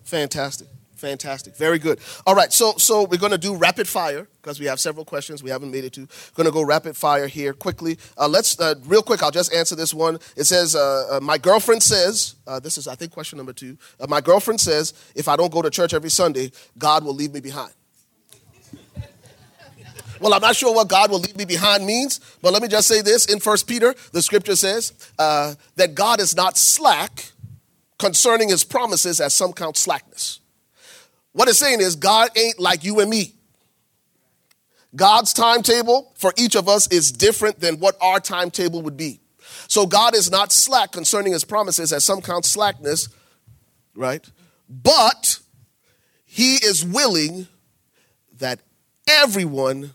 Fantastic. 0.04 0.68
Fantastic. 0.96 1.56
Very 1.56 1.80
good. 1.80 1.98
All 2.28 2.36
right. 2.36 2.52
So 2.52 2.74
so 2.76 3.02
we're 3.04 3.18
going 3.18 3.32
to 3.32 3.38
do 3.38 3.56
rapid 3.56 3.88
fire 3.88 4.28
because 4.40 4.60
we 4.60 4.66
have 4.66 4.78
several 4.78 5.04
questions 5.04 5.42
we 5.42 5.50
haven't 5.50 5.72
made 5.72 5.84
it 5.84 5.92
to. 5.94 6.06
Going 6.34 6.46
to 6.46 6.52
go 6.52 6.62
rapid 6.62 6.96
fire 6.96 7.26
here 7.26 7.52
quickly. 7.52 7.98
Uh, 8.16 8.28
let's 8.28 8.60
uh, 8.60 8.76
real 8.86 9.02
quick 9.02 9.20
i'll 9.22 9.32
just 9.32 9.52
answer 9.52 9.74
this 9.74 9.92
one. 9.92 10.18
It 10.36 10.44
says 10.44 10.76
uh, 10.76 11.16
uh 11.16 11.20
my 11.20 11.38
girlfriend 11.38 11.82
says 11.82 12.36
uh, 12.46 12.60
this 12.60 12.78
is 12.78 12.86
i 12.86 12.94
think 12.94 13.10
question 13.10 13.36
number 13.36 13.52
two. 13.52 13.76
Uh, 13.98 14.06
my 14.08 14.20
girlfriend 14.20 14.60
says 14.60 14.94
if 15.16 15.26
i 15.26 15.34
don't 15.34 15.52
go 15.52 15.60
to 15.60 15.70
church 15.70 15.92
every 15.92 16.10
sunday 16.10 16.52
god 16.78 17.04
will 17.04 17.14
leave 17.14 17.32
me 17.32 17.40
behind 17.40 17.72
well, 20.22 20.34
I'm 20.34 20.40
not 20.40 20.54
sure 20.54 20.72
what 20.72 20.88
God 20.88 21.10
will 21.10 21.18
leave 21.18 21.36
me 21.36 21.44
behind 21.44 21.84
means, 21.84 22.20
but 22.40 22.52
let 22.52 22.62
me 22.62 22.68
just 22.68 22.86
say 22.86 23.02
this. 23.02 23.26
In 23.26 23.40
First 23.40 23.66
Peter, 23.66 23.94
the 24.12 24.22
scripture 24.22 24.54
says 24.54 24.92
uh, 25.18 25.54
that 25.76 25.94
God 25.94 26.20
is 26.20 26.36
not 26.36 26.56
slack 26.56 27.32
concerning 27.98 28.48
his 28.48 28.62
promises 28.64 29.20
as 29.20 29.34
some 29.34 29.52
count 29.52 29.76
slackness. 29.76 30.40
What 31.32 31.48
it's 31.48 31.58
saying 31.58 31.80
is 31.80 31.96
God 31.96 32.30
ain't 32.36 32.60
like 32.60 32.84
you 32.84 33.00
and 33.00 33.10
me. 33.10 33.34
God's 34.94 35.32
timetable 35.32 36.12
for 36.14 36.32
each 36.36 36.54
of 36.54 36.68
us 36.68 36.86
is 36.88 37.10
different 37.10 37.60
than 37.60 37.80
what 37.80 37.96
our 38.00 38.20
timetable 38.20 38.82
would 38.82 38.96
be. 38.96 39.20
So 39.66 39.86
God 39.86 40.14
is 40.14 40.30
not 40.30 40.52
slack 40.52 40.92
concerning 40.92 41.32
his 41.32 41.44
promises 41.44 41.92
as 41.92 42.04
some 42.04 42.20
count 42.20 42.44
slackness, 42.44 43.08
right? 43.96 44.24
But 44.68 45.38
he 46.24 46.56
is 46.56 46.84
willing 46.84 47.48
that 48.38 48.60
everyone 49.08 49.92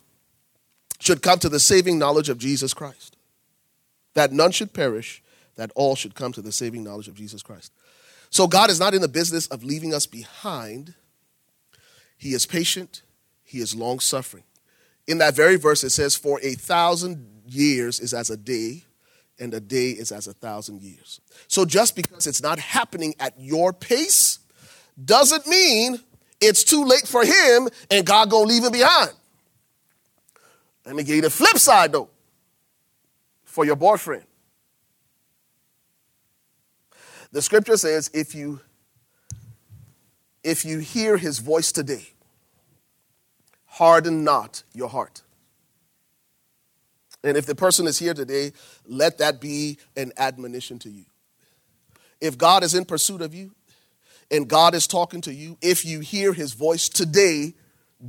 should 1.08 1.22
come 1.22 1.40
to 1.40 1.48
the 1.48 1.60
saving 1.60 1.98
knowledge 1.98 2.28
of 2.28 2.38
Jesus 2.38 2.74
Christ. 2.74 3.16
That 4.14 4.34
none 4.34 4.52
should 4.52 4.74
perish, 4.74 5.24
that 5.56 5.72
all 5.74 5.96
should 5.96 6.16
come 6.16 6.34
to 6.34 6.42
the 6.42 6.52
saving 6.52 6.84
knowledge 6.84 7.08
of 7.08 7.16
Jesus 7.16 7.42
Christ. 7.42 7.72
So 8.30 8.46
God 8.46 8.70
is 8.70 8.78
not 8.78 8.94
in 8.94 9.02
the 9.02 9.08
business 9.08 9.48
of 9.48 9.64
leaving 9.64 9.94
us 9.94 10.06
behind. 10.06 10.96
He 12.18 12.34
is 12.34 12.46
patient, 12.46 13.04
he 13.42 13.60
is 13.60 13.74
long 13.74 14.00
suffering. 14.02 14.44
In 15.08 15.20
that 15.20 15.34
very 15.34 15.56
verse, 15.56 15.86
it 15.86 15.92
says, 15.92 16.18
For 16.18 16.42
a 16.44 16.56
thousand 16.56 17.26
years 17.46 18.02
is 18.02 18.14
as 18.14 18.30
a 18.30 18.36
day, 18.36 18.84
and 19.40 19.54
a 19.54 19.62
day 19.62 19.92
is 19.92 20.12
as 20.12 20.28
a 20.28 20.34
thousand 20.34 20.82
years. 20.82 21.22
So 21.48 21.64
just 21.64 21.96
because 21.96 22.28
it's 22.28 22.44
not 22.44 22.60
happening 22.60 23.16
at 23.18 23.40
your 23.40 23.72
pace 23.72 24.40
doesn't 25.02 25.48
mean 25.48 26.02
it's 26.42 26.66
too 26.66 26.84
late 26.84 27.08
for 27.08 27.24
him 27.24 27.70
and 27.90 28.06
God 28.06 28.30
gonna 28.30 28.48
leave 28.48 28.66
him 28.66 28.74
behind. 28.74 29.12
Let 30.88 30.96
me 30.96 31.04
give 31.04 31.18
you 31.18 31.22
the 31.22 31.30
flip 31.30 31.58
side 31.58 31.92
though 31.92 32.08
for 33.44 33.66
your 33.66 33.76
boyfriend. 33.76 34.24
The 37.34 37.42
scripture 37.42 37.76
says 37.76 38.10
if 38.14 38.34
you 38.34 38.62
if 40.46 40.64
you 40.64 40.80
hear 40.80 41.18
his 41.18 41.40
voice 41.40 41.74
today, 41.74 42.08
harden 43.66 44.24
not 44.24 44.64
your 44.74 44.88
heart. 44.88 45.24
And 47.22 47.36
if 47.36 47.46
the 47.46 47.56
person 47.56 47.86
is 47.86 48.00
here 48.00 48.14
today, 48.14 48.54
let 48.86 49.18
that 49.18 49.42
be 49.42 49.80
an 49.98 50.14
admonition 50.16 50.80
to 50.80 50.90
you. 50.90 51.04
If 52.22 52.38
God 52.38 52.64
is 52.64 52.74
in 52.74 52.86
pursuit 52.86 53.22
of 53.22 53.36
you 53.36 53.52
and 54.32 54.48
God 54.48 54.74
is 54.74 54.88
talking 54.88 55.20
to 55.22 55.34
you, 55.34 55.58
if 55.62 55.84
you 55.84 56.00
hear 56.00 56.32
his 56.32 56.54
voice 56.54 56.88
today, 56.88 57.56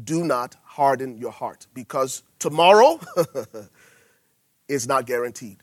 do 0.05 0.23
not 0.23 0.55
harden 0.79 1.19
your 1.19 1.33
heart 1.33 1.67
because 1.75 2.23
tomorrow 2.39 3.01
is 4.69 4.87
not 4.87 5.07
guaranteed. 5.07 5.57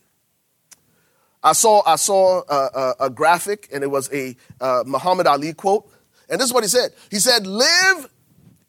I 1.42 1.54
saw, 1.54 1.82
I 1.86 1.96
saw 1.96 2.42
a, 2.50 2.56
a, 2.56 2.96
a 3.06 3.10
graphic 3.10 3.70
and 3.72 3.82
it 3.82 3.88
was 3.90 4.12
a 4.12 4.36
uh, 4.60 4.84
Muhammad 4.86 5.26
Ali 5.26 5.54
quote. 5.54 5.90
And 6.28 6.42
this 6.42 6.48
is 6.48 6.54
what 6.54 6.66
he 6.66 6.68
said 6.68 6.90
He 7.10 7.20
said, 7.20 7.48
Live 7.48 8.10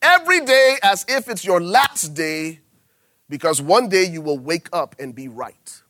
every 0.00 0.40
day 0.44 0.76
as 0.84 1.04
if 1.08 1.28
it's 1.28 1.44
your 1.44 1.60
last 1.60 2.14
day 2.14 2.60
because 3.28 3.60
one 3.60 3.88
day 3.88 4.04
you 4.04 4.22
will 4.22 4.38
wake 4.38 4.68
up 4.72 4.94
and 5.00 5.16
be 5.16 5.26
right. 5.26 5.82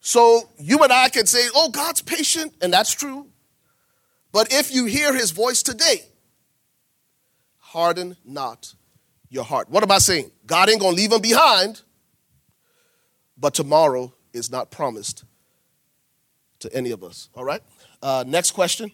So 0.00 0.48
you 0.56 0.84
and 0.84 0.92
I 0.92 1.08
can 1.08 1.26
say, 1.26 1.48
oh, 1.52 1.68
God's 1.68 2.00
patient, 2.00 2.54
and 2.62 2.72
that's 2.72 2.92
true. 2.92 3.26
But 4.36 4.52
if 4.52 4.70
you 4.70 4.84
hear 4.84 5.14
his 5.14 5.30
voice 5.30 5.62
today, 5.62 6.02
harden 7.56 8.18
not 8.22 8.74
your 9.30 9.44
heart. 9.44 9.70
What 9.70 9.82
am 9.82 9.90
I 9.90 9.96
saying? 9.96 10.30
God 10.44 10.68
ain't 10.68 10.78
gonna 10.78 10.94
leave 10.94 11.10
him 11.10 11.22
behind, 11.22 11.80
but 13.38 13.54
tomorrow 13.54 14.12
is 14.34 14.50
not 14.50 14.70
promised 14.70 15.24
to 16.58 16.70
any 16.74 16.90
of 16.90 17.02
us. 17.02 17.30
All 17.34 17.44
right? 17.44 17.62
Uh, 18.02 18.24
next 18.26 18.50
question. 18.50 18.92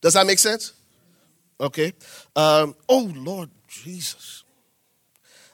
Does 0.00 0.14
that 0.14 0.26
make 0.26 0.40
sense? 0.40 0.72
Okay. 1.60 1.92
Um, 2.34 2.74
oh, 2.88 3.12
Lord 3.14 3.48
Jesus. 3.68 4.42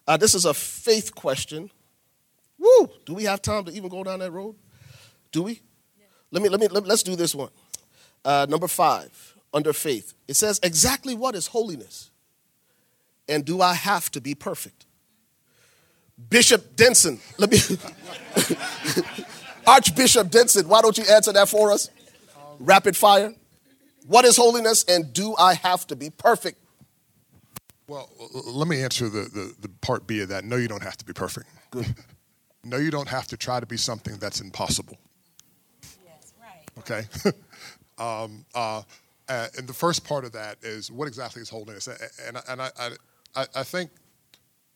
Uh, 0.09 0.17
this 0.17 0.35
is 0.35 0.47
a 0.47 0.55
faith 0.55 1.15
question. 1.15 1.71
Woo! 2.59 2.89
Do 3.05 3.13
we 3.13 3.25
have 3.25 3.43
time 3.43 3.67
to 3.67 3.73
even 3.73 3.91
go 3.91 4.03
down 4.03 4.21
that 4.21 4.33
road? 4.33 4.55
Do 5.31 5.43
we? 5.43 5.61
Let 6.31 6.43
me 6.43 6.49
let 6.49 6.59
me 6.59 6.67
let, 6.67 6.89
us 6.89 7.03
do 7.05 7.17
this 7.17 7.35
one. 7.35 7.51
Uh, 8.25 8.47
number 8.49 8.69
five, 8.69 9.35
under 9.53 9.73
faith. 9.73 10.15
It 10.27 10.35
says 10.35 10.59
exactly 10.63 11.15
what 11.15 11.35
is 11.35 11.49
holiness, 11.49 12.11
and 13.29 13.45
do 13.45 13.61
I 13.61 13.75
have 13.75 14.11
to 14.13 14.21
be 14.21 14.35
perfect? 14.35 14.87
Bishop 16.31 16.77
Denson, 16.77 17.21
let 17.39 17.51
me. 17.51 17.59
Archbishop 19.67 20.31
Denson, 20.31 20.69
why 20.69 20.83
don't 20.83 20.97
you 20.97 21.05
answer 21.11 21.33
that 21.33 21.49
for 21.49 21.73
us? 21.73 21.91
Rapid 22.59 22.97
fire. 22.97 23.35
What 24.07 24.25
is 24.25 24.37
holiness, 24.37 24.85
and 24.85 25.13
do 25.13 25.35
I 25.39 25.55
have 25.55 25.87
to 25.87 25.97
be 25.97 26.11
perfect? 26.11 26.59
Well, 27.87 28.11
let 28.47 28.69
me 28.69 28.83
answer 28.83 29.09
the, 29.09 29.23
the, 29.23 29.55
the 29.61 29.69
part 29.81 30.07
B 30.07 30.21
of 30.21 30.29
that. 30.29 30.45
No, 30.45 30.57
you 30.57 30.69
don't 30.69 30.83
have 30.83 30.97
to 30.99 31.05
be 31.05 31.13
perfect. 31.13 31.47
Good. 31.71 31.95
no, 32.65 32.77
you 32.77 32.91
don't 32.91 33.09
have 33.09 33.27
to 33.29 33.37
try 33.37 33.61
to 33.61 33.67
be 33.67 33.77
something 33.77 34.17
that's 34.17 34.41
impossible. 34.41 34.99
Yes, 36.05 36.33
right. 36.41 36.63
Okay? 36.79 37.03
um, 37.99 38.45
uh, 38.55 38.83
uh, 39.29 39.47
and 39.57 39.67
the 39.67 39.75
first 39.75 40.05
part 40.05 40.25
of 40.25 40.33
that 40.33 40.59
is 40.63 40.91
what 40.91 41.09
exactly 41.09 41.41
is 41.41 41.49
holiness? 41.49 41.87
And, 41.87 42.39
and 42.49 42.63
I, 42.63 42.71
I, 43.35 43.47
I, 43.55 43.63
think 43.63 43.91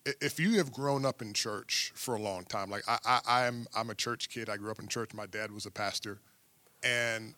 if 0.05 0.39
you 0.39 0.57
have 0.57 0.71
grown 0.71 1.05
up 1.05 1.21
in 1.21 1.33
church 1.33 1.91
for 1.95 2.15
a 2.15 2.19
long 2.19 2.45
time, 2.45 2.69
like 2.69 2.83
I, 2.87 3.19
I, 3.27 3.45
am 3.45 3.67
I'm 3.75 3.89
a 3.89 3.95
church 3.95 4.29
kid. 4.29 4.49
I 4.49 4.57
grew 4.57 4.71
up 4.71 4.79
in 4.79 4.87
church. 4.87 5.13
My 5.13 5.27
dad 5.27 5.51
was 5.51 5.65
a 5.65 5.71
pastor. 5.71 6.19
And 6.83 7.35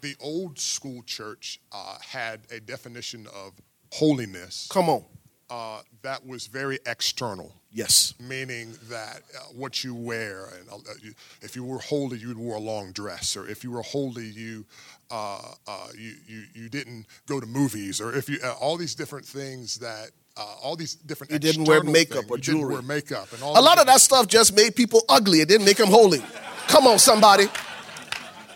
the 0.00 0.16
old 0.20 0.58
school 0.58 1.02
church 1.02 1.60
uh, 1.72 1.98
had 2.00 2.40
a 2.50 2.60
definition 2.60 3.26
of 3.34 3.52
holiness. 3.92 4.68
Come 4.70 4.88
on. 4.88 5.04
Uh, 5.48 5.80
that 6.02 6.26
was 6.26 6.46
very 6.48 6.78
external. 6.86 7.52
Yes. 7.70 8.14
Meaning 8.18 8.74
that 8.88 9.20
uh, 9.36 9.40
what 9.54 9.84
you 9.84 9.94
wear, 9.94 10.46
and 10.58 10.68
uh, 10.68 10.92
you, 11.02 11.12
if 11.40 11.54
you 11.54 11.62
were 11.62 11.78
holy, 11.78 12.18
you 12.18 12.36
wore 12.36 12.56
a 12.56 12.60
long 12.60 12.90
dress, 12.92 13.36
or 13.36 13.48
if 13.48 13.62
you 13.62 13.70
were 13.70 13.82
holy, 13.82 14.26
you 14.26 14.64
uh, 15.10 15.40
uh, 15.68 15.88
you, 15.96 16.14
you 16.26 16.42
you 16.54 16.68
didn't 16.68 17.06
go 17.26 17.38
to 17.38 17.46
movies, 17.46 18.00
or 18.00 18.12
if 18.14 18.28
you 18.28 18.38
all 18.60 18.76
these 18.76 18.94
different 18.94 19.24
things 19.24 19.78
that 19.78 20.10
all 20.36 20.74
these 20.74 20.94
different. 20.94 21.32
You 21.32 21.38
didn't 21.38 21.64
wear 21.64 21.82
makeup 21.82 22.24
things. 22.24 22.30
or 22.30 22.36
you 22.38 22.42
jewelry. 22.42 22.74
Didn't 22.76 22.88
wear 22.88 22.96
makeup 22.96 23.32
and 23.32 23.42
all. 23.42 23.58
A 23.58 23.62
lot 23.62 23.78
of 23.78 23.86
that 23.86 24.00
stuff 24.00 24.26
just 24.26 24.56
made 24.56 24.74
people 24.74 25.02
ugly. 25.08 25.40
It 25.40 25.48
didn't 25.48 25.66
make 25.66 25.76
them 25.76 25.88
holy. 25.88 26.22
Come 26.68 26.86
on, 26.86 26.98
somebody. 26.98 27.46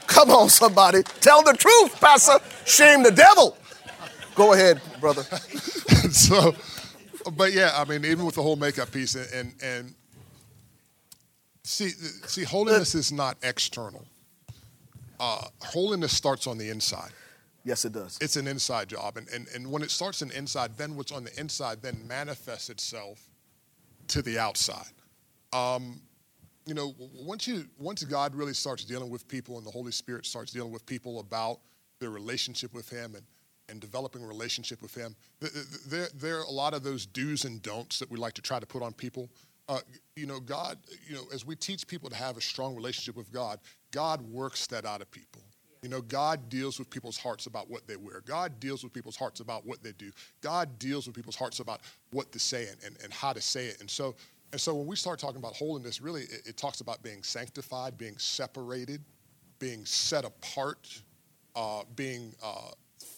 Come 0.06 0.30
on, 0.30 0.48
somebody. 0.48 1.02
Tell 1.20 1.42
the 1.44 1.52
truth, 1.52 2.00
Pastor. 2.00 2.38
Shame 2.66 3.04
the 3.04 3.12
devil. 3.12 3.56
Go 4.34 4.54
ahead, 4.54 4.80
brother. 5.00 5.22
so, 6.10 6.54
but 7.32 7.52
yeah, 7.52 7.72
I 7.74 7.84
mean, 7.84 8.04
even 8.04 8.24
with 8.24 8.34
the 8.34 8.42
whole 8.42 8.56
makeup 8.56 8.92
piece, 8.92 9.14
and 9.14 9.52
and 9.62 9.94
see, 11.62 11.90
see, 11.90 12.44
holiness 12.44 12.94
is 12.94 13.12
not 13.12 13.36
external. 13.42 14.06
Uh, 15.18 15.42
holiness 15.60 16.16
starts 16.16 16.46
on 16.46 16.56
the 16.58 16.70
inside. 16.70 17.10
Yes, 17.64 17.84
it 17.84 17.92
does. 17.92 18.18
It's 18.22 18.36
an 18.36 18.46
inside 18.46 18.88
job, 18.88 19.16
and, 19.16 19.28
and 19.28 19.46
and 19.54 19.70
when 19.70 19.82
it 19.82 19.90
starts 19.90 20.22
in 20.22 20.30
inside, 20.30 20.76
then 20.76 20.96
what's 20.96 21.12
on 21.12 21.24
the 21.24 21.38
inside 21.38 21.82
then 21.82 22.00
manifests 22.06 22.70
itself 22.70 23.20
to 24.08 24.22
the 24.22 24.38
outside. 24.38 24.92
Um, 25.52 26.00
you 26.66 26.74
know, 26.74 26.94
once 26.98 27.46
you 27.46 27.66
once 27.78 28.02
God 28.04 28.34
really 28.34 28.54
starts 28.54 28.84
dealing 28.84 29.10
with 29.10 29.26
people 29.28 29.58
and 29.58 29.66
the 29.66 29.70
Holy 29.70 29.92
Spirit 29.92 30.24
starts 30.24 30.52
dealing 30.52 30.72
with 30.72 30.86
people 30.86 31.20
about 31.20 31.58
their 31.98 32.10
relationship 32.10 32.72
with 32.72 32.88
Him 32.88 33.14
and 33.14 33.24
and 33.70 33.80
developing 33.80 34.22
a 34.22 34.26
relationship 34.26 34.82
with 34.82 34.94
Him, 34.94 35.14
there 35.86 36.08
there 36.14 36.38
are 36.38 36.44
a 36.44 36.50
lot 36.50 36.74
of 36.74 36.82
those 36.82 37.06
do's 37.06 37.44
and 37.44 37.62
don'ts 37.62 37.98
that 37.98 38.10
we 38.10 38.18
like 38.18 38.34
to 38.34 38.42
try 38.42 38.58
to 38.58 38.66
put 38.66 38.82
on 38.82 38.92
people. 38.92 39.30
Uh, 39.68 39.80
you 40.16 40.26
know, 40.26 40.40
God, 40.40 40.78
you 41.08 41.14
know, 41.14 41.22
as 41.32 41.46
we 41.46 41.54
teach 41.54 41.86
people 41.86 42.10
to 42.10 42.16
have 42.16 42.36
a 42.36 42.40
strong 42.40 42.74
relationship 42.74 43.16
with 43.16 43.32
God, 43.32 43.60
God 43.92 44.20
works 44.22 44.66
that 44.66 44.84
out 44.84 45.00
of 45.00 45.10
people. 45.10 45.42
You 45.82 45.88
know, 45.88 46.02
God 46.02 46.48
deals 46.48 46.78
with 46.78 46.90
people's 46.90 47.16
hearts 47.16 47.46
about 47.46 47.70
what 47.70 47.86
they 47.86 47.96
wear. 47.96 48.20
God 48.26 48.60
deals 48.60 48.84
with 48.84 48.92
people's 48.92 49.16
hearts 49.16 49.40
about 49.40 49.64
what 49.64 49.82
they 49.82 49.92
do. 49.92 50.10
God 50.42 50.78
deals 50.78 51.06
with 51.06 51.16
people's 51.16 51.36
hearts 51.36 51.60
about 51.60 51.80
what 52.10 52.32
to 52.32 52.38
say 52.38 52.66
and, 52.66 52.76
and, 52.84 52.96
and 53.02 53.12
how 53.12 53.32
to 53.32 53.40
say 53.40 53.66
it. 53.66 53.80
And 53.80 53.88
so 53.88 54.14
and 54.52 54.60
so 54.60 54.74
when 54.74 54.86
we 54.86 54.96
start 54.96 55.18
talking 55.18 55.36
about 55.36 55.54
holiness, 55.54 56.00
really 56.00 56.22
it, 56.22 56.42
it 56.46 56.56
talks 56.56 56.80
about 56.80 57.02
being 57.02 57.22
sanctified, 57.22 57.96
being 57.96 58.18
separated, 58.18 59.00
being 59.58 59.84
set 59.84 60.24
apart, 60.24 61.02
uh, 61.54 61.82
being 61.94 62.34
uh, 62.42 62.70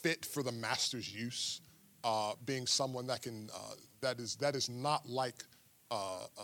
fit 0.03 0.25
for 0.25 0.43
the 0.43 0.53
master's 0.53 1.15
use, 1.15 1.61
uh, 2.05 2.33
being 2.45 2.67
someone 2.67 3.07
that 3.07 3.23
can 3.23 3.49
uh, 3.55 3.75
that 4.01 4.19
is 4.19 4.37
that 4.37 4.55
is 4.55 4.69
not 4.69 5.09
like 5.09 5.45
uh, 5.91 6.25
uh, 6.39 6.43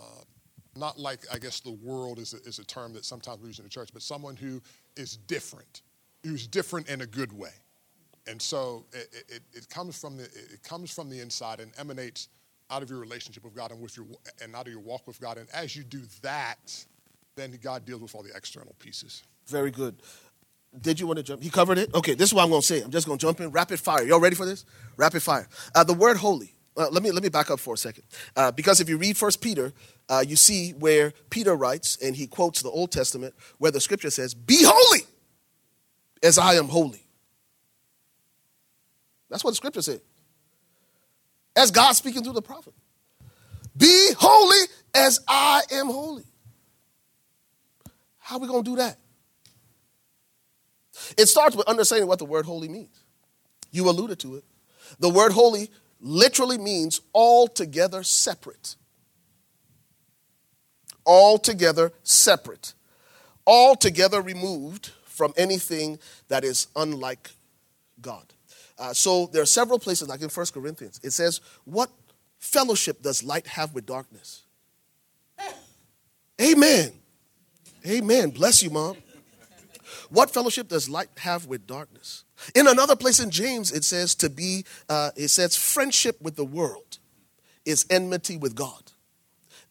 not 0.75 0.97
like 0.99 1.19
I 1.33 1.37
guess 1.39 1.59
the 1.59 1.77
world 1.83 2.19
is 2.19 2.33
a, 2.33 2.37
is 2.47 2.59
a 2.59 2.65
term 2.65 2.93
that 2.93 3.05
sometimes 3.05 3.41
we 3.41 3.47
use 3.47 3.59
in 3.59 3.65
the 3.65 3.69
church, 3.69 3.89
but 3.93 4.01
someone 4.01 4.35
who 4.35 4.61
is 4.95 5.17
different, 5.17 5.81
who's 6.23 6.47
different 6.47 6.89
in 6.89 7.01
a 7.01 7.05
good 7.05 7.33
way. 7.33 7.53
And 8.27 8.41
so 8.41 8.85
it, 8.93 9.25
it, 9.27 9.41
it 9.53 9.69
comes 9.69 9.99
from 9.99 10.17
the 10.17 10.23
it 10.23 10.63
comes 10.63 10.93
from 10.93 11.09
the 11.09 11.19
inside 11.19 11.59
and 11.59 11.71
emanates 11.77 12.29
out 12.69 12.83
of 12.83 12.89
your 12.89 12.99
relationship 12.99 13.43
with 13.43 13.55
God 13.55 13.71
and 13.71 13.81
with 13.81 13.97
your 13.97 14.05
and 14.41 14.55
out 14.55 14.67
of 14.67 14.71
your 14.71 14.81
walk 14.81 15.07
with 15.07 15.19
God. 15.19 15.37
And 15.37 15.49
as 15.53 15.75
you 15.75 15.83
do 15.83 16.01
that, 16.21 16.85
then 17.35 17.57
God 17.61 17.85
deals 17.85 18.01
with 18.01 18.15
all 18.15 18.23
the 18.23 18.35
external 18.35 18.75
pieces. 18.79 19.23
Very 19.47 19.71
good. 19.71 19.95
Did 20.79 20.99
you 20.99 21.07
want 21.07 21.17
to 21.17 21.23
jump? 21.23 21.41
He 21.41 21.49
covered 21.49 21.77
it. 21.77 21.93
Okay, 21.93 22.13
this 22.13 22.29
is 22.29 22.33
what 22.33 22.43
I'm 22.43 22.49
going 22.49 22.61
to 22.61 22.67
say. 22.67 22.81
I'm 22.81 22.91
just 22.91 23.07
going 23.07 23.17
to 23.17 23.25
jump 23.25 23.39
in 23.39 23.49
rapid 23.49 23.79
fire. 23.79 24.03
Y'all 24.03 24.19
ready 24.19 24.35
for 24.35 24.45
this? 24.45 24.65
Rapid 24.97 25.23
fire. 25.23 25.47
Uh, 25.73 25.83
the 25.83 25.93
word 25.93 26.17
holy. 26.17 26.53
Uh, 26.77 26.87
let 26.91 27.03
me 27.03 27.11
let 27.11 27.23
me 27.23 27.29
back 27.29 27.49
up 27.49 27.59
for 27.59 27.73
a 27.73 27.77
second, 27.77 28.03
uh, 28.37 28.51
because 28.51 28.79
if 28.79 28.87
you 28.87 28.97
read 28.97 29.17
First 29.17 29.41
Peter, 29.41 29.73
uh, 30.07 30.23
you 30.25 30.37
see 30.37 30.71
where 30.71 31.11
Peter 31.29 31.53
writes 31.53 31.97
and 32.01 32.15
he 32.15 32.25
quotes 32.25 32.61
the 32.61 32.69
Old 32.69 32.91
Testament, 32.91 33.33
where 33.57 33.71
the 33.71 33.81
Scripture 33.81 34.09
says, 34.09 34.33
"Be 34.33 34.63
holy, 34.63 35.01
as 36.23 36.37
I 36.37 36.53
am 36.53 36.69
holy." 36.69 37.03
That's 39.29 39.43
what 39.43 39.51
the 39.51 39.57
Scripture 39.57 39.81
said. 39.81 39.99
As 41.55 41.71
God 41.71 41.93
speaking 41.93 42.23
through 42.23 42.33
the 42.33 42.41
prophet. 42.41 42.73
Be 43.75 44.11
holy 44.17 44.67
as 44.93 45.19
I 45.27 45.63
am 45.71 45.87
holy. 45.87 46.25
How 48.17 48.35
are 48.35 48.39
we 48.39 48.47
going 48.47 48.63
to 48.63 48.69
do 48.69 48.77
that? 48.77 48.97
It 51.17 51.27
starts 51.27 51.55
with 51.55 51.67
understanding 51.67 52.07
what 52.07 52.19
the 52.19 52.25
word 52.25 52.45
holy 52.45 52.67
means. 52.67 53.03
You 53.71 53.89
alluded 53.89 54.19
to 54.19 54.35
it. 54.35 54.43
The 54.99 55.09
word 55.09 55.31
holy 55.31 55.69
literally 56.01 56.57
means 56.57 57.01
altogether 57.13 58.03
separate. 58.03 58.75
Altogether 61.05 61.91
separate. 62.03 62.73
Altogether 63.45 64.21
removed 64.21 64.91
from 65.03 65.33
anything 65.37 65.99
that 66.29 66.43
is 66.43 66.67
unlike 66.75 67.29
God. 68.01 68.25
Uh, 68.77 68.93
so 68.93 69.25
there 69.27 69.41
are 69.41 69.47
several 69.47 69.77
places, 69.77 70.07
like 70.07 70.21
in 70.21 70.29
1 70.29 70.45
Corinthians, 70.53 70.99
it 71.03 71.11
says, 71.11 71.41
What 71.65 71.89
fellowship 72.37 73.01
does 73.01 73.23
light 73.23 73.45
have 73.47 73.73
with 73.73 73.85
darkness? 73.85 74.43
Amen. 76.41 76.93
Amen. 77.85 78.29
Bless 78.29 78.63
you, 78.63 78.69
Mom. 78.69 78.95
What 80.09 80.31
fellowship 80.31 80.67
does 80.67 80.89
light 80.89 81.09
have 81.17 81.45
with 81.45 81.67
darkness? 81.67 82.23
In 82.55 82.67
another 82.67 82.95
place 82.95 83.19
in 83.19 83.29
James, 83.29 83.71
it 83.71 83.83
says 83.83 84.15
to 84.15 84.29
be, 84.29 84.65
uh, 84.87 85.11
it 85.15 85.27
says 85.29 85.55
friendship 85.55 86.21
with 86.21 86.35
the 86.35 86.45
world 86.45 86.97
is 87.65 87.85
enmity 87.89 88.37
with 88.37 88.55
God. 88.55 88.91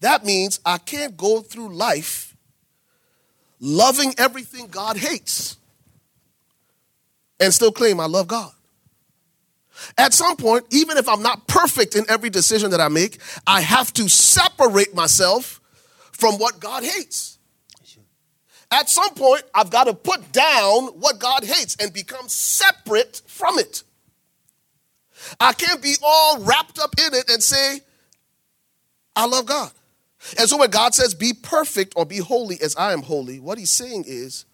That 0.01 0.25
means 0.25 0.61
I 0.65 0.79
can't 0.79 1.17
go 1.17 1.41
through 1.41 1.75
life 1.75 2.37
loving 3.61 4.15
everything 4.19 4.69
God 4.69 4.97
hates 4.97 5.57
and 7.41 7.53
still 7.53 7.73
claim 7.73 7.99
I 7.99 8.07
love 8.07 8.29
God. 8.29 8.53
At 9.97 10.13
some 10.13 10.37
point, 10.37 10.67
even 10.71 10.97
if 10.97 11.09
I'm 11.09 11.23
not 11.23 11.47
perfect 11.47 11.95
in 11.95 12.05
every 12.09 12.31
decision 12.31 12.73
that 12.73 12.81
I 12.81 12.89
make, 12.89 13.19
I 13.47 13.61
have 13.61 13.93
to 13.95 14.09
separate 14.09 14.95
myself 14.95 15.61
from 16.13 16.35
what 16.39 16.59
God 16.59 16.83
hates. 16.83 17.38
At 18.71 18.91
some 18.91 19.15
point, 19.15 19.43
I've 19.55 19.71
got 19.71 19.85
to 19.85 19.95
put 19.95 20.33
down 20.33 20.89
what 21.01 21.19
God 21.19 21.45
hates 21.45 21.77
and 21.81 21.93
become 21.93 22.29
separate 22.29 23.23
from 23.27 23.59
it. 23.59 23.83
I 25.41 25.53
can't 25.53 25.83
be 25.83 25.95
all 26.03 26.41
wrapped 26.41 26.79
up 26.79 26.95
in 26.99 27.15
it 27.15 27.31
and 27.31 27.43
say, 27.43 27.81
I 29.17 29.27
love 29.27 29.47
God. 29.47 29.71
And 30.39 30.49
so 30.49 30.59
when 30.59 30.71
God 30.71 30.95
says, 30.95 31.15
be 31.15 31.33
perfect 31.33 31.95
or 31.97 32.05
be 32.05 32.19
holy 32.19 32.61
as 32.61 32.77
I 32.77 32.93
am 32.93 33.03
holy, 33.03 33.41
what 33.41 33.59
he's 33.59 33.71
saying 33.71 34.05
is, 34.07 34.45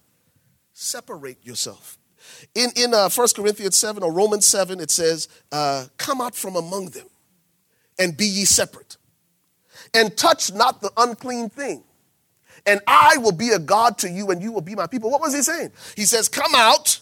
separate 0.73 1.45
yourself. 1.45 1.97
In, 2.53 2.69
in 2.75 2.93
uh, 2.93 3.09
1 3.09 3.27
Corinthians 3.35 3.75
7 3.75 4.01
or 4.01 4.11
Romans 4.11 4.45
7, 4.45 4.79
it 4.79 4.91
says, 4.91 5.27
uh, 5.51 5.85
come 5.97 6.21
out 6.21 6.35
from 6.35 6.55
among 6.55 6.89
them 6.89 7.07
and 7.97 8.15
be 8.15 8.25
ye 8.25 8.45
separate. 8.45 8.97
And 9.93 10.15
touch 10.15 10.53
not 10.53 10.81
the 10.81 10.91
unclean 10.97 11.49
thing 11.49 11.83
and 12.65 12.81
I 12.87 13.17
will 13.17 13.31
be 13.31 13.49
a 13.49 13.59
God 13.59 13.97
to 13.99 14.09
you, 14.09 14.31
and 14.31 14.41
you 14.41 14.51
will 14.51 14.61
be 14.61 14.75
my 14.75 14.87
people. 14.87 15.09
What 15.11 15.21
was 15.21 15.33
he 15.33 15.41
saying? 15.41 15.71
He 15.95 16.05
says, 16.05 16.27
Come 16.29 16.53
out, 16.55 16.99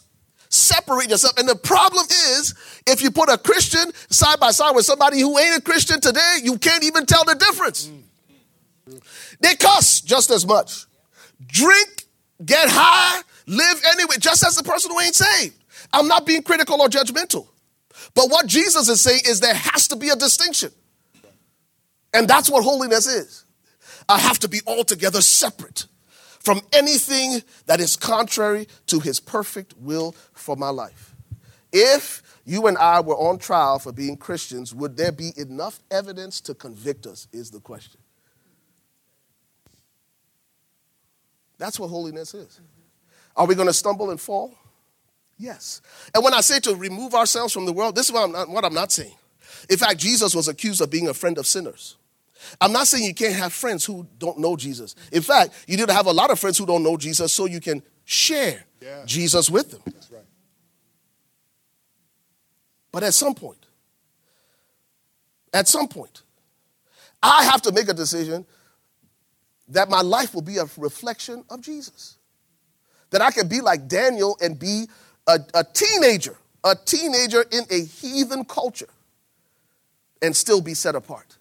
separate 0.50 1.10
yourself. 1.10 1.38
And 1.38 1.48
the 1.48 1.56
problem 1.56 2.06
is, 2.10 2.54
if 2.88 3.02
you 3.02 3.12
put 3.12 3.30
a 3.30 3.38
Christian 3.38 3.92
side 4.10 4.40
by 4.40 4.52
side 4.52 4.76
with 4.76 4.86
somebody 4.86 5.20
who 5.20 5.38
ain't 5.38 5.58
a 5.58 5.62
Christian 5.62 6.02
today, 6.02 6.38
you 6.44 6.58
can't 6.58 6.84
even 6.84 7.06
tell 7.06 7.24
the 7.24 7.36
difference. 7.36 7.92
They 9.40 9.56
cuss 9.56 10.02
just 10.02 10.30
as 10.30 10.46
much, 10.46 10.86
drink, 11.46 12.06
get 12.46 12.70
high, 12.70 13.22
live 13.48 13.82
anyway, 13.92 14.16
just 14.20 14.46
as 14.46 14.56
the 14.56 14.64
person 14.64 14.92
who 14.92 15.00
ain't 15.00 15.16
saved. 15.16 15.56
I'm 15.92 16.08
not 16.08 16.26
being 16.26 16.44
critical 16.44 16.82
or 16.82 16.88
judgmental. 16.88 17.48
But 18.16 18.30
what 18.30 18.48
Jesus 18.48 18.90
is 18.90 19.02
saying 19.02 19.22
is 19.26 19.40
there 19.40 19.54
has 19.54 19.88
to 19.90 19.96
be 19.96 20.10
a 20.10 20.16
distinction. 20.16 20.72
And 22.14 22.28
that's 22.28 22.50
what 22.50 22.64
holiness 22.64 23.08
is. 23.08 23.43
I 24.08 24.20
have 24.20 24.40
to 24.40 24.48
be 24.48 24.62
altogether 24.68 25.22
separate 25.22 25.86
from 26.40 26.62
anything 26.74 27.42
that 27.68 27.80
is 27.80 27.96
contrary 27.96 28.68
to 28.88 29.00
his 29.00 29.20
perfect 29.20 29.74
will 29.78 30.14
for 30.34 30.56
my 30.56 30.70
life. 30.70 31.16
If 31.72 32.22
you 32.46 32.68
and 32.68 32.78
I 32.78 33.00
were 33.00 33.16
on 33.16 33.40
trial 33.40 33.80
for 33.80 33.92
being 33.92 34.18
Christians, 34.18 34.76
would 34.76 34.98
there 34.98 35.12
be 35.12 35.32
enough 35.38 35.80
evidence 35.90 36.42
to 36.42 36.54
convict 36.54 37.08
us? 37.08 37.28
Is 37.32 37.50
the 37.50 37.60
question. 37.60 38.00
That's 41.58 41.80
what 41.80 41.88
holiness 41.88 42.34
is. 42.34 42.60
Are 43.36 43.48
we 43.48 43.56
going 43.56 43.68
to 43.68 43.74
stumble 43.74 44.12
and 44.12 44.20
fall? 44.20 44.54
Yes. 45.38 45.82
And 46.14 46.24
when 46.24 46.34
I 46.34 46.42
say 46.42 46.60
to 46.60 46.76
remove 46.76 47.16
ourselves 47.16 47.54
from 47.54 47.66
the 47.66 47.74
world, 47.74 47.96
this 47.96 48.08
is 48.08 48.12
what 48.12 48.24
I'm 48.24 48.32
not, 48.32 48.50
what 48.50 48.66
I'm 48.66 48.74
not 48.74 48.92
saying. 48.92 49.16
In 49.70 49.78
fact, 49.78 49.98
Jesus 49.98 50.36
was 50.36 50.48
accused 50.48 50.82
of 50.82 50.90
being 50.90 51.08
a 51.08 51.14
friend 51.14 51.38
of 51.38 51.48
sinners. 51.48 51.96
I'm 52.60 52.72
not 52.72 52.88
saying 52.88 53.04
you 53.06 53.14
can't 53.14 53.36
have 53.36 53.54
friends 53.54 53.86
who 53.86 54.08
don't 54.18 54.40
know 54.40 54.56
Jesus. 54.56 54.96
In 55.12 55.22
fact, 55.22 55.54
you 55.68 55.78
need 55.78 55.88
to 55.88 55.94
have 55.94 56.08
a 56.08 56.12
lot 56.12 56.32
of 56.32 56.40
friends 56.40 56.58
who 56.58 56.66
don't 56.66 56.84
know 56.84 56.98
Jesus 56.98 57.32
so 57.32 57.46
you 57.46 57.60
can 57.60 57.82
share 58.06 58.66
yeah. 58.82 59.04
Jesus 59.06 59.50
with 59.50 59.72
them. 59.72 59.82
That's 59.86 60.12
right. 60.12 60.24
But 62.92 63.04
at 63.04 63.14
some 63.14 63.34
point, 63.34 63.66
at 65.54 65.68
some 65.68 65.88
point, 65.88 66.24
I 67.22 67.44
have 67.46 67.62
to 67.64 67.72
make 67.72 67.88
a 67.88 67.94
decision 67.94 68.46
that 69.70 69.90
my 69.90 70.02
life 70.02 70.34
will 70.34 70.42
be 70.42 70.58
a 70.58 70.66
reflection 70.78 71.44
of 71.50 71.62
Jesus. 71.62 72.18
That 73.12 73.22
I 73.22 73.32
can 73.32 73.48
be 73.48 73.62
like 73.62 73.88
Daniel 73.88 74.38
and 74.42 74.58
be 74.58 74.88
a, 75.28 75.40
a 75.54 75.64
teenager, 75.64 76.38
a 76.64 76.76
teenager 76.76 77.46
in 77.52 77.64
a 77.70 77.84
heathen 77.84 78.44
culture, 78.46 78.90
and 80.22 80.36
still 80.36 80.62
be 80.62 80.74
set 80.74 80.96
apart 80.96 81.38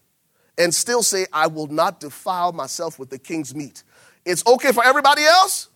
and 0.62 0.72
still 0.72 1.02
say, 1.02 1.26
I 1.32 1.48
will 1.48 1.66
not 1.66 2.00
defile 2.00 2.52
myself 2.52 2.98
with 2.98 3.10
the 3.10 3.18
king's 3.18 3.54
meat. 3.54 3.82
It's 4.24 4.46
okay 4.46 4.70
for 4.70 4.84
everybody 4.84 5.24
else, 5.24 5.68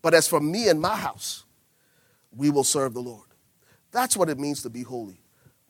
but 0.00 0.14
as 0.14 0.28
for 0.28 0.40
me 0.40 0.68
and 0.68 0.80
my 0.80 0.96
house, 0.96 1.44
we 2.34 2.48
will 2.48 2.64
serve 2.64 2.94
the 2.94 3.00
Lord. 3.00 3.26
That's 3.90 4.16
what 4.16 4.28
it 4.28 4.38
means 4.38 4.62
to 4.62 4.70
be 4.70 4.82
holy, 4.82 5.20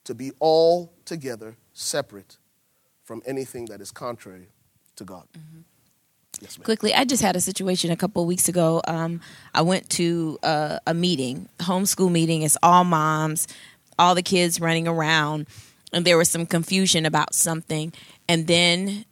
to 0.05 0.15
be 0.15 0.33
altogether 0.41 1.57
separate 1.73 2.37
from 3.03 3.23
anything 3.27 3.67
that 3.67 3.81
is 3.81 3.91
contrary 3.91 4.49
to 4.97 5.05
God. 5.05 5.25
Mm-hmm. 5.33 5.61
Yes, 6.41 6.57
Quickly, 6.57 6.93
I 6.93 7.05
just 7.05 7.23
had 7.23 7.37
a 7.37 7.41
situation 7.41 7.91
a 7.91 7.97
couple 7.97 8.23
of 8.23 8.29
weeks 8.29 8.49
ago. 8.49 8.83
Um, 8.87 9.21
I 9.55 9.63
went 9.63 9.89
to 9.91 10.39
a, 10.43 10.81
a 10.89 10.95
meeting, 10.95 11.49
homeschool 11.61 12.11
meeting. 12.11 12.43
It's 12.43 12.57
all 12.63 12.85
moms, 12.85 13.47
all 13.99 14.15
the 14.15 14.23
kids 14.23 14.61
running 14.61 14.89
around, 14.89 15.47
and 15.93 16.05
there 16.05 16.19
was 16.19 16.29
some 16.29 16.47
confusion 16.47 17.07
about 17.07 17.35
something 17.35 17.93
and 18.29 18.47
then 18.47 19.05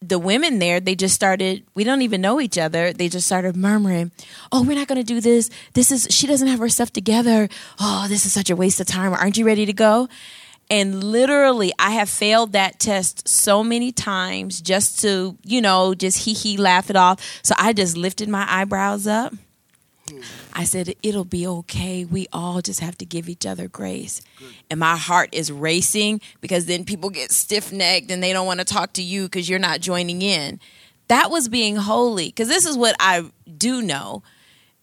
the 0.00 0.18
women 0.18 0.60
there 0.60 0.78
they 0.78 0.94
just 0.94 1.14
started 1.14 1.64
we 1.74 1.82
don't 1.82 2.02
even 2.02 2.20
know 2.20 2.40
each 2.40 2.56
other. 2.56 2.92
They 2.92 3.08
just 3.08 3.26
started 3.26 3.56
murmuring 3.56 4.12
oh 4.52 4.62
we're 4.62 4.76
not 4.76 4.88
going 4.88 5.00
to 5.00 5.04
do 5.04 5.20
this. 5.20 5.50
This 5.74 5.90
is 5.90 6.06
she 6.10 6.26
doesn't 6.26 6.48
have 6.48 6.60
her 6.60 6.68
stuff 6.68 6.92
together. 6.92 7.48
Oh 7.80 8.06
this 8.08 8.24
is 8.24 8.32
such 8.32 8.50
a 8.50 8.56
waste 8.56 8.80
of 8.80 8.86
time. 8.86 9.12
Aren't 9.12 9.36
you 9.36 9.44
ready 9.44 9.66
to 9.66 9.72
go? 9.72 10.08
And 10.70 11.02
literally 11.02 11.72
i 11.78 11.92
have 11.92 12.10
failed 12.10 12.52
that 12.52 12.78
test 12.78 13.26
so 13.26 13.64
many 13.64 13.90
times 13.90 14.60
just 14.60 15.00
to 15.00 15.36
you 15.44 15.60
know 15.60 15.94
just 15.94 16.18
hee 16.18 16.34
hee 16.34 16.56
laugh 16.56 16.90
it 16.90 16.96
off. 16.96 17.40
So 17.42 17.54
i 17.58 17.72
just 17.72 17.96
lifted 17.96 18.28
my 18.28 18.46
eyebrows 18.48 19.06
up 19.06 19.34
I 20.52 20.64
said, 20.64 20.94
it'll 21.02 21.24
be 21.24 21.46
okay. 21.46 22.04
We 22.04 22.26
all 22.32 22.60
just 22.60 22.80
have 22.80 22.98
to 22.98 23.04
give 23.04 23.28
each 23.28 23.46
other 23.46 23.68
grace. 23.68 24.20
Good. 24.38 24.48
And 24.70 24.80
my 24.80 24.96
heart 24.96 25.30
is 25.32 25.52
racing 25.52 26.20
because 26.40 26.66
then 26.66 26.84
people 26.84 27.10
get 27.10 27.30
stiff 27.30 27.72
necked 27.72 28.10
and 28.10 28.22
they 28.22 28.32
don't 28.32 28.46
want 28.46 28.60
to 28.60 28.66
talk 28.66 28.92
to 28.94 29.02
you 29.02 29.24
because 29.24 29.48
you're 29.48 29.58
not 29.58 29.80
joining 29.80 30.22
in. 30.22 30.60
That 31.08 31.30
was 31.30 31.48
being 31.48 31.76
holy. 31.76 32.26
Because 32.26 32.48
this 32.48 32.66
is 32.66 32.76
what 32.76 32.94
I 33.00 33.30
do 33.56 33.82
know 33.82 34.22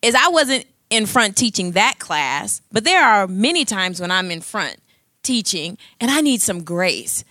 is 0.02 0.16
I 0.16 0.30
wasn't 0.30 0.66
in 0.90 1.06
front 1.06 1.36
teaching 1.36 1.72
that 1.72 2.00
class, 2.00 2.62
but 2.72 2.84
there 2.84 3.04
are 3.04 3.28
many 3.28 3.66
times 3.66 4.00
when 4.00 4.12
I'm 4.12 4.32
in 4.32 4.42
front 4.42 4.78
teaching 5.24 5.78
and 6.00 6.12
I 6.12 6.22
need 6.22 6.42
some 6.42 6.64
grace. 6.64 7.24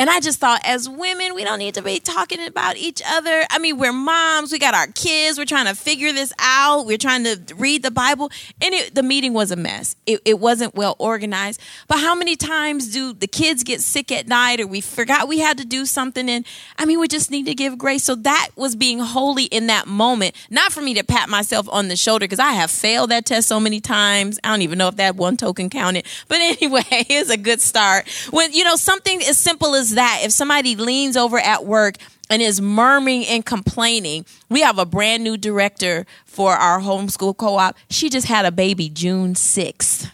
And 0.00 0.08
I 0.08 0.18
just 0.18 0.40
thought, 0.40 0.62
as 0.64 0.88
women, 0.88 1.34
we 1.34 1.44
don't 1.44 1.58
need 1.58 1.74
to 1.74 1.82
be 1.82 2.00
talking 2.00 2.40
about 2.46 2.78
each 2.78 3.02
other. 3.06 3.44
I 3.50 3.58
mean, 3.58 3.76
we're 3.76 3.92
moms, 3.92 4.50
we 4.50 4.58
got 4.58 4.72
our 4.72 4.86
kids, 4.86 5.36
we're 5.36 5.44
trying 5.44 5.66
to 5.66 5.74
figure 5.74 6.10
this 6.10 6.32
out, 6.38 6.86
we're 6.86 6.96
trying 6.96 7.24
to 7.24 7.38
read 7.56 7.82
the 7.82 7.90
Bible. 7.90 8.30
And 8.62 8.72
it, 8.72 8.94
the 8.94 9.02
meeting 9.02 9.34
was 9.34 9.50
a 9.50 9.56
mess. 9.56 9.96
It, 10.06 10.22
it 10.24 10.38
wasn't 10.38 10.74
well 10.74 10.96
organized. 10.98 11.60
But 11.86 11.98
how 11.98 12.14
many 12.14 12.34
times 12.34 12.90
do 12.90 13.12
the 13.12 13.26
kids 13.26 13.62
get 13.62 13.82
sick 13.82 14.10
at 14.10 14.26
night 14.26 14.58
or 14.58 14.66
we 14.66 14.80
forgot 14.80 15.28
we 15.28 15.40
had 15.40 15.58
to 15.58 15.66
do 15.66 15.84
something? 15.84 16.30
And 16.30 16.46
I 16.78 16.86
mean, 16.86 16.98
we 16.98 17.06
just 17.06 17.30
need 17.30 17.44
to 17.44 17.54
give 17.54 17.76
grace. 17.76 18.02
So 18.02 18.14
that 18.14 18.48
was 18.56 18.76
being 18.76 19.00
holy 19.00 19.44
in 19.44 19.66
that 19.66 19.86
moment, 19.86 20.34
not 20.48 20.72
for 20.72 20.80
me 20.80 20.94
to 20.94 21.04
pat 21.04 21.28
myself 21.28 21.68
on 21.70 21.88
the 21.88 21.96
shoulder 21.96 22.24
because 22.24 22.38
I 22.38 22.52
have 22.52 22.70
failed 22.70 23.10
that 23.10 23.26
test 23.26 23.48
so 23.48 23.60
many 23.60 23.82
times. 23.82 24.38
I 24.42 24.48
don't 24.48 24.62
even 24.62 24.78
know 24.78 24.88
if 24.88 24.96
that 24.96 25.16
one 25.16 25.36
token 25.36 25.68
counted. 25.68 26.06
But 26.26 26.38
anyway, 26.40 26.84
here's 26.88 27.28
a 27.28 27.36
good 27.36 27.60
start. 27.60 28.08
When, 28.30 28.50
you 28.54 28.64
know, 28.64 28.76
something 28.76 29.22
as 29.24 29.36
simple 29.36 29.74
as 29.74 29.89
that, 29.90 30.20
if 30.22 30.32
somebody 30.32 30.76
leans 30.76 31.16
over 31.16 31.38
at 31.38 31.64
work 31.64 31.96
and 32.28 32.40
is 32.40 32.60
murmuring 32.60 33.26
and 33.26 33.44
complaining, 33.44 34.24
we 34.48 34.60
have 34.60 34.78
a 34.78 34.86
brand 34.86 35.24
new 35.24 35.36
director 35.36 36.06
for 36.24 36.52
our 36.52 36.80
homeschool 36.80 37.36
co 37.36 37.56
op. 37.56 37.76
She 37.88 38.08
just 38.08 38.26
had 38.26 38.46
a 38.46 38.52
baby 38.52 38.88
June 38.88 39.34
6th. 39.34 40.10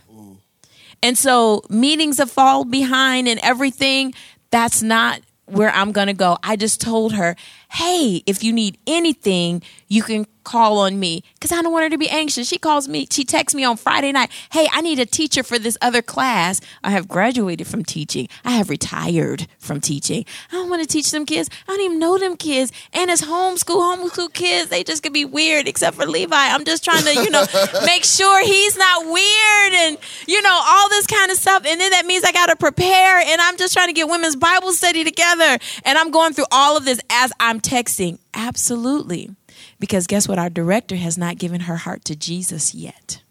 And 1.03 1.17
so 1.17 1.63
meetings 1.69 2.19
have 2.19 2.31
fallen 2.31 2.71
behind 2.71 3.29
and 3.29 3.39
everything. 3.43 4.15
That's 4.51 4.83
not 4.83 5.21
where 5.45 5.71
I'm 5.71 5.93
going 5.93 6.09
to 6.09 6.15
go. 6.15 6.39
I 6.43 6.57
just 6.57 6.81
told 6.81 7.13
her, 7.15 7.37
hey, 7.71 8.23
if 8.27 8.43
you 8.43 8.53
need 8.53 8.79
anything, 8.87 9.63
you 9.89 10.03
can 10.03 10.27
call 10.47 10.79
on 10.79 10.99
me 10.99 11.25
because 11.35 11.51
I 11.51 11.61
don't 11.61 11.73
want 11.73 11.83
her 11.85 11.91
to 11.91 11.99
be 11.99 12.09
anxious. 12.09 12.49
She 12.49 12.57
calls 12.57 12.89
me, 12.89 13.09
she 13.11 13.25
texts 13.25 13.55
me 13.55 13.65
on 13.65 13.77
Friday 13.77 14.13
night, 14.13 14.31
hey, 14.53 14.69
I 14.73 14.81
need 14.81 15.01
a 15.01 15.05
teacher 15.05 15.43
for 15.43 15.59
this 15.59 15.77
other 15.83 16.03
class. 16.03 16.61
I 16.85 16.91
have 16.91 17.09
graduated 17.09 17.67
from 17.67 17.85
teaching, 17.85 18.29
I 18.45 18.53
have 18.53 18.71
retired 18.71 19.49
from 19.59 19.81
teaching. 19.81 20.25
I 20.51 20.55
don't 20.55 20.71
want 20.71 20.83
to 20.83 20.89
teach 20.89 21.11
them 21.11 21.27
kids. 21.27 21.51
I 21.69 21.73
don't 21.73 21.81
even 21.81 21.99
know 21.99 22.17
them 22.17 22.37
kids. 22.37 22.71
And 22.93 23.11
it's 23.11 23.23
homeschool, 23.23 23.83
homeschool 23.97 24.33
kids, 24.33 24.71
they 24.71 24.85
just 24.85 25.03
could 25.03 25.13
be 25.13 25.25
weird, 25.25 25.67
except 25.67 25.97
for 25.97 26.07
Levi. 26.07 26.37
I'm 26.37 26.65
just 26.65 26.85
trying 26.85 27.03
to, 27.03 27.15
you 27.15 27.31
know, 27.31 27.45
make 27.85 28.05
sure 28.05 28.45
he's 28.45 28.77
not 28.79 29.05
weird 29.05 29.73
and, 29.75 29.99
you 30.29 30.41
know, 30.43 30.61
all 30.65 30.89
this 30.91 31.09
kind 31.09 31.33
of 31.33 31.37
stuff. 31.37 31.65
And 31.67 31.81
then 31.81 31.91
that 31.91 32.07
means 32.07 32.23
I 32.23 32.31
got 32.31 32.47
to 32.47 32.57
prepare. 32.57 33.19
And 33.19 33.41
I'm 33.41 33.57
just 33.57 33.75
trying 33.75 33.89
to 33.89 33.93
get 33.93 34.09
women's 34.09 34.37
Bible 34.37 34.73
study 34.73 35.03
together. 35.03 35.59
And 35.85 35.99
I'm 35.99 36.13
going 36.13 36.35
through 36.35 36.47
all 36.53 36.77
of 36.77 36.85
this 36.85 37.01
as 37.11 37.33
I'm 37.41 37.56
texting. 37.61 38.19
Absolutely. 38.35 39.31
Because 39.79 40.07
guess 40.07 40.29
what? 40.29 40.39
Our 40.39 40.51
director 40.51 40.97
has 40.97 41.17
not 41.17 41.39
given 41.39 41.63
her 41.63 41.77
heart 41.77 42.05
to 42.07 42.17
Jesus 42.17 42.75
yet. 42.75 43.23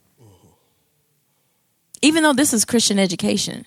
Even 2.01 2.23
though 2.23 2.33
this 2.33 2.53
is 2.53 2.65
Christian 2.65 2.99
education. 2.99 3.65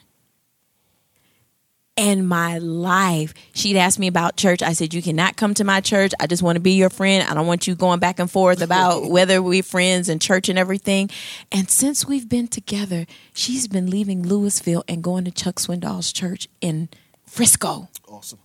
In 1.96 2.24
my 2.24 2.58
life, 2.58 3.34
she'd 3.54 3.76
asked 3.76 3.98
me 3.98 4.06
about 4.06 4.36
church. 4.36 4.62
I 4.62 4.72
said, 4.72 4.94
You 4.94 5.02
cannot 5.02 5.36
come 5.36 5.54
to 5.54 5.64
my 5.64 5.80
church. 5.80 6.12
I 6.20 6.28
just 6.28 6.44
want 6.44 6.54
to 6.54 6.60
be 6.60 6.74
your 6.74 6.90
friend. 6.90 7.28
I 7.28 7.34
don't 7.34 7.48
want 7.48 7.66
you 7.66 7.74
going 7.74 7.98
back 7.98 8.20
and 8.20 8.30
forth 8.30 8.62
about 8.62 9.06
whether 9.10 9.42
we're 9.42 9.64
friends 9.64 10.08
and 10.08 10.22
church 10.22 10.48
and 10.48 10.56
everything. 10.56 11.10
And 11.50 11.68
since 11.68 12.06
we've 12.06 12.28
been 12.28 12.46
together, 12.46 13.04
she's 13.34 13.66
been 13.66 13.90
leaving 13.90 14.24
Lewisville 14.24 14.84
and 14.86 15.02
going 15.02 15.24
to 15.24 15.32
Chuck 15.32 15.56
Swindoll's 15.56 16.12
church 16.12 16.46
in 16.60 16.88
Frisco. 17.26 17.88
Awesome. 18.06 18.38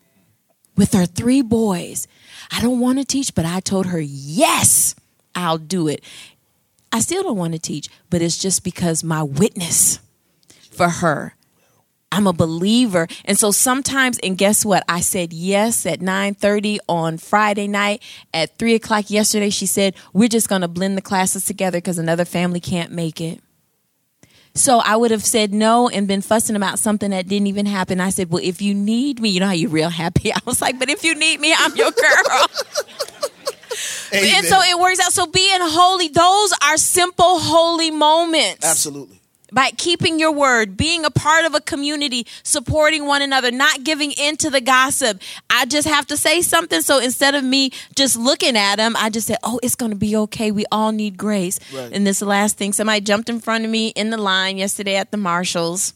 With 0.76 0.93
her 0.93 1.05
three 1.05 1.41
boys. 1.41 2.07
I 2.51 2.61
don't 2.61 2.80
want 2.80 2.99
to 2.99 3.05
teach, 3.05 3.36
but 3.36 3.45
I 3.45 3.59
told 3.59 3.88
her, 3.88 3.99
yes, 3.99 4.95
I'll 5.36 5.57
do 5.57 5.88
it. 5.88 6.03
I 6.91 6.99
still 6.99 7.24
don't 7.24 7.38
want 7.38 7.53
to 7.53 7.59
teach, 7.59 7.89
but 8.09 8.21
it's 8.21 8.38
just 8.38 8.63
because 8.63 9.03
my 9.03 9.24
witness 9.24 9.99
for 10.71 10.89
her. 10.89 11.36
I'm 12.11 12.28
a 12.28 12.34
believer. 12.34 13.07
And 13.26 13.39
so 13.39 13.49
sometimes, 13.49 14.19
and 14.19 14.38
guess 14.38 14.63
what? 14.63 14.84
I 14.88 15.01
said 15.01 15.34
yes 15.34 15.88
at 15.88 15.99
9:30 15.99 16.78
on 16.88 17.17
Friday 17.17 17.67
night. 17.67 18.03
At 18.32 18.55
three 18.59 18.76
o'clock 18.76 19.09
yesterday, 19.09 19.49
she 19.49 19.65
said, 19.65 19.95
We're 20.13 20.30
just 20.30 20.47
gonna 20.47 20.67
blend 20.67 20.95
the 20.95 21.01
classes 21.01 21.45
together 21.45 21.80
because 21.80 21.97
another 21.97 22.26
family 22.26 22.59
can't 22.59 22.91
make 22.91 23.19
it. 23.19 23.41
So 24.56 24.78
I 24.78 24.95
would 24.95 25.10
have 25.12 25.26
said 25.26 25.51
no 25.51 25.89
and 25.89 26.08
been 26.08 26.22
fussing 26.22 26.56
about 26.56 26.78
something 26.78 27.10
that 27.10 27.28
didn't 27.28 27.47
even 27.47 27.66
happen. 27.66 27.99
I 27.99 28.10
said, 28.12 28.30
Well, 28.30 28.43
if 28.43 28.62
you 28.62 28.74
need 28.74 29.20
me, 29.20 29.30
you 29.30 29.39
know 29.39 29.47
how 29.47 29.54
you're 29.54 29.70
real 29.70 29.89
happy. 29.89 30.32
I 30.34 30.39
was 30.45 30.62
like, 30.62 30.78
But 30.80 30.89
if 30.89 31.04
you 31.04 31.16
need 31.16 31.39
me, 31.39 31.54
I'm 31.58 31.76
your 31.76 31.91
girl. 31.91 32.47
and 34.14 34.45
so 34.45 34.62
it 34.62 34.80
works 34.80 34.99
out. 34.99 35.12
So 35.12 35.26
being 35.26 35.60
holy, 35.60 36.08
those 36.10 36.54
are 36.64 36.78
simple, 36.78 37.39
holy 37.39 37.89
moments. 37.89 38.66
Absolutely. 38.66 39.20
By 39.54 39.72
keeping 39.72 40.20
your 40.20 40.32
word, 40.32 40.76
being 40.76 41.06
a 41.06 41.12
part 41.12 41.45
of 41.45 41.54
a 41.54 41.62
community, 41.62 42.26
supporting 42.43 43.06
one 43.06 43.22
another, 43.22 43.51
not 43.51 43.84
giving 43.84 44.12
in 44.12 44.36
to 44.38 44.49
the 44.49 44.62
gossip. 44.62 45.22
I 45.49 45.66
just 45.66 45.88
have 45.88 46.08
to 46.08 46.18
say 46.18 46.41
something. 46.41 46.82
So 46.82 46.99
instead 46.99 47.36
of 47.36 47.43
me 47.43 47.72
just 47.95 48.18
looking 48.18 48.58
at 48.58 48.80
him, 48.80 48.95
I 48.97 49.10
just 49.10 49.28
said, 49.28 49.38
Oh, 49.43 49.60
it's 49.62 49.76
going 49.76 49.91
to 49.91 49.97
be 49.97 50.16
okay. 50.16 50.51
We 50.51 50.66
all 50.72 50.91
need 50.91 51.18
grace. 51.18 51.60
Right. 51.74 51.91
And 51.93 52.06
this 52.06 52.22
last 52.22 52.58
thing, 52.58 52.74
somebody 52.74 53.01
jumped 53.01 53.30
in 53.30 53.39
front 53.39 53.64
of 53.64 53.72
me 53.72 53.89
in 53.89 54.10
the 54.10 54.18
line 54.18 54.58
yesterday 54.58 54.95
at 54.95 55.12
the 55.12 55.18
Marshalls. 55.18 55.93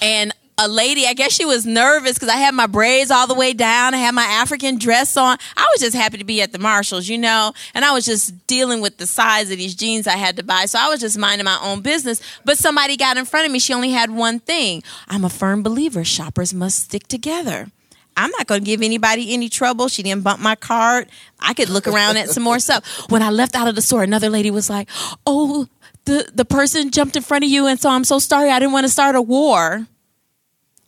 And 0.00 0.34
a 0.62 0.68
lady, 0.68 1.06
I 1.06 1.14
guess 1.14 1.32
she 1.32 1.44
was 1.44 1.66
nervous 1.66 2.14
because 2.14 2.28
I 2.28 2.36
had 2.36 2.54
my 2.54 2.66
braids 2.66 3.10
all 3.10 3.26
the 3.26 3.34
way 3.34 3.52
down. 3.52 3.94
I 3.94 3.98
had 3.98 4.14
my 4.14 4.24
African 4.24 4.78
dress 4.78 5.16
on. 5.16 5.36
I 5.56 5.68
was 5.74 5.80
just 5.80 5.96
happy 5.96 6.18
to 6.18 6.24
be 6.24 6.40
at 6.40 6.52
the 6.52 6.58
Marshalls, 6.58 7.08
you 7.08 7.18
know, 7.18 7.52
and 7.74 7.84
I 7.84 7.92
was 7.92 8.04
just 8.04 8.46
dealing 8.46 8.80
with 8.80 8.98
the 8.98 9.06
size 9.06 9.50
of 9.50 9.58
these 9.58 9.74
jeans 9.74 10.06
I 10.06 10.16
had 10.16 10.36
to 10.36 10.42
buy. 10.42 10.66
So 10.66 10.78
I 10.78 10.88
was 10.88 11.00
just 11.00 11.18
minding 11.18 11.44
my 11.44 11.58
own 11.62 11.80
business. 11.80 12.22
But 12.44 12.58
somebody 12.58 12.96
got 12.96 13.16
in 13.16 13.24
front 13.24 13.46
of 13.46 13.52
me. 13.52 13.58
She 13.58 13.74
only 13.74 13.90
had 13.90 14.10
one 14.10 14.40
thing. 14.40 14.82
I'm 15.08 15.24
a 15.24 15.30
firm 15.30 15.62
believer 15.62 16.04
shoppers 16.04 16.54
must 16.54 16.84
stick 16.84 17.08
together. 17.08 17.68
I'm 18.16 18.30
not 18.30 18.46
going 18.46 18.60
to 18.60 18.64
give 18.66 18.82
anybody 18.82 19.32
any 19.32 19.48
trouble. 19.48 19.88
She 19.88 20.02
didn't 20.02 20.22
bump 20.22 20.40
my 20.40 20.54
card. 20.54 21.08
I 21.40 21.54
could 21.54 21.68
look 21.68 21.88
around 21.88 22.18
at 22.18 22.28
some 22.30 22.42
more 22.42 22.58
stuff. 22.58 23.10
When 23.10 23.22
I 23.22 23.30
left 23.30 23.54
out 23.54 23.68
of 23.68 23.74
the 23.74 23.82
store, 23.82 24.02
another 24.02 24.28
lady 24.28 24.50
was 24.50 24.68
like, 24.68 24.88
"Oh, 25.26 25.66
the 26.04 26.30
the 26.34 26.44
person 26.44 26.90
jumped 26.90 27.16
in 27.16 27.22
front 27.22 27.44
of 27.44 27.50
you, 27.50 27.66
and 27.66 27.80
so 27.80 27.88
I'm 27.88 28.04
so 28.04 28.18
sorry. 28.18 28.50
I 28.50 28.58
didn't 28.58 28.72
want 28.72 28.84
to 28.84 28.92
start 28.92 29.16
a 29.16 29.22
war." 29.22 29.86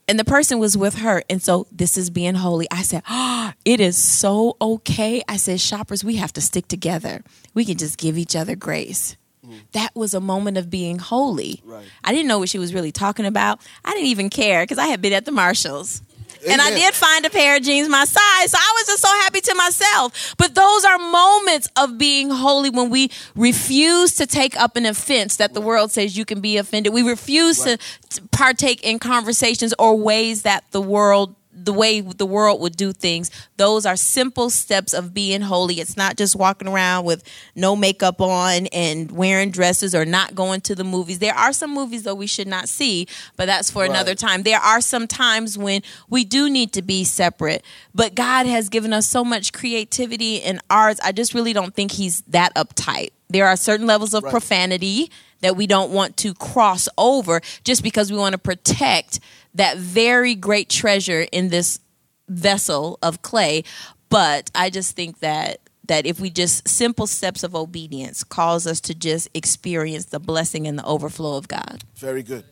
And 0.07 0.19
the 0.19 0.25
person 0.25 0.59
was 0.59 0.77
with 0.77 0.97
her, 0.97 1.23
and 1.31 1.43
so 1.43 1.67
this 1.73 1.97
is 1.97 2.11
being 2.11 2.35
holy. 2.35 2.67
I 2.71 2.83
said, 2.83 3.03
"Oh, 3.09 3.53
it 3.65 3.81
is 3.81 3.97
so 3.97 4.57
okay." 4.61 5.23
I 5.27 5.37
said, 5.37 5.61
"Shoppers, 5.61 6.05
we 6.05 6.17
have 6.17 6.33
to 6.35 6.41
stick 6.43 6.69
together. 6.69 7.23
We 7.55 7.65
can 7.65 7.79
just 7.79 7.97
give 7.97 8.19
each 8.19 8.37
other 8.37 8.55
grace." 8.55 9.17
Mm. 9.47 9.61
That 9.73 9.95
was 9.95 10.15
a 10.15 10.21
moment 10.21 10.59
of 10.59 10.71
being 10.71 10.99
holy. 10.99 11.63
Right. 11.65 11.87
I 12.03 12.13
didn't 12.13 12.29
know 12.29 12.39
what 12.39 12.49
she 12.49 12.59
was 12.59 12.75
really 12.75 12.93
talking 12.93 13.27
about. 13.27 13.61
I 13.85 13.93
didn't 13.93 14.09
even 14.09 14.31
care 14.31 14.63
because 14.63 14.79
I 14.79 14.87
had 14.87 15.01
been 15.01 15.13
at 15.13 15.25
the 15.25 15.33
Marshalls. 15.33 16.03
And 16.47 16.61
I 16.61 16.70
did 16.70 16.95
find 16.95 17.24
a 17.24 17.30
pair 17.30 17.57
of 17.57 17.62
jeans 17.62 17.88
my 17.88 18.05
size. 18.05 18.51
So 18.51 18.59
I 18.59 18.72
was 18.76 18.86
just 18.86 19.03
so 19.03 19.09
happy 19.22 19.40
to 19.40 19.55
myself. 19.55 20.34
But 20.38 20.55
those 20.55 20.84
are 20.84 20.99
moments 20.99 21.68
of 21.76 21.99
being 21.99 22.30
holy 22.30 22.70
when 22.70 22.90
we 22.90 23.11
refuse 23.34 24.14
to 24.14 24.26
take 24.26 24.59
up 24.59 24.76
an 24.76 24.86
offense 24.86 25.36
that 25.36 25.55
the 25.55 25.61
world 25.61 25.90
says 25.90 26.16
you 26.16 26.24
can 26.24 26.40
be 26.40 26.57
offended. 26.57 26.92
We 26.92 27.03
refuse 27.03 27.61
to 27.61 27.78
to 28.11 28.22
partake 28.30 28.82
in 28.84 28.99
conversations 28.99 29.74
or 29.78 29.97
ways 29.97 30.42
that 30.42 30.64
the 30.70 30.80
world 30.80 31.34
the 31.65 31.73
way 31.73 32.01
the 32.01 32.27
world 32.27 32.61
would 32.61 32.77
do 32.77 32.93
things. 32.93 33.31
Those 33.57 33.87
are 33.87 33.97
simple 33.97 34.51
steps 34.51 34.93
of 34.93 35.15
being 35.15 35.41
holy. 35.41 35.81
It's 35.81 35.97
not 35.97 36.17
just 36.17 36.37
walking 36.37 36.69
around 36.69 37.05
with 37.05 37.25
no 37.55 37.75
makeup 37.75 38.21
on 38.21 38.67
and 38.67 39.11
wearing 39.11 39.51
dresses 39.51 39.95
or 39.95 40.05
not 40.05 40.35
going 40.35 40.61
to 40.62 40.75
the 40.75 40.85
movies. 40.85 41.19
There 41.19 41.35
are 41.35 41.53
some 41.53 41.73
movies 41.75 42.03
though 42.03 42.15
we 42.15 42.27
should 42.27 42.49
not 42.49 42.69
see, 42.69 43.07
but 43.37 43.47
that's 43.47 43.71
for 43.71 43.85
another 43.85 44.15
time. 44.15 44.43
There 44.43 44.59
are 44.61 44.81
some 44.81 45.07
times 45.07 45.57
when 45.57 45.83
we 46.09 46.25
do 46.25 46.51
need 46.51 46.73
to 46.75 46.83
be 46.83 47.05
separate, 47.05 47.65
but 47.95 48.15
God 48.15 48.47
has 48.47 48.69
given 48.69 48.93
us 48.93 49.07
so 49.07 49.25
much 49.25 49.53
creativity 49.53 50.43
and 50.43 50.61
arts. 50.71 51.01
I 51.03 51.12
just 51.12 51.35
really 51.35 51.53
don't 51.53 51.75
think 51.75 51.93
He's 51.93 52.21
that 52.29 52.55
uptight. 52.55 53.11
There 53.31 53.47
are 53.47 53.57
certain 53.57 53.87
levels 53.87 54.15
of 54.15 54.23
Right. 54.23 54.31
profanity 54.31 55.11
that 55.41 55.57
we 55.57 55.67
don't 55.67 55.91
want 55.91 56.17
to 56.19 56.33
cross 56.35 56.89
over 56.97 57.41
just 57.65 57.83
because 57.83 58.11
we 58.11 58.17
want 58.17 58.33
to 58.33 58.39
protect 58.39 59.21
that 59.55 59.77
very 59.77 60.35
great 60.35 60.69
treasure 60.69 61.27
in 61.33 61.49
this 61.49 61.81
vessel 62.29 62.99
of 63.03 63.23
clay. 63.23 63.65
But 64.09 64.51
I 64.55 64.71
just 64.71 64.97
think 64.97 65.21
that 65.21 65.61
that 65.87 66.07
if 66.07 66.19
we 66.19 66.31
just 66.31 66.67
simple 66.67 67.07
steps 67.07 67.43
of 67.43 67.55
obedience 67.55 68.25
cause 68.25 68.67
us 68.67 68.81
to 68.81 68.95
just 68.95 69.29
experience 69.35 70.07
the 70.07 70.19
blessing 70.19 70.67
and 70.67 70.79
the 70.79 70.85
overflow 70.85 71.37
of 71.37 71.47
God. 71.47 71.85
Very 71.97 72.23
good. 72.23 72.45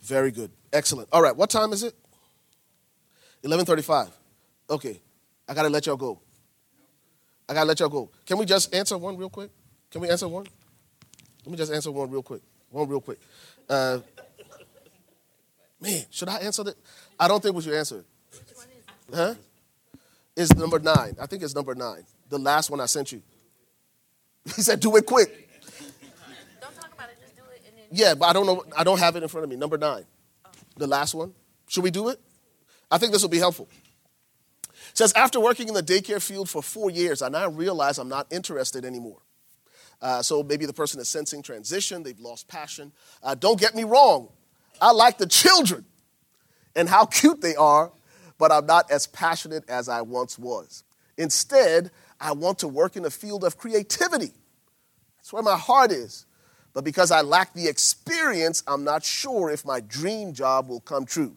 Very 0.00 0.30
good. 0.30 0.50
Excellent. 0.72 1.08
All 1.12 1.22
right, 1.22 1.36
what 1.36 1.50
time 1.50 1.72
is 1.72 1.82
it? 1.82 1.94
11:35. 3.44 4.10
Okay. 4.70 5.00
I 5.48 5.54
got 5.54 5.64
to 5.64 5.68
let 5.68 5.86
y'all 5.86 5.96
go. 5.96 6.20
I 7.48 7.54
got 7.54 7.60
to 7.60 7.66
let 7.66 7.80
y'all 7.80 7.88
go. 7.88 8.10
Can 8.24 8.38
we 8.38 8.46
just 8.46 8.74
answer 8.74 8.96
one 8.96 9.16
real 9.16 9.28
quick? 9.28 9.50
Can 9.90 10.00
we 10.00 10.08
answer 10.08 10.28
one? 10.28 10.46
Let 11.44 11.50
me 11.50 11.58
just 11.58 11.72
answer 11.72 11.90
one 11.90 12.10
real 12.10 12.22
quick. 12.22 12.40
One 12.70 12.88
real 12.88 13.00
quick. 13.00 13.18
Uh, 13.68 13.98
man, 15.82 16.04
should 16.10 16.28
I 16.28 16.38
answer 16.38 16.62
that? 16.64 16.76
I 17.18 17.28
don't 17.28 17.42
think 17.42 17.54
we 17.56 17.62
should 17.62 17.74
answer 17.74 17.98
it. 17.98 18.06
Huh? 19.14 19.34
It's 20.36 20.54
number 20.54 20.78
nine. 20.78 21.16
I 21.20 21.26
think 21.26 21.42
it's 21.42 21.54
number 21.54 21.74
nine. 21.74 22.04
The 22.30 22.38
last 22.38 22.70
one 22.70 22.80
I 22.80 22.86
sent 22.86 23.12
you. 23.12 23.22
He 24.56 24.62
said, 24.62 24.80
do 24.80 24.96
it 24.96 25.06
quick. 25.06 25.50
Don't 26.60 26.74
talk 26.74 26.92
about 26.92 27.08
it, 27.10 27.16
just 27.20 27.36
do 27.36 27.42
it 27.52 27.62
and 27.68 27.76
then 27.76 27.84
Yeah, 27.90 28.14
but 28.14 28.26
I 28.26 28.32
don't 28.32 28.46
know. 28.46 28.64
I 28.76 28.82
don't 28.82 28.98
have 28.98 29.14
it 29.16 29.22
in 29.22 29.28
front 29.28 29.44
of 29.44 29.50
me. 29.50 29.56
Number 29.56 29.78
nine, 29.78 30.04
the 30.76 30.86
last 30.86 31.14
one. 31.14 31.32
Should 31.68 31.84
we 31.84 31.90
do 31.90 32.08
it? 32.08 32.18
I 32.90 32.98
think 32.98 33.12
this 33.12 33.22
will 33.22 33.28
be 33.28 33.38
helpful. 33.38 33.68
It 34.64 34.98
says 34.98 35.12
after 35.14 35.38
working 35.40 35.68
in 35.68 35.74
the 35.74 35.82
daycare 35.82 36.20
field 36.20 36.50
for 36.50 36.62
four 36.62 36.90
years, 36.90 37.22
I 37.22 37.28
now 37.28 37.48
realize 37.48 37.98
I'm 37.98 38.08
not 38.08 38.26
interested 38.32 38.84
anymore. 38.84 39.20
Uh, 40.00 40.20
so 40.22 40.42
maybe 40.42 40.66
the 40.66 40.72
person 40.72 41.00
is 41.00 41.08
sensing 41.08 41.42
transition. 41.42 42.02
They've 42.02 42.18
lost 42.18 42.48
passion. 42.48 42.92
Uh, 43.22 43.34
don't 43.34 43.60
get 43.60 43.74
me 43.74 43.84
wrong. 43.84 44.28
I 44.82 44.90
like 44.90 45.16
the 45.16 45.26
children 45.26 45.84
and 46.74 46.88
how 46.88 47.06
cute 47.06 47.40
they 47.40 47.54
are, 47.54 47.92
but 48.36 48.50
I'm 48.50 48.66
not 48.66 48.90
as 48.90 49.06
passionate 49.06 49.62
as 49.68 49.88
I 49.88 50.02
once 50.02 50.36
was. 50.36 50.82
Instead, 51.16 51.92
I 52.20 52.32
want 52.32 52.58
to 52.58 52.68
work 52.68 52.96
in 52.96 53.04
the 53.04 53.10
field 53.10 53.44
of 53.44 53.56
creativity. 53.56 54.32
That's 55.18 55.32
where 55.32 55.42
my 55.42 55.56
heart 55.56 55.92
is. 55.92 56.26
But 56.74 56.82
because 56.82 57.12
I 57.12 57.20
lack 57.20 57.54
the 57.54 57.68
experience, 57.68 58.64
I'm 58.66 58.82
not 58.82 59.04
sure 59.04 59.50
if 59.50 59.64
my 59.64 59.78
dream 59.80 60.32
job 60.32 60.68
will 60.68 60.80
come 60.80 61.04
true. 61.04 61.36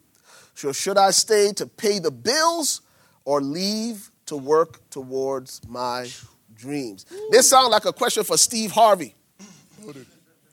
So, 0.55 0.71
should 0.71 0.97
I 0.97 1.11
stay 1.11 1.51
to 1.53 1.67
pay 1.67 1.99
the 1.99 2.11
bills 2.11 2.81
or 3.25 3.41
leave 3.41 4.09
to 4.25 4.37
work 4.37 4.89
towards 4.89 5.61
my 5.67 6.07
dreams? 6.55 7.05
This 7.29 7.49
sounds 7.49 7.69
like 7.69 7.85
a 7.85 7.93
question 7.93 8.23
for 8.23 8.37
Steve 8.37 8.71
Harvey. 8.71 9.13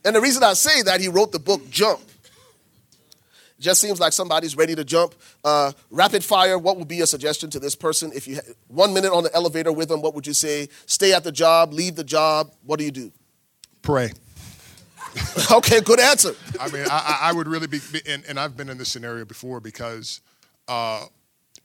And 0.05 0.15
the 0.15 0.21
reason 0.21 0.43
I 0.43 0.53
say 0.53 0.81
that, 0.83 0.99
he 0.99 1.07
wrote 1.07 1.31
the 1.31 1.39
book 1.39 1.67
Jump. 1.69 2.01
Just 3.59 3.79
seems 3.81 3.99
like 3.99 4.13
somebody's 4.13 4.57
ready 4.57 4.75
to 4.75 4.83
jump. 4.83 5.15
Uh, 5.43 5.71
rapid 5.89 6.23
fire, 6.23 6.57
what 6.57 6.77
would 6.77 6.87
be 6.87 6.97
your 6.97 7.05
suggestion 7.05 7.49
to 7.51 7.59
this 7.59 7.75
person? 7.75 8.11
If 8.13 8.27
you 8.27 8.35
had 8.35 8.45
one 8.67 8.93
minute 8.93 9.11
on 9.13 9.23
the 9.23 9.33
elevator 9.33 9.71
with 9.71 9.89
them, 9.89 10.01
what 10.01 10.15
would 10.15 10.27
you 10.27 10.33
say? 10.33 10.69
Stay 10.85 11.13
at 11.13 11.23
the 11.23 11.31
job, 11.31 11.71
leave 11.71 11.95
the 11.95 12.03
job. 12.03 12.51
What 12.65 12.79
do 12.79 12.85
you 12.85 12.91
do? 12.91 13.11
Pray. 13.81 14.11
okay, 15.51 15.81
good 15.81 15.99
answer. 15.99 16.35
I 16.59 16.69
mean, 16.71 16.85
I, 16.89 17.19
I 17.23 17.33
would 17.33 17.47
really 17.47 17.67
be, 17.67 17.79
and, 18.07 18.23
and, 18.27 18.39
I've 18.39 18.57
been 18.57 18.69
in 18.69 18.77
this 18.77 18.89
scenario 18.89 19.25
before 19.25 19.59
because 19.59 20.21
uh, 20.67 21.05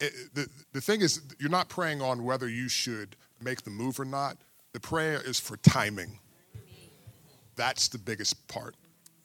it, 0.01 0.13
the, 0.35 0.49
the 0.73 0.81
thing 0.81 1.01
is, 1.01 1.23
you're 1.39 1.51
not 1.51 1.69
praying 1.69 2.03
on 2.03 2.25
whether 2.25 2.49
you 2.49 2.69
should 2.69 3.17
make 3.43 3.63
the 3.63 3.71
move 3.71 3.99
or 3.99 4.05
not. 4.05 4.37
The 4.73 4.81
prayer 4.81 5.21
is 5.25 5.41
for 5.41 5.57
timing. 5.59 6.19
That's 7.57 7.89
the 7.89 7.99
biggest 7.99 8.47
part. 8.49 8.77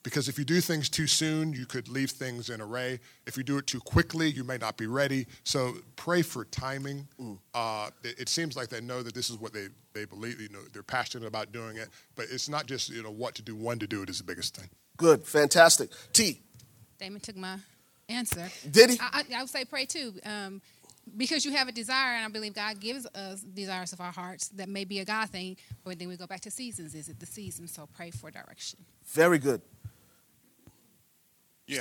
Because 0.04 0.28
if 0.28 0.38
you 0.38 0.44
do 0.44 0.60
things 0.60 0.90
too 0.90 1.08
soon, 1.08 1.54
you 1.54 1.66
could 1.66 1.88
leave 1.88 2.12
things 2.12 2.50
in 2.50 2.60
array. 2.60 3.00
If 3.26 3.38
you 3.38 3.44
do 3.44 3.58
it 3.58 3.68
too 3.68 3.80
quickly, 3.80 4.30
you 4.30 4.44
may 4.44 4.58
not 4.58 4.76
be 4.76 4.86
ready. 4.86 5.28
So 5.46 5.76
pray 5.96 6.22
for 6.22 6.44
timing. 6.46 7.08
Mm. 7.20 7.40
Uh, 7.54 7.90
it, 8.04 8.20
it, 8.20 8.30
seems 8.30 8.58
like 8.58 8.68
they 8.68 8.82
know 8.82 9.02
that 9.02 9.16
this 9.16 9.30
is 9.30 9.38
what 9.38 9.54
they, 9.54 9.68
they 9.94 10.04
believe. 10.04 10.42
You 10.42 10.50
know, 10.50 10.60
they're 10.74 10.84
passionate 10.84 11.26
about 11.26 11.54
doing 11.54 11.78
it. 11.78 11.88
But 12.16 12.26
it's 12.30 12.50
not 12.50 12.66
just 12.66 12.90
you 12.90 13.02
know 13.02 13.12
what 13.12 13.34
to 13.36 13.42
do, 13.42 13.56
when 13.56 13.80
to 13.80 13.88
do 13.88 14.02
it 14.02 14.10
is 14.10 14.18
the 14.18 14.26
biggest 14.26 14.58
thing. 14.58 14.70
Good, 14.98 15.24
fantastic. 15.24 15.90
T. 16.12 16.42
Damon 17.00 17.22
took 17.22 17.38
my 17.38 17.58
answer. 18.10 18.50
Did 18.70 18.92
he? 18.92 19.00
I, 19.00 19.24
I, 19.32 19.36
I 19.38 19.42
would 19.42 19.50
say 19.50 19.64
pray 19.64 19.86
too. 19.86 20.14
Um, 20.26 20.62
because 21.18 21.46
you 21.46 21.52
have 21.52 21.68
a 21.68 21.72
desire, 21.72 22.16
and 22.16 22.26
I 22.26 22.30
believe 22.30 22.56
God 22.56 22.80
gives 22.80 23.06
us 23.08 23.42
desires 23.42 23.94
of 23.94 24.02
our 24.02 24.12
hearts 24.12 24.50
that 24.50 24.70
may 24.70 24.86
be 24.86 25.00
a 25.00 25.06
God 25.06 25.30
thing, 25.30 25.58
but 25.84 26.00
then 26.00 26.08
we 26.08 26.16
go 26.16 26.28
back 26.28 26.42
to 26.42 26.52
seasons. 26.52 26.96
Is 26.96 27.10
it 27.10 27.20
the 27.20 27.26
season? 27.26 27.68
So 27.68 27.88
pray 27.94 28.12
for 28.12 28.32
direction. 28.32 28.80
Very 29.08 29.38
good. 29.38 29.62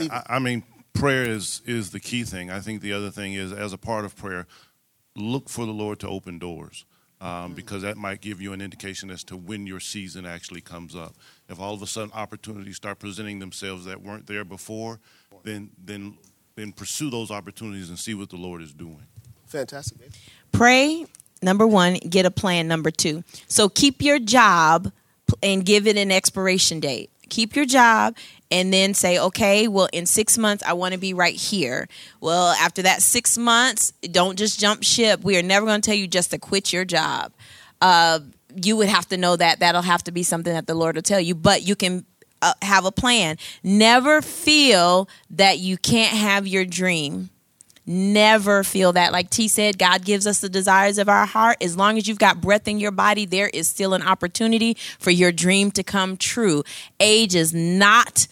Yeah, 0.00 0.22
I, 0.28 0.36
I, 0.36 0.38
mean, 0.38 0.64
prayer 0.92 1.22
is 1.22 1.62
is 1.64 1.90
the 1.90 2.00
key 2.00 2.24
thing. 2.24 2.50
I 2.50 2.60
think 2.60 2.82
the 2.82 2.92
other 2.92 3.10
thing 3.10 3.34
is, 3.34 3.52
as 3.52 3.72
a 3.72 3.78
part 3.78 4.04
of 4.04 4.16
prayer, 4.16 4.46
look 5.16 5.48
for 5.48 5.66
the 5.66 5.72
Lord 5.72 6.00
to 6.00 6.08
open 6.08 6.38
doors. 6.38 6.84
Um, 7.20 7.28
mm-hmm. 7.28 7.54
because 7.54 7.82
that 7.82 7.96
might 7.96 8.20
give 8.20 8.40
you 8.40 8.52
an 8.52 8.60
indication 8.60 9.08
as 9.08 9.22
to 9.24 9.36
when 9.36 9.64
your 9.64 9.78
season 9.78 10.26
actually 10.26 10.60
comes 10.60 10.96
up. 10.96 11.14
If 11.48 11.60
all 11.60 11.72
of 11.72 11.80
a 11.80 11.86
sudden 11.86 12.10
opportunities 12.14 12.74
start 12.74 12.98
presenting 12.98 13.38
themselves 13.38 13.84
that 13.84 14.02
weren't 14.02 14.26
there 14.26 14.44
before, 14.44 14.98
then 15.44 15.70
then 15.78 16.18
then 16.56 16.72
pursue 16.72 17.10
those 17.10 17.30
opportunities 17.30 17.88
and 17.90 17.98
see 17.98 18.14
what 18.14 18.30
the 18.30 18.36
Lord 18.36 18.60
is 18.60 18.72
doing. 18.72 19.06
Fantastic. 19.46 19.98
Pray. 20.50 21.06
Number 21.42 21.66
one, 21.66 21.94
get 21.94 22.24
a 22.24 22.30
plan. 22.30 22.68
Number 22.68 22.90
two, 22.90 23.24
so 23.48 23.68
keep 23.68 24.00
your 24.00 24.18
job 24.18 24.92
and 25.42 25.64
give 25.64 25.86
it 25.86 25.96
an 25.96 26.12
expiration 26.12 26.80
date. 26.80 27.10
Keep 27.28 27.56
your 27.56 27.64
job 27.64 28.16
and 28.52 28.70
then 28.70 28.92
say, 28.92 29.18
okay, 29.18 29.66
well, 29.66 29.88
in 29.94 30.04
six 30.04 30.36
months, 30.36 30.62
I 30.62 30.74
want 30.74 30.92
to 30.92 31.00
be 31.00 31.14
right 31.14 31.34
here. 31.34 31.88
Well, 32.20 32.48
after 32.60 32.82
that 32.82 33.00
six 33.00 33.38
months, 33.38 33.94
don't 34.02 34.38
just 34.38 34.60
jump 34.60 34.84
ship. 34.84 35.24
We 35.24 35.38
are 35.38 35.42
never 35.42 35.64
going 35.64 35.80
to 35.80 35.86
tell 35.86 35.96
you 35.96 36.06
just 36.06 36.32
to 36.32 36.38
quit 36.38 36.70
your 36.70 36.84
job. 36.84 37.32
Uh, 37.80 38.20
you 38.54 38.76
would 38.76 38.88
have 38.88 39.08
to 39.08 39.16
know 39.16 39.36
that. 39.36 39.60
That'll 39.60 39.80
have 39.80 40.04
to 40.04 40.12
be 40.12 40.22
something 40.22 40.52
that 40.52 40.66
the 40.66 40.74
Lord 40.74 40.96
will 40.96 41.02
tell 41.02 41.18
you, 41.18 41.34
but 41.34 41.62
you 41.62 41.74
can 41.74 42.04
uh, 42.42 42.52
have 42.60 42.84
a 42.84 42.92
plan. 42.92 43.38
Never 43.64 44.20
feel 44.20 45.08
that 45.30 45.58
you 45.58 45.78
can't 45.78 46.14
have 46.14 46.46
your 46.46 46.66
dream. 46.66 47.30
Never 47.86 48.62
feel 48.64 48.92
that. 48.92 49.12
Like 49.12 49.30
T 49.30 49.48
said, 49.48 49.78
God 49.78 50.04
gives 50.04 50.26
us 50.26 50.40
the 50.40 50.50
desires 50.50 50.98
of 50.98 51.08
our 51.08 51.24
heart. 51.24 51.56
As 51.62 51.74
long 51.74 51.96
as 51.96 52.06
you've 52.06 52.18
got 52.18 52.42
breath 52.42 52.68
in 52.68 52.78
your 52.78 52.92
body, 52.92 53.24
there 53.24 53.48
is 53.48 53.66
still 53.66 53.94
an 53.94 54.02
opportunity 54.02 54.76
for 54.98 55.10
your 55.10 55.32
dream 55.32 55.70
to 55.72 55.82
come 55.82 56.18
true. 56.18 56.62
Age 57.00 57.34
is 57.34 57.54
not 57.54 58.28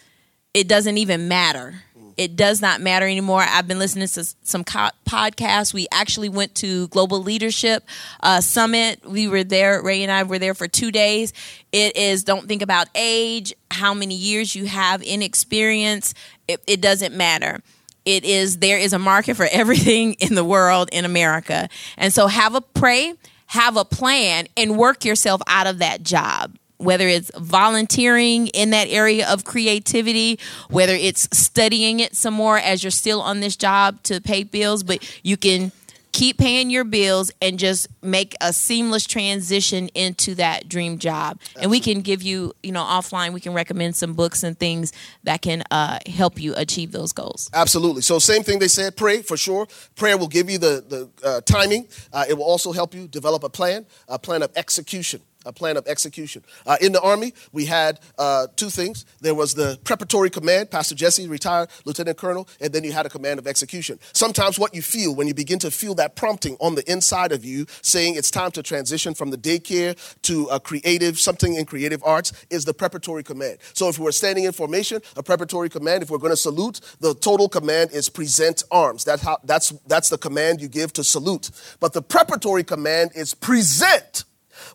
it 0.54 0.68
doesn't 0.68 0.98
even 0.98 1.28
matter. 1.28 1.82
It 2.16 2.36
does 2.36 2.60
not 2.60 2.82
matter 2.82 3.06
anymore. 3.06 3.42
I've 3.46 3.66
been 3.66 3.78
listening 3.78 4.06
to 4.08 4.24
some 4.42 4.62
co- 4.62 4.90
podcasts. 5.08 5.72
We 5.72 5.86
actually 5.90 6.28
went 6.28 6.54
to 6.56 6.88
Global 6.88 7.22
Leadership 7.22 7.84
uh, 8.22 8.42
Summit. 8.42 9.08
We 9.08 9.26
were 9.26 9.42
there. 9.42 9.80
Ray 9.82 10.02
and 10.02 10.12
I 10.12 10.24
were 10.24 10.38
there 10.38 10.52
for 10.52 10.68
two 10.68 10.90
days. 10.90 11.32
It 11.72 11.96
is 11.96 12.22
don't 12.24 12.46
think 12.46 12.60
about 12.60 12.88
age, 12.94 13.54
how 13.70 13.94
many 13.94 14.14
years 14.14 14.54
you 14.54 14.66
have 14.66 15.02
in 15.02 15.22
experience. 15.22 16.12
It, 16.46 16.60
it 16.66 16.80
doesn't 16.80 17.14
matter 17.14 17.60
it 18.04 18.24
is 18.24 18.58
there 18.58 18.78
is 18.78 18.92
a 18.92 18.98
market 18.98 19.36
for 19.36 19.46
everything 19.52 20.14
in 20.14 20.34
the 20.34 20.44
world 20.44 20.88
in 20.92 21.04
America. 21.04 21.68
And 21.96 22.12
so 22.12 22.26
have 22.26 22.54
a 22.54 22.60
pray, 22.60 23.14
have 23.46 23.76
a 23.76 23.84
plan 23.84 24.46
and 24.56 24.76
work 24.76 25.04
yourself 25.04 25.40
out 25.46 25.66
of 25.66 25.78
that 25.78 26.02
job 26.02 26.56
whether 26.80 27.06
it's 27.06 27.30
volunteering 27.36 28.46
in 28.48 28.70
that 28.70 28.88
area 28.88 29.28
of 29.28 29.44
creativity, 29.44 30.38
whether 30.70 30.94
it's 30.94 31.28
studying 31.36 32.00
it 32.00 32.16
some 32.16 32.34
more 32.34 32.58
as 32.58 32.82
you're 32.82 32.90
still 32.90 33.20
on 33.20 33.40
this 33.40 33.56
job 33.56 34.02
to 34.04 34.20
pay 34.20 34.42
bills, 34.42 34.82
but 34.82 35.20
you 35.22 35.36
can 35.36 35.72
keep 36.12 36.38
paying 36.38 36.70
your 36.70 36.84
bills 36.84 37.30
and 37.40 37.58
just 37.58 37.86
make 38.02 38.34
a 38.40 38.52
seamless 38.52 39.06
transition 39.06 39.88
into 39.88 40.34
that 40.34 40.68
dream 40.68 40.98
job. 40.98 41.38
Absolutely. 41.40 41.62
and 41.62 41.70
we 41.70 41.80
can 41.80 42.00
give 42.00 42.22
you 42.22 42.52
you 42.62 42.72
know 42.72 42.82
offline 42.82 43.32
we 43.32 43.40
can 43.40 43.52
recommend 43.52 43.94
some 43.94 44.14
books 44.14 44.42
and 44.42 44.58
things 44.58 44.92
that 45.24 45.42
can 45.42 45.62
uh, 45.70 45.98
help 46.06 46.40
you 46.40 46.54
achieve 46.56 46.92
those 46.92 47.12
goals. 47.12 47.50
Absolutely. 47.52 48.02
So 48.02 48.18
same 48.18 48.42
thing 48.42 48.58
they 48.58 48.68
said 48.68 48.96
pray 48.96 49.22
for 49.22 49.36
sure. 49.36 49.68
Prayer 49.96 50.16
will 50.18 50.28
give 50.28 50.50
you 50.50 50.58
the, 50.58 50.84
the 51.22 51.26
uh, 51.26 51.40
timing. 51.42 51.86
Uh, 52.12 52.24
it 52.28 52.34
will 52.34 52.44
also 52.44 52.72
help 52.72 52.94
you 52.94 53.06
develop 53.06 53.44
a 53.44 53.50
plan 53.50 53.86
a 54.08 54.18
plan 54.18 54.42
of 54.42 54.50
execution 54.56 55.20
a 55.46 55.52
plan 55.52 55.76
of 55.76 55.86
execution. 55.86 56.44
Uh, 56.66 56.76
in 56.80 56.92
the 56.92 57.00
Army, 57.00 57.32
we 57.52 57.64
had 57.64 58.00
uh, 58.18 58.46
two 58.56 58.70
things. 58.70 59.06
There 59.20 59.34
was 59.34 59.54
the 59.54 59.78
preparatory 59.84 60.30
command, 60.30 60.70
Pastor 60.70 60.94
Jesse, 60.94 61.26
retired 61.28 61.70
lieutenant 61.84 62.18
colonel, 62.18 62.48
and 62.60 62.72
then 62.72 62.84
you 62.84 62.92
had 62.92 63.06
a 63.06 63.08
command 63.08 63.38
of 63.38 63.46
execution. 63.46 63.98
Sometimes 64.12 64.58
what 64.58 64.74
you 64.74 64.82
feel 64.82 65.14
when 65.14 65.26
you 65.26 65.34
begin 65.34 65.58
to 65.60 65.70
feel 65.70 65.94
that 65.94 66.16
prompting 66.16 66.56
on 66.60 66.74
the 66.74 66.90
inside 66.90 67.32
of 67.32 67.44
you 67.44 67.66
saying 67.82 68.16
it's 68.16 68.30
time 68.30 68.50
to 68.52 68.62
transition 68.62 69.14
from 69.14 69.30
the 69.30 69.38
daycare 69.38 69.96
to 70.22 70.46
a 70.46 70.60
creative, 70.60 71.18
something 71.18 71.54
in 71.54 71.64
creative 71.64 72.02
arts, 72.04 72.32
is 72.50 72.64
the 72.64 72.74
preparatory 72.74 73.22
command. 73.22 73.58
So 73.72 73.88
if 73.88 73.98
we're 73.98 74.12
standing 74.12 74.44
in 74.44 74.52
formation, 74.52 75.00
a 75.16 75.22
preparatory 75.22 75.68
command, 75.68 76.02
if 76.02 76.10
we're 76.10 76.18
going 76.18 76.32
to 76.32 76.36
salute, 76.36 76.80
the 77.00 77.14
total 77.14 77.48
command 77.48 77.90
is 77.92 78.08
present 78.08 78.62
arms. 78.70 79.04
That's, 79.04 79.22
how, 79.22 79.38
that's, 79.44 79.70
that's 79.86 80.08
the 80.08 80.18
command 80.18 80.60
you 80.60 80.68
give 80.68 80.92
to 80.94 81.04
salute. 81.04 81.50
But 81.80 81.92
the 81.92 82.02
preparatory 82.02 82.64
command 82.64 83.12
is 83.14 83.34
present 83.34 84.24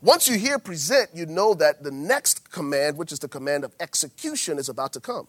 once 0.05 0.27
you 0.27 0.37
hear 0.37 0.59
present, 0.59 1.09
you 1.15 1.25
know 1.25 1.55
that 1.55 1.81
the 1.81 1.89
next 1.89 2.51
command, 2.51 2.95
which 2.95 3.11
is 3.11 3.17
the 3.17 3.27
command 3.27 3.63
of 3.63 3.73
execution, 3.79 4.59
is 4.59 4.69
about 4.69 4.93
to 4.93 4.99
come. 4.99 5.27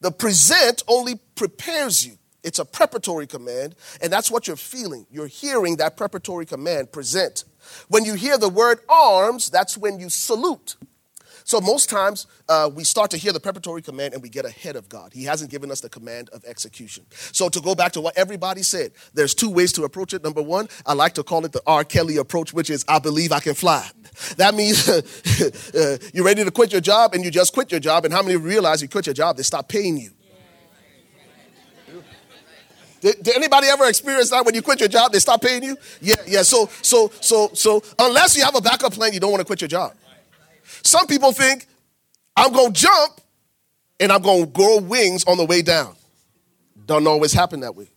The 0.00 0.10
present 0.10 0.82
only 0.88 1.20
prepares 1.36 2.04
you. 2.04 2.18
It's 2.42 2.58
a 2.58 2.64
preparatory 2.64 3.28
command, 3.28 3.76
and 4.02 4.12
that's 4.12 4.28
what 4.28 4.48
you're 4.48 4.56
feeling. 4.56 5.06
You're 5.08 5.28
hearing 5.28 5.76
that 5.76 5.96
preparatory 5.96 6.46
command, 6.46 6.90
present. 6.90 7.44
When 7.86 8.04
you 8.04 8.14
hear 8.14 8.36
the 8.38 8.48
word 8.48 8.80
arms, 8.88 9.50
that's 9.50 9.78
when 9.78 10.00
you 10.00 10.10
salute. 10.10 10.74
So 11.48 11.62
most 11.62 11.88
times 11.88 12.26
uh, 12.50 12.68
we 12.70 12.84
start 12.84 13.10
to 13.12 13.16
hear 13.16 13.32
the 13.32 13.40
preparatory 13.40 13.80
command 13.80 14.12
and 14.12 14.22
we 14.22 14.28
get 14.28 14.44
ahead 14.44 14.76
of 14.76 14.86
God. 14.90 15.14
He 15.14 15.24
hasn't 15.24 15.50
given 15.50 15.70
us 15.70 15.80
the 15.80 15.88
command 15.88 16.28
of 16.28 16.44
execution. 16.44 17.06
So 17.10 17.48
to 17.48 17.58
go 17.62 17.74
back 17.74 17.92
to 17.92 18.02
what 18.02 18.18
everybody 18.18 18.62
said, 18.62 18.92
there's 19.14 19.34
two 19.34 19.48
ways 19.48 19.72
to 19.72 19.84
approach 19.84 20.12
it. 20.12 20.22
Number 20.22 20.42
one, 20.42 20.68
I 20.84 20.92
like 20.92 21.14
to 21.14 21.22
call 21.22 21.46
it 21.46 21.52
the 21.52 21.62
R. 21.66 21.84
Kelly 21.84 22.18
approach, 22.18 22.52
which 22.52 22.68
is 22.68 22.84
I 22.86 22.98
believe 22.98 23.32
I 23.32 23.40
can 23.40 23.54
fly. 23.54 23.88
That 24.36 24.54
means 24.54 24.86
uh, 25.74 25.96
you're 26.12 26.26
ready 26.26 26.44
to 26.44 26.50
quit 26.50 26.70
your 26.70 26.82
job 26.82 27.14
and 27.14 27.24
you 27.24 27.30
just 27.30 27.54
quit 27.54 27.70
your 27.70 27.80
job. 27.80 28.04
And 28.04 28.12
how 28.12 28.20
many 28.20 28.36
realize 28.36 28.82
you 28.82 28.88
quit 28.88 29.06
your 29.06 29.14
job? 29.14 29.38
They 29.38 29.42
stop 29.42 29.70
paying 29.70 29.96
you. 29.96 30.10
Did, 33.00 33.22
did, 33.22 33.36
anybody 33.36 33.68
ever 33.68 33.88
experience 33.88 34.28
that 34.30 34.44
when 34.44 34.54
you 34.54 34.60
quit 34.60 34.80
your 34.80 34.90
job, 34.90 35.12
they 35.12 35.18
stop 35.18 35.40
paying 35.40 35.62
you? 35.62 35.78
Yeah, 36.02 36.16
yeah. 36.26 36.42
So, 36.42 36.68
so, 36.82 37.10
so, 37.22 37.48
so, 37.54 37.82
unless 37.98 38.36
you 38.36 38.44
have 38.44 38.54
a 38.54 38.60
backup 38.60 38.92
plan, 38.92 39.14
you 39.14 39.20
don't 39.20 39.30
want 39.30 39.40
to 39.40 39.46
quit 39.46 39.62
your 39.62 39.68
job. 39.68 39.94
Some 40.82 41.06
people 41.06 41.32
think 41.32 41.66
I'm 42.36 42.52
going 42.52 42.72
to 42.72 42.80
jump 42.80 43.20
and 44.00 44.12
I'm 44.12 44.22
going 44.22 44.46
to 44.46 44.50
grow 44.50 44.78
wings 44.78 45.24
on 45.24 45.36
the 45.36 45.44
way 45.44 45.62
down. 45.62 45.94
Don't 46.86 47.06
always 47.06 47.32
happen 47.32 47.60
that 47.60 47.74
way. 47.74 47.88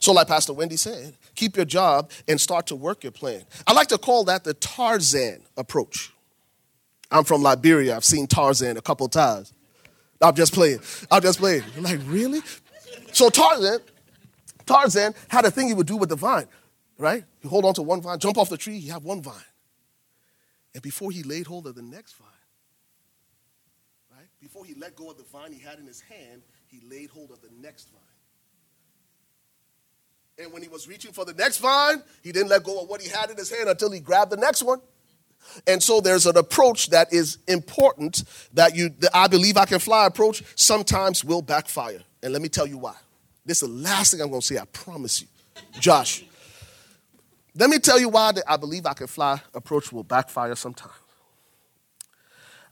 So, 0.00 0.12
like 0.12 0.28
Pastor 0.28 0.52
Wendy 0.52 0.76
said, 0.76 1.14
keep 1.34 1.56
your 1.56 1.64
job 1.64 2.10
and 2.28 2.40
start 2.40 2.66
to 2.68 2.76
work 2.76 3.02
your 3.02 3.12
plan. 3.12 3.42
I 3.66 3.72
like 3.72 3.88
to 3.88 3.98
call 3.98 4.24
that 4.24 4.44
the 4.44 4.54
Tarzan 4.54 5.42
approach. 5.56 6.12
I'm 7.10 7.24
from 7.24 7.42
Liberia. 7.42 7.96
I've 7.96 8.04
seen 8.04 8.26
Tarzan 8.26 8.76
a 8.76 8.82
couple 8.82 9.08
times. 9.08 9.52
I'm 10.20 10.34
just 10.34 10.52
playing. 10.52 10.80
I'm 11.10 11.22
just 11.22 11.38
playing. 11.38 11.62
I'm 11.76 11.82
like, 11.82 12.00
really? 12.06 12.40
So 13.12 13.30
Tarzan, 13.30 13.80
Tarzan 14.64 15.14
had 15.28 15.44
a 15.44 15.50
thing 15.50 15.68
he 15.68 15.74
would 15.74 15.86
do 15.86 15.96
with 15.96 16.08
the 16.08 16.16
vine, 16.16 16.46
right? 16.98 17.24
You 17.42 17.50
hold 17.50 17.64
on 17.64 17.74
to 17.74 17.82
one 17.82 18.00
vine, 18.02 18.18
jump 18.18 18.38
off 18.38 18.48
the 18.48 18.56
tree, 18.56 18.76
you 18.76 18.92
have 18.92 19.04
one 19.04 19.22
vine. 19.22 19.34
And 20.76 20.82
before 20.82 21.10
he 21.10 21.22
laid 21.22 21.46
hold 21.46 21.66
of 21.66 21.74
the 21.74 21.80
next 21.80 22.16
vine, 22.16 22.28
right? 24.10 24.28
Before 24.42 24.62
he 24.62 24.74
let 24.74 24.94
go 24.94 25.10
of 25.10 25.16
the 25.16 25.24
vine 25.24 25.50
he 25.50 25.58
had 25.58 25.78
in 25.78 25.86
his 25.86 26.02
hand, 26.02 26.42
he 26.66 26.82
laid 26.86 27.08
hold 27.08 27.30
of 27.30 27.40
the 27.40 27.48
next 27.62 27.88
vine. 27.88 28.02
And 30.38 30.52
when 30.52 30.60
he 30.60 30.68
was 30.68 30.86
reaching 30.86 31.12
for 31.12 31.24
the 31.24 31.32
next 31.32 31.60
vine, 31.60 32.02
he 32.22 32.30
didn't 32.30 32.50
let 32.50 32.62
go 32.62 32.82
of 32.82 32.90
what 32.90 33.00
he 33.00 33.08
had 33.08 33.30
in 33.30 33.38
his 33.38 33.50
hand 33.50 33.70
until 33.70 33.90
he 33.90 34.00
grabbed 34.00 34.30
the 34.30 34.36
next 34.36 34.62
one. 34.62 34.82
And 35.66 35.82
so 35.82 36.02
there's 36.02 36.26
an 36.26 36.36
approach 36.36 36.90
that 36.90 37.10
is 37.10 37.38
important 37.48 38.24
that 38.52 38.76
you, 38.76 38.90
the 38.90 39.08
I 39.16 39.28
believe 39.28 39.56
I 39.56 39.64
can 39.64 39.78
fly 39.78 40.04
approach 40.04 40.42
sometimes 40.56 41.24
will 41.24 41.40
backfire. 41.40 42.02
And 42.22 42.34
let 42.34 42.42
me 42.42 42.50
tell 42.50 42.66
you 42.66 42.76
why. 42.76 42.96
This 43.46 43.62
is 43.62 43.68
the 43.70 43.74
last 43.74 44.10
thing 44.10 44.20
I'm 44.20 44.28
going 44.28 44.42
to 44.42 44.46
say, 44.46 44.58
I 44.58 44.66
promise 44.66 45.22
you. 45.22 45.28
Josh, 45.80 46.22
let 47.58 47.70
me 47.70 47.78
tell 47.78 47.98
you 47.98 48.08
why 48.08 48.32
I 48.46 48.56
believe 48.56 48.86
I 48.86 48.92
can 48.94 49.06
fly 49.06 49.40
approach 49.54 49.92
will 49.92 50.04
backfire 50.04 50.54
sometimes. 50.54 50.92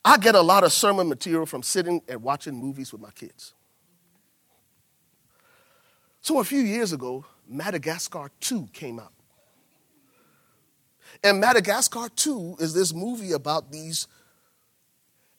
I 0.04 0.18
get 0.18 0.34
a 0.34 0.42
lot 0.42 0.64
of 0.64 0.72
sermon 0.72 1.08
material 1.08 1.46
from 1.46 1.62
sitting 1.62 2.02
and 2.08 2.22
watching 2.22 2.54
movies 2.54 2.92
with 2.92 3.00
my 3.00 3.10
kids. 3.10 3.54
So 6.20 6.40
a 6.40 6.44
few 6.44 6.60
years 6.60 6.92
ago, 6.92 7.24
Madagascar 7.48 8.30
2 8.40 8.68
came 8.72 8.98
out. 8.98 9.12
And 11.22 11.40
Madagascar 11.40 12.08
2 12.14 12.56
is 12.60 12.74
this 12.74 12.92
movie 12.92 13.32
about 13.32 13.72
these 13.72 14.08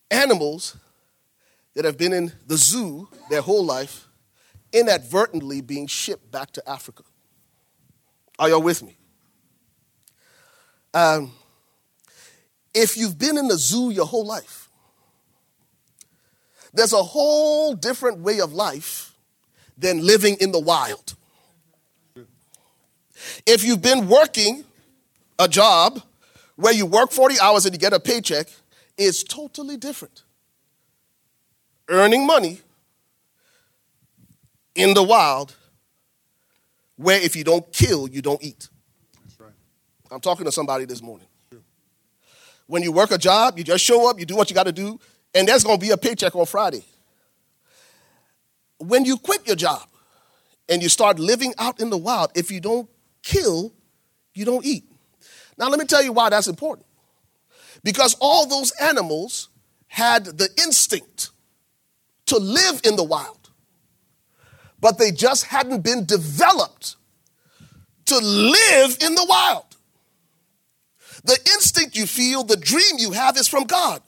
animals 0.09 0.77
that 1.75 1.85
have 1.85 1.97
been 1.97 2.13
in 2.13 2.31
the 2.47 2.57
zoo 2.57 3.07
their 3.29 3.41
whole 3.41 3.65
life, 3.65 4.07
inadvertently 4.71 5.61
being 5.61 5.85
shipped 5.85 6.31
back 6.31 6.51
to 6.51 6.69
Africa. 6.69 7.03
Are 8.39 8.49
y'all 8.49 8.61
with 8.61 8.81
me? 8.81 8.97
Um, 10.95 11.33
if 12.73 12.95
you've 12.95 13.19
been 13.19 13.37
in 13.37 13.49
the 13.49 13.57
zoo 13.57 13.89
your 13.89 14.05
whole 14.05 14.25
life, 14.25 14.69
there's 16.73 16.93
a 16.93 17.03
whole 17.03 17.75
different 17.75 18.19
way 18.19 18.39
of 18.39 18.53
life 18.53 19.13
than 19.77 20.05
living 20.05 20.37
in 20.39 20.53
the 20.53 20.59
wild. 20.59 21.15
If 23.45 23.65
you've 23.65 23.81
been 23.81 24.07
working 24.07 24.63
a 25.37 25.49
job 25.49 26.01
where 26.55 26.73
you 26.73 26.85
work 26.85 27.11
40 27.11 27.39
hours 27.41 27.65
and 27.65 27.75
you 27.75 27.79
get 27.79 27.91
a 27.91 27.99
paycheck, 27.99 28.47
it's 28.97 29.21
totally 29.21 29.75
different. 29.75 30.23
Earning 31.89 32.25
money 32.25 32.61
in 34.75 34.93
the 34.93 35.03
wild 35.03 35.55
where 36.95 37.19
if 37.21 37.35
you 37.35 37.43
don't 37.43 37.69
kill, 37.73 38.07
you 38.07 38.21
don't 38.21 38.41
eat. 38.41 38.69
I'm 40.11 40.21
talking 40.21 40.45
to 40.45 40.51
somebody 40.51 40.85
this 40.85 41.01
morning. 41.01 41.27
When 42.67 42.81
you 42.83 42.91
work 42.91 43.11
a 43.11 43.17
job, 43.17 43.57
you 43.57 43.63
just 43.63 43.83
show 43.83 44.09
up, 44.09 44.19
you 44.19 44.25
do 44.25 44.35
what 44.35 44.49
you 44.49 44.55
got 44.55 44.65
to 44.65 44.71
do, 44.71 44.99
and 45.33 45.47
there's 45.47 45.63
going 45.63 45.79
to 45.79 45.85
be 45.85 45.91
a 45.91 45.97
paycheck 45.97 46.35
on 46.35 46.45
Friday. 46.45 46.83
When 48.79 49.05
you 49.05 49.17
quit 49.17 49.45
your 49.45 49.55
job 49.55 49.87
and 50.67 50.81
you 50.81 50.89
start 50.89 51.19
living 51.19 51.53
out 51.57 51.79
in 51.79 51.89
the 51.89 51.97
wild, 51.97 52.31
if 52.35 52.51
you 52.51 52.59
don't 52.59 52.89
kill, 53.21 53.73
you 54.33 54.45
don't 54.45 54.65
eat. 54.65 54.83
Now, 55.57 55.69
let 55.69 55.79
me 55.79 55.85
tell 55.85 56.03
you 56.03 56.11
why 56.11 56.29
that's 56.29 56.47
important. 56.47 56.85
Because 57.83 58.15
all 58.19 58.47
those 58.47 58.71
animals 58.81 59.49
had 59.87 60.25
the 60.25 60.49
instinct 60.57 61.29
to 62.25 62.37
live 62.37 62.81
in 62.83 62.95
the 62.95 63.03
wild, 63.03 63.51
but 64.79 64.97
they 64.97 65.11
just 65.11 65.45
hadn't 65.45 65.83
been 65.83 66.05
developed 66.05 66.95
to 68.05 68.17
live 68.17 68.97
in 69.01 69.15
the 69.15 69.25
wild. 69.27 69.74
The 71.25 71.37
instinct 71.53 71.95
you 71.95 72.05
feel, 72.05 72.43
the 72.43 72.55
dream 72.55 72.97
you 72.97 73.11
have 73.11 73.35
is 73.37 73.47
from 73.47 73.63
God, 73.63 74.01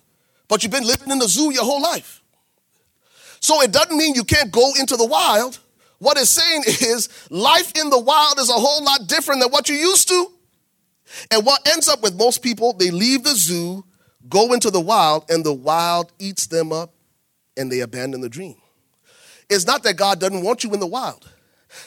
but 0.48 0.64
you've 0.64 0.72
been 0.72 0.86
living 0.86 1.12
in 1.12 1.20
the 1.20 1.28
zoo 1.28 1.52
your 1.52 1.64
whole 1.64 1.82
life. 1.82 2.22
So 3.40 3.62
it 3.62 3.72
doesn't 3.72 3.98
mean 3.98 4.16
you 4.16 4.24
can't 4.24 4.52
go 4.52 4.72
into 4.80 4.96
the 4.96 5.06
wild. 5.06 5.60
What 6.00 6.18
it's 6.18 6.30
saying 6.30 6.64
is 6.68 7.10
life 7.30 7.72
in 7.76 7.90
the 7.90 8.00
wild 8.00 8.40
is 8.40 8.50
a 8.50 8.54
whole 8.54 8.84
lot 8.84 9.08
different 9.08 9.42
than 9.42 9.52
what 9.52 9.68
you 9.68 9.76
used 9.76 10.08
to. 10.10 10.32
And 11.32 11.46
what 11.46 11.68
ends 11.68 11.88
up 11.88 12.04
with 12.04 12.16
most 12.16 12.44
people, 12.44 12.74
they 12.74 12.92
leave 12.92 13.24
the 13.24 13.36
zoo, 13.36 13.84
go 14.30 14.54
into 14.54 14.70
the 14.70 14.82
wild, 14.82 15.26
and 15.30 15.44
the 15.44 15.54
wild 15.54 16.12
eats 16.20 16.48
them 16.48 16.72
up 16.72 16.94
and 17.56 17.72
they 17.72 17.80
abandon 17.80 18.22
the 18.22 18.30
dream. 18.30 18.56
It's 19.50 19.66
not 19.66 19.82
that 19.84 19.96
God 19.96 20.20
doesn't 20.20 20.44
want 20.44 20.64
you 20.64 20.74
in 20.74 20.80
the 20.80 20.88
wild. 20.88 21.28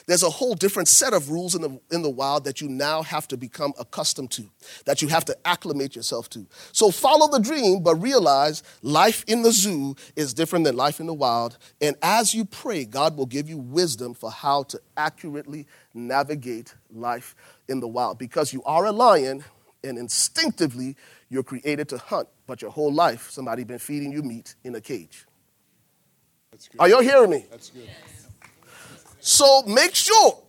There's 0.06 0.22
a 0.22 0.30
whole 0.30 0.54
different 0.54 0.88
set 0.88 1.12
of 1.12 1.30
rules 1.30 1.54
in 1.54 1.62
the, 1.62 1.80
in 1.90 2.02
the 2.02 2.10
wild 2.10 2.44
that 2.44 2.60
you 2.60 2.68
now 2.68 3.02
have 3.02 3.28
to 3.28 3.36
become 3.36 3.72
accustomed 3.78 4.30
to, 4.32 4.44
that 4.84 5.02
you 5.02 5.08
have 5.08 5.24
to 5.26 5.36
acclimate 5.44 5.96
yourself 5.96 6.28
to. 6.30 6.46
So 6.72 6.90
follow 6.90 7.28
the 7.28 7.40
dream, 7.40 7.82
but 7.82 7.96
realize 7.96 8.62
life 8.82 9.24
in 9.26 9.42
the 9.42 9.52
zoo 9.52 9.96
is 10.16 10.34
different 10.34 10.64
than 10.64 10.76
life 10.76 11.00
in 11.00 11.06
the 11.06 11.14
wild. 11.14 11.58
And 11.80 11.96
as 12.02 12.34
you 12.34 12.44
pray, 12.44 12.84
God 12.84 13.16
will 13.16 13.26
give 13.26 13.48
you 13.48 13.58
wisdom 13.58 14.14
for 14.14 14.30
how 14.30 14.64
to 14.64 14.80
accurately 14.96 15.66
navigate 15.94 16.74
life 16.92 17.34
in 17.68 17.80
the 17.80 17.88
wild 17.88 18.18
because 18.18 18.52
you 18.52 18.62
are 18.64 18.86
a 18.86 18.92
lion 18.92 19.44
and 19.82 19.98
instinctively 19.98 20.96
you're 21.28 21.42
created 21.42 21.88
to 21.88 21.98
hunt, 21.98 22.28
but 22.46 22.60
your 22.60 22.70
whole 22.70 22.92
life 22.92 23.30
somebody 23.30 23.64
been 23.64 23.78
feeding 23.78 24.12
you 24.12 24.22
meat 24.22 24.54
in 24.64 24.74
a 24.74 24.80
cage. 24.80 25.24
Are 26.78 26.88
y'all 26.88 27.00
hearing 27.00 27.30
me? 27.30 27.46
That's 27.50 27.70
good. 27.70 27.88
So 29.20 29.62
make 29.62 29.94
sure, 29.94 30.42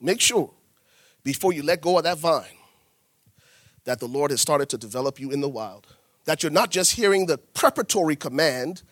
make 0.00 0.20
sure 0.20 0.52
before 1.24 1.52
you 1.52 1.62
let 1.62 1.80
go 1.80 1.98
of 1.98 2.04
that 2.04 2.18
vine 2.18 2.44
that 3.84 4.00
the 4.00 4.06
Lord 4.06 4.30
has 4.30 4.40
started 4.40 4.68
to 4.70 4.78
develop 4.78 5.18
you 5.18 5.30
in 5.30 5.40
the 5.40 5.48
wild. 5.48 5.86
That 6.24 6.42
you're 6.42 6.52
not 6.52 6.70
just 6.70 6.92
hearing 6.92 7.26
the 7.26 7.38
preparatory 7.38 8.16
command, 8.16 8.82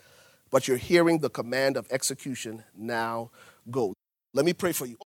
but 0.50 0.66
you're 0.68 0.76
hearing 0.76 1.18
the 1.18 1.30
command 1.30 1.76
of 1.76 1.86
execution 1.90 2.64
now 2.76 3.30
go. 3.70 3.92
Let 4.32 4.44
me 4.44 4.52
pray 4.52 4.72
for 4.72 4.86
you. 4.86 4.96